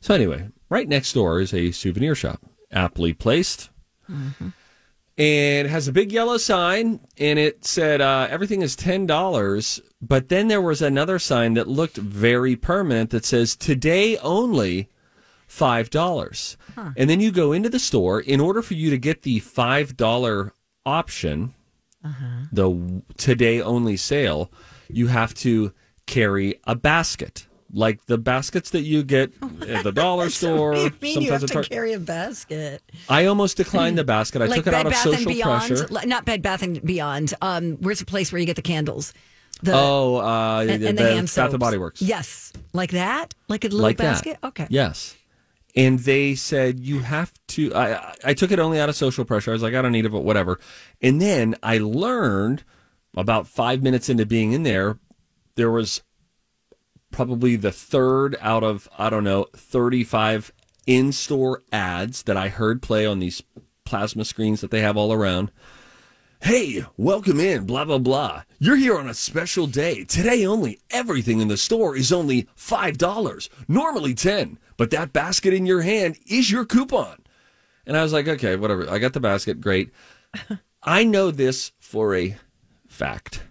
So 0.00 0.14
anyway, 0.14 0.48
right 0.68 0.88
next 0.88 1.12
door 1.14 1.40
is 1.40 1.52
a 1.54 1.70
souvenir 1.72 2.14
shop, 2.14 2.40
aptly 2.70 3.12
placed. 3.12 3.70
Mm-hmm. 4.10 4.48
And 5.18 5.66
it 5.66 5.70
has 5.70 5.88
a 5.88 5.92
big 5.92 6.10
yellow 6.12 6.38
sign, 6.38 7.00
and 7.18 7.38
it 7.38 7.64
said 7.64 8.00
uh, 8.00 8.26
everything 8.30 8.62
is 8.62 8.74
ten 8.76 9.06
dollars. 9.06 9.80
But 10.00 10.28
then 10.28 10.48
there 10.48 10.60
was 10.60 10.82
another 10.82 11.18
sign 11.18 11.54
that 11.54 11.68
looked 11.68 11.96
very 11.96 12.56
permanent 12.56 13.10
that 13.10 13.24
says 13.24 13.54
today 13.56 14.16
only 14.18 14.88
five 15.46 15.90
dollars. 15.90 16.56
And 16.96 17.08
then 17.10 17.20
you 17.20 17.30
go 17.30 17.52
into 17.52 17.68
the 17.68 17.78
store 17.78 18.20
in 18.20 18.40
order 18.40 18.62
for 18.62 18.74
you 18.74 18.88
to 18.90 18.98
get 18.98 19.22
the 19.22 19.38
five 19.40 19.96
dollar 19.96 20.54
option, 20.86 21.54
the 22.50 23.02
today 23.16 23.60
only 23.60 23.96
sale. 23.96 24.50
You 24.88 25.08
have 25.08 25.34
to 25.34 25.72
carry 26.06 26.58
a 26.64 26.74
basket. 26.74 27.46
Like 27.74 28.04
the 28.04 28.18
baskets 28.18 28.70
that 28.70 28.82
you 28.82 29.02
get 29.02 29.32
at 29.66 29.82
the 29.82 29.92
dollar 29.92 30.28
store, 30.28 30.74
you 30.76 30.92
mean 31.00 31.22
you 31.22 31.32
have 31.32 31.40
to 31.40 31.46
Tar- 31.46 31.62
carry 31.62 31.94
a 31.94 31.98
basket? 31.98 32.82
I 33.08 33.24
almost 33.26 33.56
declined 33.56 33.96
the 33.96 34.04
basket. 34.04 34.42
I 34.42 34.46
like 34.46 34.58
took 34.58 34.66
it 34.66 34.70
Bed 34.72 34.80
out 34.80 34.86
of 34.86 34.92
Bath 34.92 35.06
and 35.06 35.14
social 35.14 35.32
Beyond, 35.32 35.66
pressure. 35.68 36.06
Not 36.06 36.26
Bed 36.26 36.42
Bath 36.42 36.62
and 36.62 36.82
Beyond. 36.84 37.32
Um, 37.40 37.76
where's 37.80 38.00
the 38.00 38.04
place 38.04 38.30
where 38.30 38.38
you 38.38 38.44
get 38.44 38.56
the 38.56 38.62
candles? 38.62 39.14
The, 39.62 39.72
oh, 39.74 40.16
uh, 40.16 40.60
and, 40.60 40.68
the, 40.68 40.88
and 40.88 40.98
the, 40.98 41.02
the 41.02 41.32
Bath 41.34 41.38
and. 41.38 41.58
Body 41.58 41.78
Works. 41.78 42.02
Yes, 42.02 42.52
like 42.74 42.90
that, 42.90 43.34
like 43.48 43.64
a 43.64 43.68
little 43.68 43.80
like 43.80 43.96
basket. 43.96 44.36
that. 44.42 44.48
Okay. 44.48 44.66
Yes. 44.68 45.16
And 45.74 45.98
they 46.00 46.34
said 46.34 46.78
you 46.80 47.00
have 47.00 47.32
to. 47.48 47.72
I 47.74 47.94
I- 47.94 48.14
I 48.24 48.34
took 48.34 48.50
it 48.50 48.58
only 48.58 48.80
out 48.80 48.90
of 48.90 48.96
social 48.96 49.24
pressure. 49.24 49.50
I 49.50 49.54
was 49.54 49.62
like, 49.62 49.72
I 49.74 49.80
don't 49.80 49.92
need 49.92 50.04
it, 50.04 50.12
but 50.12 50.24
whatever. 50.24 50.60
And 51.00 51.22
then 51.22 51.54
I 51.62 51.78
learned 51.78 52.64
about 53.16 53.46
five 53.46 53.82
minutes 53.82 54.08
into 54.08 54.26
being 54.26 54.52
in 54.52 54.62
there, 54.62 54.98
there 55.54 55.70
was 55.70 56.02
probably 57.12 57.56
the 57.56 57.72
third 57.72 58.36
out 58.40 58.64
of 58.64 58.88
I 58.98 59.10
don't 59.10 59.24
know 59.24 59.46
thirty 59.54 60.04
five 60.04 60.52
in 60.86 61.12
store 61.12 61.62
ads 61.72 62.24
that 62.24 62.36
I 62.36 62.48
heard 62.48 62.82
play 62.82 63.06
on 63.06 63.20
these 63.20 63.42
plasma 63.84 64.24
screens 64.24 64.60
that 64.60 64.70
they 64.70 64.80
have 64.80 64.96
all 64.96 65.12
around. 65.12 65.52
Hey, 66.40 66.84
welcome 66.96 67.38
in, 67.38 67.66
blah, 67.66 67.84
blah, 67.84 67.98
blah. 67.98 68.42
You're 68.58 68.74
here 68.74 68.98
on 68.98 69.08
a 69.08 69.14
special 69.14 69.68
day. 69.68 70.02
Today 70.02 70.44
only, 70.44 70.80
everything 70.90 71.40
in 71.40 71.46
the 71.46 71.56
store 71.56 71.94
is 71.94 72.12
only 72.12 72.48
$5, 72.56 73.48
normally 73.68 74.12
10 74.12 74.58
but 74.82 74.90
that 74.90 75.12
basket 75.12 75.54
in 75.54 75.64
your 75.64 75.82
hand 75.82 76.18
is 76.26 76.50
your 76.50 76.64
coupon. 76.64 77.18
And 77.86 77.96
I 77.96 78.02
was 78.02 78.12
like, 78.12 78.26
okay, 78.26 78.56
whatever. 78.56 78.90
I 78.90 78.98
got 78.98 79.12
the 79.12 79.20
basket, 79.20 79.60
great. 79.60 79.92
I 80.82 81.04
know 81.04 81.30
this 81.30 81.70
for 81.78 82.16
a 82.16 82.36
fact. 82.88 83.44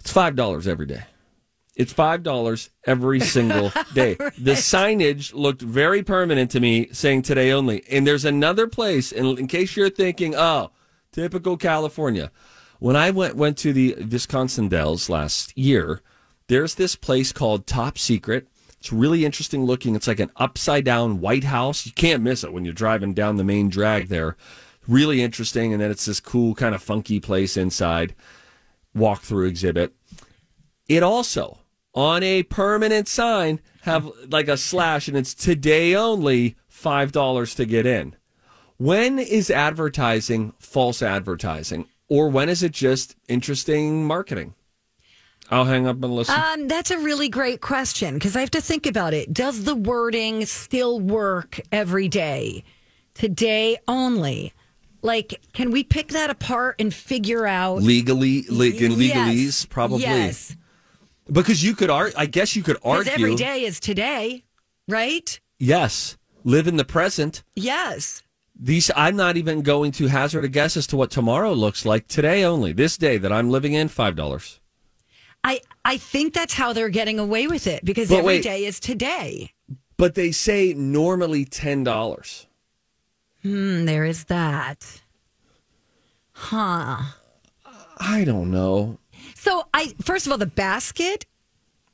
It's 0.00 0.12
$5 0.12 0.66
every 0.66 0.86
day. 0.86 1.04
It's 1.76 1.92
$5 1.92 2.70
every 2.86 3.20
single 3.20 3.70
day. 3.94 4.14
The 4.14 4.52
signage 4.52 5.34
looked 5.34 5.60
very 5.60 6.02
permanent 6.02 6.50
to 6.52 6.60
me 6.60 6.88
saying 6.90 7.22
today 7.22 7.52
only. 7.52 7.84
And 7.90 8.06
there's 8.06 8.24
another 8.24 8.66
place, 8.66 9.12
and 9.12 9.38
in 9.38 9.46
case 9.46 9.76
you're 9.76 9.90
thinking, 9.90 10.34
oh, 10.34 10.70
typical 11.12 11.58
California. 11.58 12.32
When 12.78 12.96
I 12.96 13.10
went 13.10 13.36
went 13.36 13.58
to 13.58 13.72
the 13.72 13.94
Wisconsin 14.10 14.68
Dells 14.68 15.08
last 15.08 15.56
year, 15.56 16.00
there's 16.48 16.74
this 16.74 16.96
place 16.96 17.32
called 17.32 17.66
Top 17.66 17.98
Secret. 17.98 18.48
It's 18.78 18.92
really 18.92 19.24
interesting 19.24 19.64
looking. 19.64 19.94
It's 19.94 20.06
like 20.06 20.20
an 20.20 20.30
upside 20.36 20.84
down 20.84 21.20
White 21.20 21.44
House. 21.44 21.84
You 21.86 21.92
can't 21.92 22.22
miss 22.22 22.44
it 22.44 22.52
when 22.52 22.64
you're 22.64 22.74
driving 22.74 23.14
down 23.14 23.36
the 23.36 23.44
main 23.44 23.68
drag 23.68 24.08
there. 24.08 24.36
Really 24.86 25.22
interesting. 25.22 25.72
And 25.72 25.82
then 25.82 25.90
it's 25.90 26.04
this 26.04 26.20
cool 26.20 26.54
kind 26.54 26.74
of 26.74 26.82
funky 26.82 27.18
place 27.18 27.56
inside. 27.56 28.14
Walk 28.94 29.22
through 29.22 29.46
exhibit. 29.46 29.94
It 30.88 31.02
also 31.02 31.58
on 31.96 32.22
a 32.22 32.42
permanent 32.44 33.08
sign 33.08 33.58
have 33.82 34.08
like 34.28 34.46
a 34.48 34.56
slash 34.56 35.08
and 35.08 35.16
it's 35.16 35.34
today 35.34 35.94
only 35.96 36.54
$5 36.70 37.56
to 37.56 37.64
get 37.64 37.86
in. 37.86 38.14
When 38.76 39.18
is 39.18 39.50
advertising 39.50 40.52
false 40.60 41.00
advertising 41.02 41.86
or 42.08 42.28
when 42.28 42.48
is 42.50 42.62
it 42.62 42.72
just 42.72 43.16
interesting 43.28 44.04
marketing? 44.04 44.54
I'll 45.50 45.64
hang 45.64 45.86
up 45.86 46.02
and 46.02 46.12
listen. 46.14 46.34
Um, 46.38 46.68
that's 46.68 46.90
a 46.90 46.98
really 46.98 47.28
great 47.28 47.60
question 47.60 48.14
because 48.14 48.36
I 48.36 48.40
have 48.40 48.50
to 48.50 48.60
think 48.60 48.84
about 48.84 49.14
it. 49.14 49.32
Does 49.32 49.64
the 49.64 49.76
wording 49.76 50.44
still 50.44 51.00
work 51.00 51.60
every 51.72 52.08
day? 52.08 52.64
Today 53.14 53.78
only. 53.88 54.52
Like, 55.02 55.40
can 55.52 55.70
we 55.70 55.84
pick 55.84 56.08
that 56.08 56.30
apart 56.30 56.76
and 56.80 56.92
figure 56.92 57.46
out 57.46 57.80
legally, 57.80 58.44
le- 58.50 58.66
in 58.66 58.92
Yes. 58.92 59.14
legalese, 59.14 59.68
probably. 59.68 60.02
Yes. 60.02 60.56
Because 61.30 61.62
you 61.64 61.74
could 61.74 61.90
argue, 61.90 62.14
I 62.16 62.26
guess 62.26 62.54
you 62.54 62.62
could 62.62 62.78
argue. 62.84 63.12
every 63.12 63.34
day 63.34 63.64
is 63.64 63.80
today, 63.80 64.44
right? 64.88 65.38
Yes. 65.58 66.16
Live 66.44 66.68
in 66.68 66.76
the 66.76 66.84
present. 66.84 67.42
Yes. 67.56 68.22
These, 68.58 68.90
I'm 68.96 69.16
not 69.16 69.36
even 69.36 69.62
going 69.62 69.92
to 69.92 70.06
hazard 70.06 70.44
a 70.44 70.48
guess 70.48 70.76
as 70.76 70.86
to 70.88 70.96
what 70.96 71.10
tomorrow 71.10 71.52
looks 71.52 71.84
like. 71.84 72.06
Today 72.06 72.44
only, 72.44 72.72
this 72.72 72.96
day 72.96 73.18
that 73.18 73.32
I'm 73.32 73.50
living 73.50 73.72
in, 73.74 73.88
$5. 73.88 74.58
I 75.44 75.60
I 75.84 75.96
think 75.98 76.34
that's 76.34 76.54
how 76.54 76.72
they're 76.72 76.88
getting 76.88 77.18
away 77.20 77.46
with 77.46 77.66
it 77.68 77.84
because 77.84 78.08
But 78.08 78.18
every 78.18 78.40
day 78.40 78.62
wait. 78.62 78.66
is 78.66 78.80
today. 78.80 79.52
But 79.96 80.14
they 80.14 80.32
say 80.32 80.74
normally 80.74 81.44
$10. 81.44 82.46
Hmm, 83.42 83.84
there 83.84 84.04
is 84.04 84.24
that. 84.24 85.02
Huh. 86.32 86.98
I 87.98 88.24
don't 88.24 88.50
know. 88.50 88.98
So 89.46 89.62
I 89.72 89.94
first 90.02 90.26
of 90.26 90.32
all, 90.32 90.38
the 90.38 90.46
basket 90.46 91.24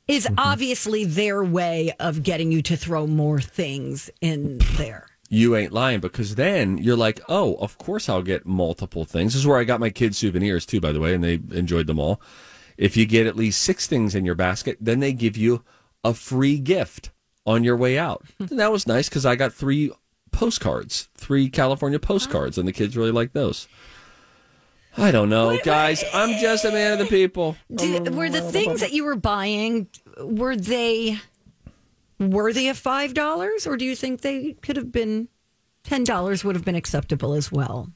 is 0.07 0.25
Mm-hmm. 0.25 0.35
obviously 0.39 1.05
their 1.05 1.43
way 1.43 1.93
of 1.99 2.23
getting 2.23 2.51
you 2.51 2.63
to 2.63 2.75
throw 2.75 3.05
more 3.05 3.39
things 3.39 4.09
in 4.21 4.57
there. 4.77 5.05
You 5.29 5.55
ain't 5.55 5.71
lying 5.71 5.99
because 5.99 6.33
then 6.33 6.79
you're 6.79 6.97
like, 6.97 7.21
oh, 7.29 7.53
of 7.55 7.77
course 7.77 8.09
I'll 8.09 8.23
get 8.23 8.47
multiple 8.47 9.05
things. 9.05 9.33
This 9.33 9.41
is 9.41 9.47
where 9.47 9.59
I 9.59 9.65
got 9.65 9.79
my 9.79 9.91
kids' 9.91 10.17
souvenirs 10.17 10.65
too, 10.65 10.81
by 10.81 10.91
the 10.91 10.99
way, 10.99 11.13
and 11.13 11.23
they 11.23 11.35
enjoyed 11.51 11.85
them 11.85 11.99
all. 11.99 12.19
If 12.75 12.97
you 12.97 13.05
get 13.05 13.27
at 13.27 13.35
least 13.35 13.61
six 13.61 13.85
things 13.85 14.15
in 14.15 14.25
your 14.25 14.35
basket, 14.35 14.77
then 14.81 14.99
they 14.99 15.13
give 15.13 15.37
you 15.37 15.63
a 16.03 16.15
free 16.15 16.57
gift 16.57 17.11
on 17.45 17.63
your 17.63 17.77
way 17.77 17.99
out. 17.99 18.25
and 18.39 18.59
that 18.59 18.71
was 18.71 18.87
nice 18.87 19.09
because 19.09 19.27
I 19.27 19.35
got 19.35 19.53
three 19.53 19.91
postcards, 20.31 21.07
three 21.15 21.49
California 21.49 21.99
postcards, 21.99 22.57
and 22.57 22.67
the 22.67 22.73
kids 22.73 22.97
really 22.97 23.11
like 23.11 23.33
those. 23.33 23.67
I 24.97 25.11
don't 25.11 25.29
know, 25.29 25.57
guys. 25.63 26.03
I'm 26.13 26.39
just 26.39 26.65
a 26.65 26.71
man 26.71 26.93
of 26.93 26.99
the 26.99 27.05
people. 27.05 27.55
Did, 27.73 28.13
were 28.13 28.29
the 28.29 28.41
things 28.41 28.79
that 28.81 28.93
you 28.93 29.03
were 29.03 29.15
buying 29.15 29.87
were 30.19 30.55
they 30.55 31.17
worthy 32.19 32.67
of 32.67 32.77
five 32.77 33.13
dollars, 33.13 33.65
or 33.65 33.75
do 33.77 33.85
you 33.85 33.95
think 33.95 34.21
they 34.21 34.53
could 34.61 34.77
have 34.77 34.91
been 34.91 35.29
ten 35.83 36.03
dollars 36.03 36.43
would 36.43 36.55
have 36.55 36.65
been 36.65 36.75
acceptable 36.75 37.33
as 37.33 37.51
well? 37.51 37.89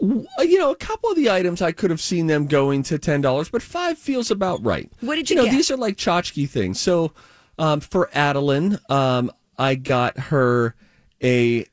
Uh, 0.00 0.42
You 0.42 0.58
know, 0.58 0.70
a 0.70 0.76
couple 0.76 1.10
of 1.10 1.16
the 1.16 1.30
items 1.30 1.60
I 1.62 1.72
could 1.72 1.90
have 1.90 2.00
seen 2.00 2.26
them 2.26 2.46
going 2.46 2.82
to 2.84 2.98
ten 2.98 3.20
dollars, 3.20 3.48
but 3.48 3.62
five 3.62 3.98
feels 3.98 4.30
about 4.30 4.64
right. 4.64 4.90
What 5.00 5.16
did 5.16 5.30
you 5.30 5.36
know, 5.36 5.44
get? 5.44 5.50
These 5.52 5.70
are 5.70 5.76
like 5.76 5.96
tchotchke 5.96 6.48
things. 6.48 6.80
So, 6.80 7.12
um, 7.58 7.80
for 7.80 8.08
Adeline, 8.12 8.78
um, 8.88 9.32
I 9.58 9.74
got 9.74 10.18
her 10.18 10.74
a. 11.22 11.66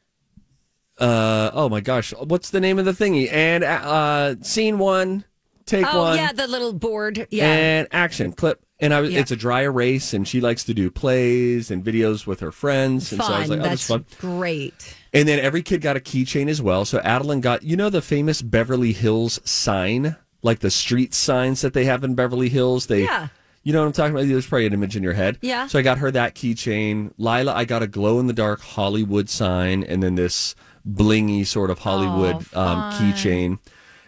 Uh, 0.99 1.49
oh 1.53 1.69
my 1.69 1.81
gosh, 1.81 2.13
what's 2.19 2.49
the 2.51 2.59
name 2.59 2.77
of 2.79 2.85
the 2.85 2.91
thingy? 2.91 3.31
And 3.31 3.63
uh, 3.63 4.35
scene 4.41 4.77
one, 4.77 5.25
take 5.65 5.85
oh 5.91 5.97
one, 6.03 6.17
yeah, 6.17 6.31
the 6.31 6.47
little 6.47 6.73
board. 6.73 7.27
Yeah, 7.31 7.45
and 7.51 7.87
action 7.91 8.31
clip. 8.31 8.59
And 8.79 8.93
I 8.93 8.99
was, 9.01 9.11
Yeah. 9.13 9.21
it's 9.21 9.31
a 9.31 9.35
dry 9.37 9.61
erase, 9.61 10.13
and 10.13 10.27
she 10.27 10.41
likes 10.41 10.65
to 10.65 10.73
do 10.73 10.91
plays 10.91 11.71
and 11.71 11.83
videos 11.83 12.27
with 12.27 12.41
her 12.41 12.51
friends. 12.51 13.11
And 13.13 13.21
so 13.23 13.31
I 13.33 13.39
was 13.39 13.49
like, 13.49 13.59
oh, 13.59 13.63
That's 13.63 13.73
this 13.73 13.81
is 13.83 13.87
fun. 13.87 14.05
great. 14.19 14.95
And 15.13 15.27
then 15.27 15.39
every 15.39 15.61
kid 15.61 15.81
got 15.81 15.95
a 15.95 16.01
keychain 16.01 16.49
as 16.49 16.61
well. 16.61 16.83
So 16.85 16.99
Adeline 16.99 17.39
got, 17.39 17.63
you 17.63 17.77
know, 17.77 17.89
the 17.89 18.01
famous 18.01 18.41
Beverly 18.41 18.91
Hills 18.91 19.39
sign, 19.45 20.17
like 20.41 20.59
the 20.59 20.71
street 20.71 21.13
signs 21.13 21.61
that 21.61 21.73
they 21.73 21.85
have 21.85 22.03
in 22.03 22.13
Beverly 22.15 22.49
Hills. 22.49 22.87
They, 22.87 23.03
Yeah. 23.03 23.27
you 23.63 23.71
know 23.71 23.79
what 23.79 23.85
I'm 23.87 23.93
talking 23.93 24.15
about? 24.15 24.27
There's 24.27 24.47
probably 24.47 24.65
an 24.65 24.73
image 24.73 24.97
in 24.97 25.03
your 25.03 25.13
head. 25.13 25.37
Yeah. 25.41 25.67
So 25.67 25.79
I 25.79 25.81
got 25.81 25.99
her 25.99 26.11
that 26.11 26.35
keychain. 26.35 27.13
Lila, 27.17 27.53
I 27.53 27.63
got 27.63 27.83
a 27.83 27.87
glow 27.87 28.19
in 28.19 28.27
the 28.27 28.33
dark 28.33 28.59
Hollywood 28.59 29.29
sign, 29.29 29.83
and 29.83 30.03
then 30.03 30.15
this 30.15 30.55
blingy 30.88 31.45
sort 31.45 31.69
of 31.69 31.79
Hollywood 31.79 32.45
Oh, 32.53 32.61
um, 32.61 32.93
keychain. 32.93 33.59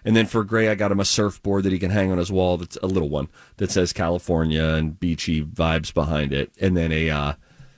And 0.03 0.15
then 0.15 0.27
for 0.27 0.43
Gray, 0.43 0.69
I 0.69 0.75
got 0.75 0.91
him 0.91 0.99
a 0.99 1.05
surfboard 1.05 1.63
that 1.63 1.73
he 1.73 1.79
can 1.79 1.89
hang 1.89 2.11
on 2.11 2.19
his 2.19 2.31
wall. 2.31 2.57
That's 2.57 2.77
a 2.83 2.87
little 2.87 3.09
one 3.09 3.27
that 3.57 3.71
says 3.71 3.91
California 3.91 4.63
and 4.63 4.99
beachy 4.99 5.43
vibes 5.43 5.91
behind 5.91 6.31
it. 6.31 6.51
And 6.61 6.77
then 6.77 6.91
a 6.91 7.09
uh, 7.09 7.33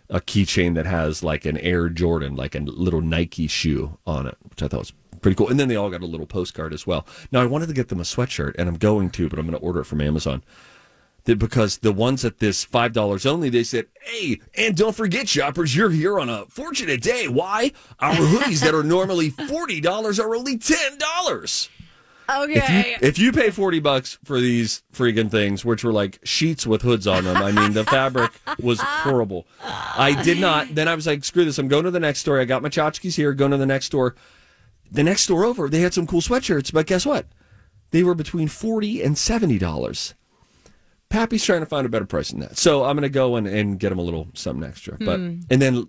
a 0.10 0.22
keychain 0.22 0.76
that 0.76 0.86
has 0.86 1.24
like 1.24 1.46
an 1.46 1.58
Air 1.58 1.90
Jordan, 1.90 2.36
like 2.36 2.56
a 2.56 2.60
little 2.60 3.02
Nike 3.02 3.48
shoe 3.48 3.98
on 4.06 4.28
it, 4.28 4.38
which 4.50 4.62
I 4.62 4.68
thought 4.68 4.80
was 4.80 4.94
pretty 5.22 5.36
cool. 5.36 5.50
And 5.50 5.60
then 5.60 5.68
they 5.68 5.76
all 5.76 5.90
got 5.90 6.02
a 6.02 6.06
little 6.06 6.26
postcard 6.26 6.74
as 6.74 6.86
well. 6.86 7.06
Now 7.32 7.42
I 7.42 7.46
wanted 7.46 7.68
to 7.68 7.74
get 7.74 7.90
them 7.90 8.00
a 8.00 8.04
sweatshirt, 8.04 8.56
and 8.58 8.70
I'm 8.70 8.78
going 8.78 9.10
to, 9.12 9.30
but 9.30 9.40
I'm 9.40 9.46
going 9.46 9.58
to 9.60 9.66
order 9.66 9.82
it 9.82 9.86
from 9.86 10.02
Amazon. 10.02 10.44
Because 11.36 11.80
the 11.80 11.92
ones 11.92 12.24
at 12.24 12.40
this 12.40 12.64
five 12.64 12.94
dollars 12.94 13.26
only, 13.26 13.50
they 13.50 13.64
said, 13.64 13.88
"Hey, 14.02 14.40
and 14.56 14.76
don't 14.76 14.96
forget, 14.96 15.28
shoppers, 15.28 15.76
you're 15.76 15.90
here 15.90 16.20
on 16.20 16.30
a 16.30 16.46
fortunate 16.46 17.02
day. 17.02 17.28
Why? 17.28 17.72
Our 18.00 18.14
hoodies 18.16 18.62
that 18.62 18.74
are 18.74 18.84
normally 18.84 19.32
forty 19.32 19.82
dollars 19.82 20.20
are 20.20 20.36
only 20.36 20.58
ten 20.58 20.98
dollars." 20.98 21.70
Okay. 22.30 22.58
If 22.58 22.70
you, 22.70 23.08
if 23.08 23.20
you 23.20 23.32
pay 23.32 23.52
40 23.52 23.80
bucks 23.80 24.18
for 24.26 24.42
these 24.42 24.84
freaking 24.94 25.32
things, 25.32 25.64
which 25.64 25.86
were 25.86 25.94
like 25.94 26.20
sheets 26.26 26.68
with 26.68 26.82
hoods 26.82 27.08
on 27.08 27.24
them, 27.24 27.38
I 27.38 27.54
mean, 27.54 27.72
the 27.72 27.86
fabric 27.86 28.32
was 28.60 28.82
horrible. 28.82 29.48
I 29.64 30.22
did 30.24 30.38
not. 30.38 30.76
Then 30.76 30.90
I 30.90 30.96
was 30.96 31.08
like, 31.08 31.24
screw 31.24 31.46
this. 31.46 31.58
I'm 31.58 31.70
going 31.70 31.86
to 31.86 31.92
the 31.92 32.02
next 32.02 32.20
store. 32.20 32.42
I 32.42 32.44
got 32.44 32.62
my 32.62 32.68
tchotchkes 32.68 33.16
here, 33.16 33.34
going 33.34 33.52
to 33.52 33.58
the 33.58 33.66
next 33.66 33.86
store. 33.86 34.16
the 34.92 35.04
next 35.04 35.22
store 35.22 35.46
over, 35.46 35.70
they 35.70 35.80
had 35.80 35.94
some 35.94 36.06
cool 36.06 36.20
sweatshirts, 36.20 36.74
but 36.74 36.86
guess 36.86 37.06
what? 37.06 37.28
They 37.92 38.04
were 38.04 38.16
between 38.16 38.50
forty 38.50 39.02
and 39.02 39.18
seventy 39.18 39.58
dollars. 39.58 40.14
Pappy's 41.10 41.44
trying 41.44 41.62
to 41.62 41.66
find 41.66 41.86
a 41.86 41.90
better 41.90 42.06
price 42.06 42.32
than 42.32 42.42
that, 42.42 42.58
so 42.58 42.84
I'm 42.84 42.96
going 42.96 43.04
to 43.04 43.10
go 43.10 43.36
and, 43.38 43.48
and 43.48 43.80
get 43.80 43.92
him 43.92 44.00
a 44.00 44.02
little 44.04 44.28
something 44.34 44.68
extra. 44.68 44.98
But 45.00 45.18
Hmm. 45.20 45.40
and 45.50 45.62
then 45.62 45.88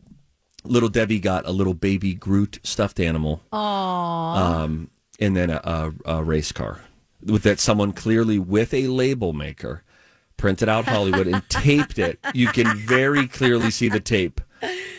little 0.65 0.89
Debbie 0.89 1.19
got 1.21 1.47
a 1.47 1.51
little 1.51 1.75
baby 1.75 2.15
Groot 2.15 2.61
stuffed 2.63 3.01
animal, 3.01 3.43
Aww. 3.53 4.37
um, 4.37 4.91
and 5.21 5.37
then 5.37 5.51
a, 5.51 5.93
a, 6.07 6.19
a 6.19 6.25
race 6.25 6.53
car 6.53 6.81
with 7.25 7.43
that 7.43 7.59
someone 7.59 7.93
clearly 7.93 8.39
with 8.39 8.73
a 8.73 8.87
label 8.87 9.33
maker 9.33 9.83
printed 10.37 10.69
out 10.69 10.85
Hollywood 10.85 11.27
and 11.27 11.43
taped 11.49 11.99
it. 11.99 12.19
You 12.33 12.47
can 12.49 12.77
very 12.77 13.27
clearly 13.27 13.71
see 13.73 13.89
the 13.89 13.99
tape. 14.01 14.41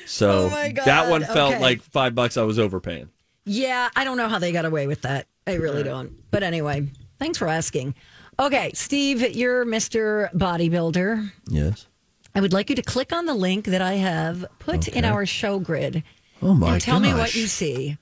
So 0.05 0.49
Oh 0.51 0.69
that 0.85 1.09
one 1.09 1.23
felt 1.23 1.53
okay. 1.55 1.61
like 1.61 1.81
five 1.81 2.13
bucks 2.15 2.35
I 2.35 2.43
was 2.43 2.59
overpaying. 2.59 3.09
Yeah, 3.45 3.89
I 3.95 4.03
don't 4.03 4.17
know 4.17 4.27
how 4.27 4.37
they 4.39 4.51
got 4.51 4.65
away 4.65 4.85
with 4.87 5.01
that. 5.03 5.27
I 5.47 5.53
really 5.53 5.81
don't. 5.83 6.11
But 6.29 6.43
anyway, 6.43 6.87
thanks 7.19 7.37
for 7.37 7.47
asking. 7.47 7.95
Okay, 8.39 8.71
Steve, 8.73 9.35
you're 9.35 9.65
Mr. 9.65 10.31
Bodybuilder. 10.33 11.29
Yes. 11.49 11.87
I 12.33 12.41
would 12.41 12.53
like 12.53 12.69
you 12.69 12.75
to 12.75 12.81
click 12.81 13.11
on 13.11 13.25
the 13.25 13.33
link 13.33 13.65
that 13.65 13.81
I 13.81 13.93
have 13.93 14.45
put 14.59 14.87
in 14.87 15.03
our 15.03 15.25
show 15.25 15.59
grid. 15.59 16.03
Oh 16.41 16.53
my 16.53 16.73
and 16.73 16.81
tell 16.81 16.99
me 17.01 17.13
what 17.13 17.35
you 17.35 17.47
see. 17.47 17.97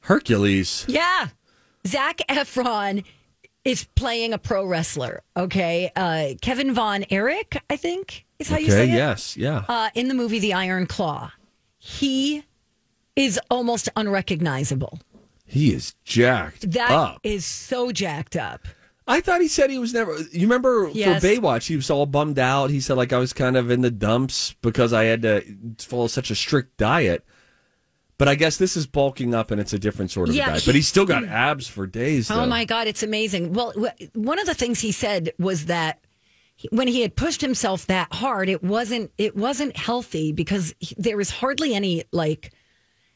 Hercules. 0.00 0.84
Yeah. 0.88 1.28
Zac 1.86 2.18
Efron 2.28 3.04
is 3.64 3.84
playing 3.94 4.32
a 4.34 4.38
pro 4.38 4.66
wrestler. 4.66 5.22
Okay. 5.36 5.90
Uh, 5.96 6.34
Kevin 6.42 6.74
Von 6.74 7.06
Erich, 7.10 7.56
I 7.70 7.76
think 7.76 8.26
is 8.38 8.48
how 8.50 8.58
you 8.58 8.70
say 8.70 8.90
it. 8.90 8.94
yes, 8.94 9.36
yeah. 9.36 9.64
Uh, 9.68 9.88
in 9.94 10.08
the 10.08 10.14
movie 10.14 10.38
The 10.38 10.52
Iron 10.52 10.86
Claw, 10.86 11.32
he 11.78 12.44
is 13.16 13.40
almost 13.50 13.88
unrecognizable. 13.96 14.98
He 15.46 15.72
is 15.72 15.94
jacked 16.04 16.72
That 16.72 17.16
is 17.22 17.42
up. 17.44 17.48
so 17.48 17.90
jacked 17.92 18.36
up. 18.36 18.66
I 19.08 19.20
thought 19.22 19.40
he 19.40 19.48
said 19.48 19.70
he 19.70 19.78
was 19.78 19.94
never. 19.94 20.16
You 20.18 20.42
remember 20.42 20.90
Yes. 20.92 21.22
for 21.22 21.26
Baywatch, 21.26 21.66
he 21.66 21.76
was 21.76 21.90
all 21.90 22.04
bummed 22.06 22.38
out. 22.38 22.70
He 22.70 22.80
said 22.80 22.96
like 22.98 23.12
I 23.12 23.18
was 23.18 23.32
kind 23.32 23.56
of 23.56 23.70
in 23.70 23.80
the 23.80 23.90
dumps 23.90 24.54
because 24.60 24.92
I 24.92 25.04
had 25.04 25.22
to 25.22 25.42
follow 25.78 26.06
such 26.06 26.30
a 26.30 26.34
strict 26.34 26.76
diet. 26.76 27.24
But 28.18 28.28
I 28.28 28.34
guess 28.34 28.56
this 28.56 28.76
is 28.76 28.86
bulking 28.86 29.32
up 29.32 29.50
and 29.50 29.60
it's 29.60 29.72
a 29.72 29.78
different 29.78 30.10
sort 30.10 30.28
of 30.28 30.34
Yeah, 30.34 30.50
diet. 30.50 30.64
but 30.66 30.74
he's 30.74 30.88
still 30.88 31.06
got 31.06 31.22
mm. 31.22 31.30
abs 31.30 31.68
for 31.68 31.86
days. 31.86 32.30
Oh 32.30 32.34
though. 32.34 32.46
my 32.46 32.64
God, 32.64 32.86
it's 32.88 33.02
amazing. 33.02 33.52
Well, 33.52 33.72
one 34.14 34.38
of 34.40 34.46
the 34.46 34.54
things 34.54 34.80
he 34.80 34.92
said 34.92 35.32
was 35.38 35.66
that 35.66 36.00
when 36.70 36.88
he 36.88 37.00
had 37.02 37.14
pushed 37.14 37.40
himself 37.40 37.86
that 37.86 38.12
hard, 38.12 38.48
it 38.48 38.62
wasn't 38.62 39.12
it 39.16 39.36
wasn't 39.36 39.76
healthy 39.76 40.32
because 40.32 40.74
there 40.96 41.16
was 41.16 41.30
hardly 41.30 41.74
any 41.74 42.02
like 42.12 42.52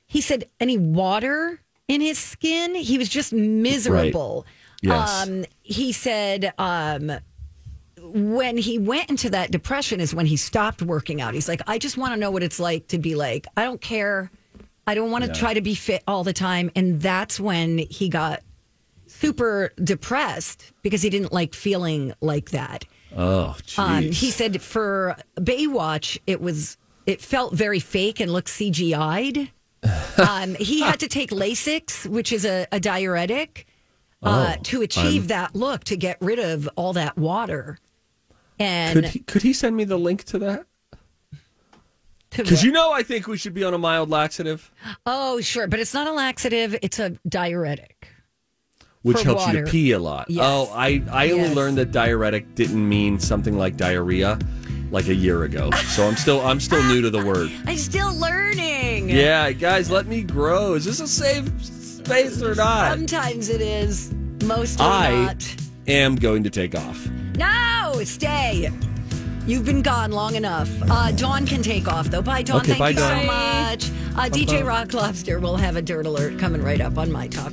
he 0.07 0.21
said 0.21 0.49
any 0.61 0.79
water 0.79 1.61
in 1.89 2.01
his 2.01 2.19
skin. 2.19 2.77
He 2.77 2.97
was 2.97 3.09
just 3.09 3.33
miserable. 3.33 4.47
Yes. 4.83 5.27
Um, 5.29 5.45
he 5.63 5.93
said 5.93 6.53
um, 6.59 7.13
when 8.01 8.57
he 8.59 8.79
went 8.79 9.09
into 9.11 9.31
that 9.31 9.51
depression 9.51 10.01
is 10.01 10.15
when 10.15 10.27
he 10.27 10.37
stopped 10.37 10.83
working 10.83 11.21
out. 11.21 11.35
He's 11.35 11.49
like, 11.49 11.63
I 11.67 11.79
just 11.79 11.97
want 11.97 12.13
to 12.15 12.21
know 12.21 12.31
what 12.31 12.43
it's 12.43 12.59
like 12.61 12.89
to 12.89 12.99
be 12.99 13.15
like, 13.15 13.47
I 13.57 13.63
don't 13.65 13.81
care. 13.81 14.31
I 14.87 14.95
don't 14.95 15.11
want 15.11 15.23
to 15.25 15.29
Yeah. 15.31 15.35
try 15.35 15.55
to 15.55 15.61
be 15.61 15.75
fit 15.75 16.03
all 16.07 16.25
the 16.25 16.33
time. 16.33 16.71
And 16.75 17.01
that's 17.01 17.39
when 17.39 17.79
he 17.79 18.09
got 18.09 18.43
super 19.07 19.73
depressed 19.83 20.73
because 20.83 21.03
he 21.03 21.11
didn't 21.11 21.33
like 21.33 21.55
feeling 21.55 22.13
like 22.21 22.51
that. 22.51 22.85
Oh, 23.17 23.55
Um, 23.77 24.05
he 24.05 24.31
said 24.31 24.61
for 24.63 25.17
Baywatch, 25.37 26.19
it 26.27 26.41
was 26.41 26.77
it 27.07 27.21
felt 27.21 27.53
very 27.55 27.79
fake 27.81 28.21
and 28.21 28.33
looked 28.33 28.49
CGI'd. 28.49 29.51
um, 30.19 30.55
he 30.55 30.81
had 30.81 31.01
to 31.01 31.09
take 31.09 31.31
Lasix, 31.31 32.07
which 32.07 32.33
is 32.33 32.45
a, 32.45 32.67
a 32.73 32.79
diuretic, 32.81 33.67
uh, 34.23 34.55
Oh, 34.57 34.63
to 34.63 34.83
achieve 34.83 35.23
I'm- 35.23 35.27
that 35.29 35.55
look 35.57 35.85
to 35.85 35.97
get 35.97 36.19
rid 36.21 36.39
of 36.39 36.69
all 36.77 36.93
that 36.95 37.17
water. 37.19 37.79
And 38.59 38.95
could 38.95 39.05
he, 39.07 39.19
could 39.21 39.43
he 39.43 39.53
send 39.53 39.77
me 39.77 39.85
the 39.85 39.99
link 39.99 40.25
to 40.25 40.39
that? 40.41 40.67
Because 42.31 42.63
you 42.63 42.73
know, 42.73 42.93
I 42.93 43.03
think 43.03 43.27
we 43.27 43.37
should 43.37 43.53
be 43.53 43.63
on 43.65 43.75
a 43.75 43.79
mild 43.79 44.09
laxative, 44.09 44.71
oh, 45.05 45.41
sure, 45.43 45.67
but 45.67 45.81
it's 45.81 45.93
not 45.93 46.07
a 46.07 46.13
laxative; 46.13 46.75
it's 46.81 46.99
a 46.99 47.11
diuretic. 47.29 48.09
which 49.03 49.21
helps 49.23 49.47
you 49.49 49.63
to 49.65 49.71
pee 49.71 49.91
a 49.93 49.99
lot. 49.99 50.31
Yes. 50.31 50.43
Oh, 50.47 50.73
I 50.75 51.03
I 51.11 51.31
only 51.33 51.53
learned 51.55 51.77
that 51.77 51.93
diuretic 51.93 52.55
didn't 52.55 52.89
mean 52.89 53.19
something 53.21 53.59
like 53.59 53.77
diarrhea, 53.77 54.39
like 54.91 55.09
a 55.09 55.15
year 55.15 55.43
ago. 55.43 55.71
So 55.89 56.07
I'm 56.07 56.17
still 56.17 56.41
I'm 56.41 56.59
still 56.61 56.83
new 56.85 57.03
to 57.03 57.11
the 57.11 57.23
word. 57.23 57.51
I'm 57.67 57.77
still 57.77 58.15
learning. 58.15 59.11
Yeah, 59.11 59.53
guys, 59.53 59.91
let 59.91 60.07
me 60.07 60.23
grow. 60.23 60.73
Is 60.73 60.87
this 60.87 61.01
a 61.01 61.09
safe 61.09 61.51
space 62.05 62.43
or 62.43 62.55
not? 62.55 62.91
Sometimes 62.93 63.49
it 63.49 63.61
is, 63.61 64.13
Most 64.45 64.81
I 64.81 65.25
not. 65.27 65.57
am 65.87 66.17
going 66.17 66.43
to 66.45 66.51
take 66.51 66.75
off. 66.75 67.07
No, 67.37 68.01
stay. 68.05 68.71
You've 69.47 69.65
been 69.65 69.83
gone 69.83 70.13
long 70.13 70.35
enough. 70.37 70.71
Uh, 70.89 71.11
Don 71.13 71.47
can 71.47 71.63
take 71.63 71.89
off, 71.89 72.07
though. 72.07 72.23
Bye, 72.23 72.43
Don. 72.43 72.59
Okay, 72.61 72.75
Thank 72.75 72.79
bye, 72.79 72.91
you 72.91 72.97
Don. 72.97 73.21
so 73.21 73.27
much. 73.27 73.91
Uh, 74.17 74.29
DJ 74.31 74.65
Rock 74.65 74.93
Lobster 74.95 75.41
will 75.41 75.57
have 75.57 75.77
a 75.77 75.83
dirt 75.83 76.07
alert 76.07 76.39
coming 76.39 76.63
right 76.63 76.81
up 76.81 76.99
on 76.99 77.11
my 77.11 77.27
talk. 77.29 77.53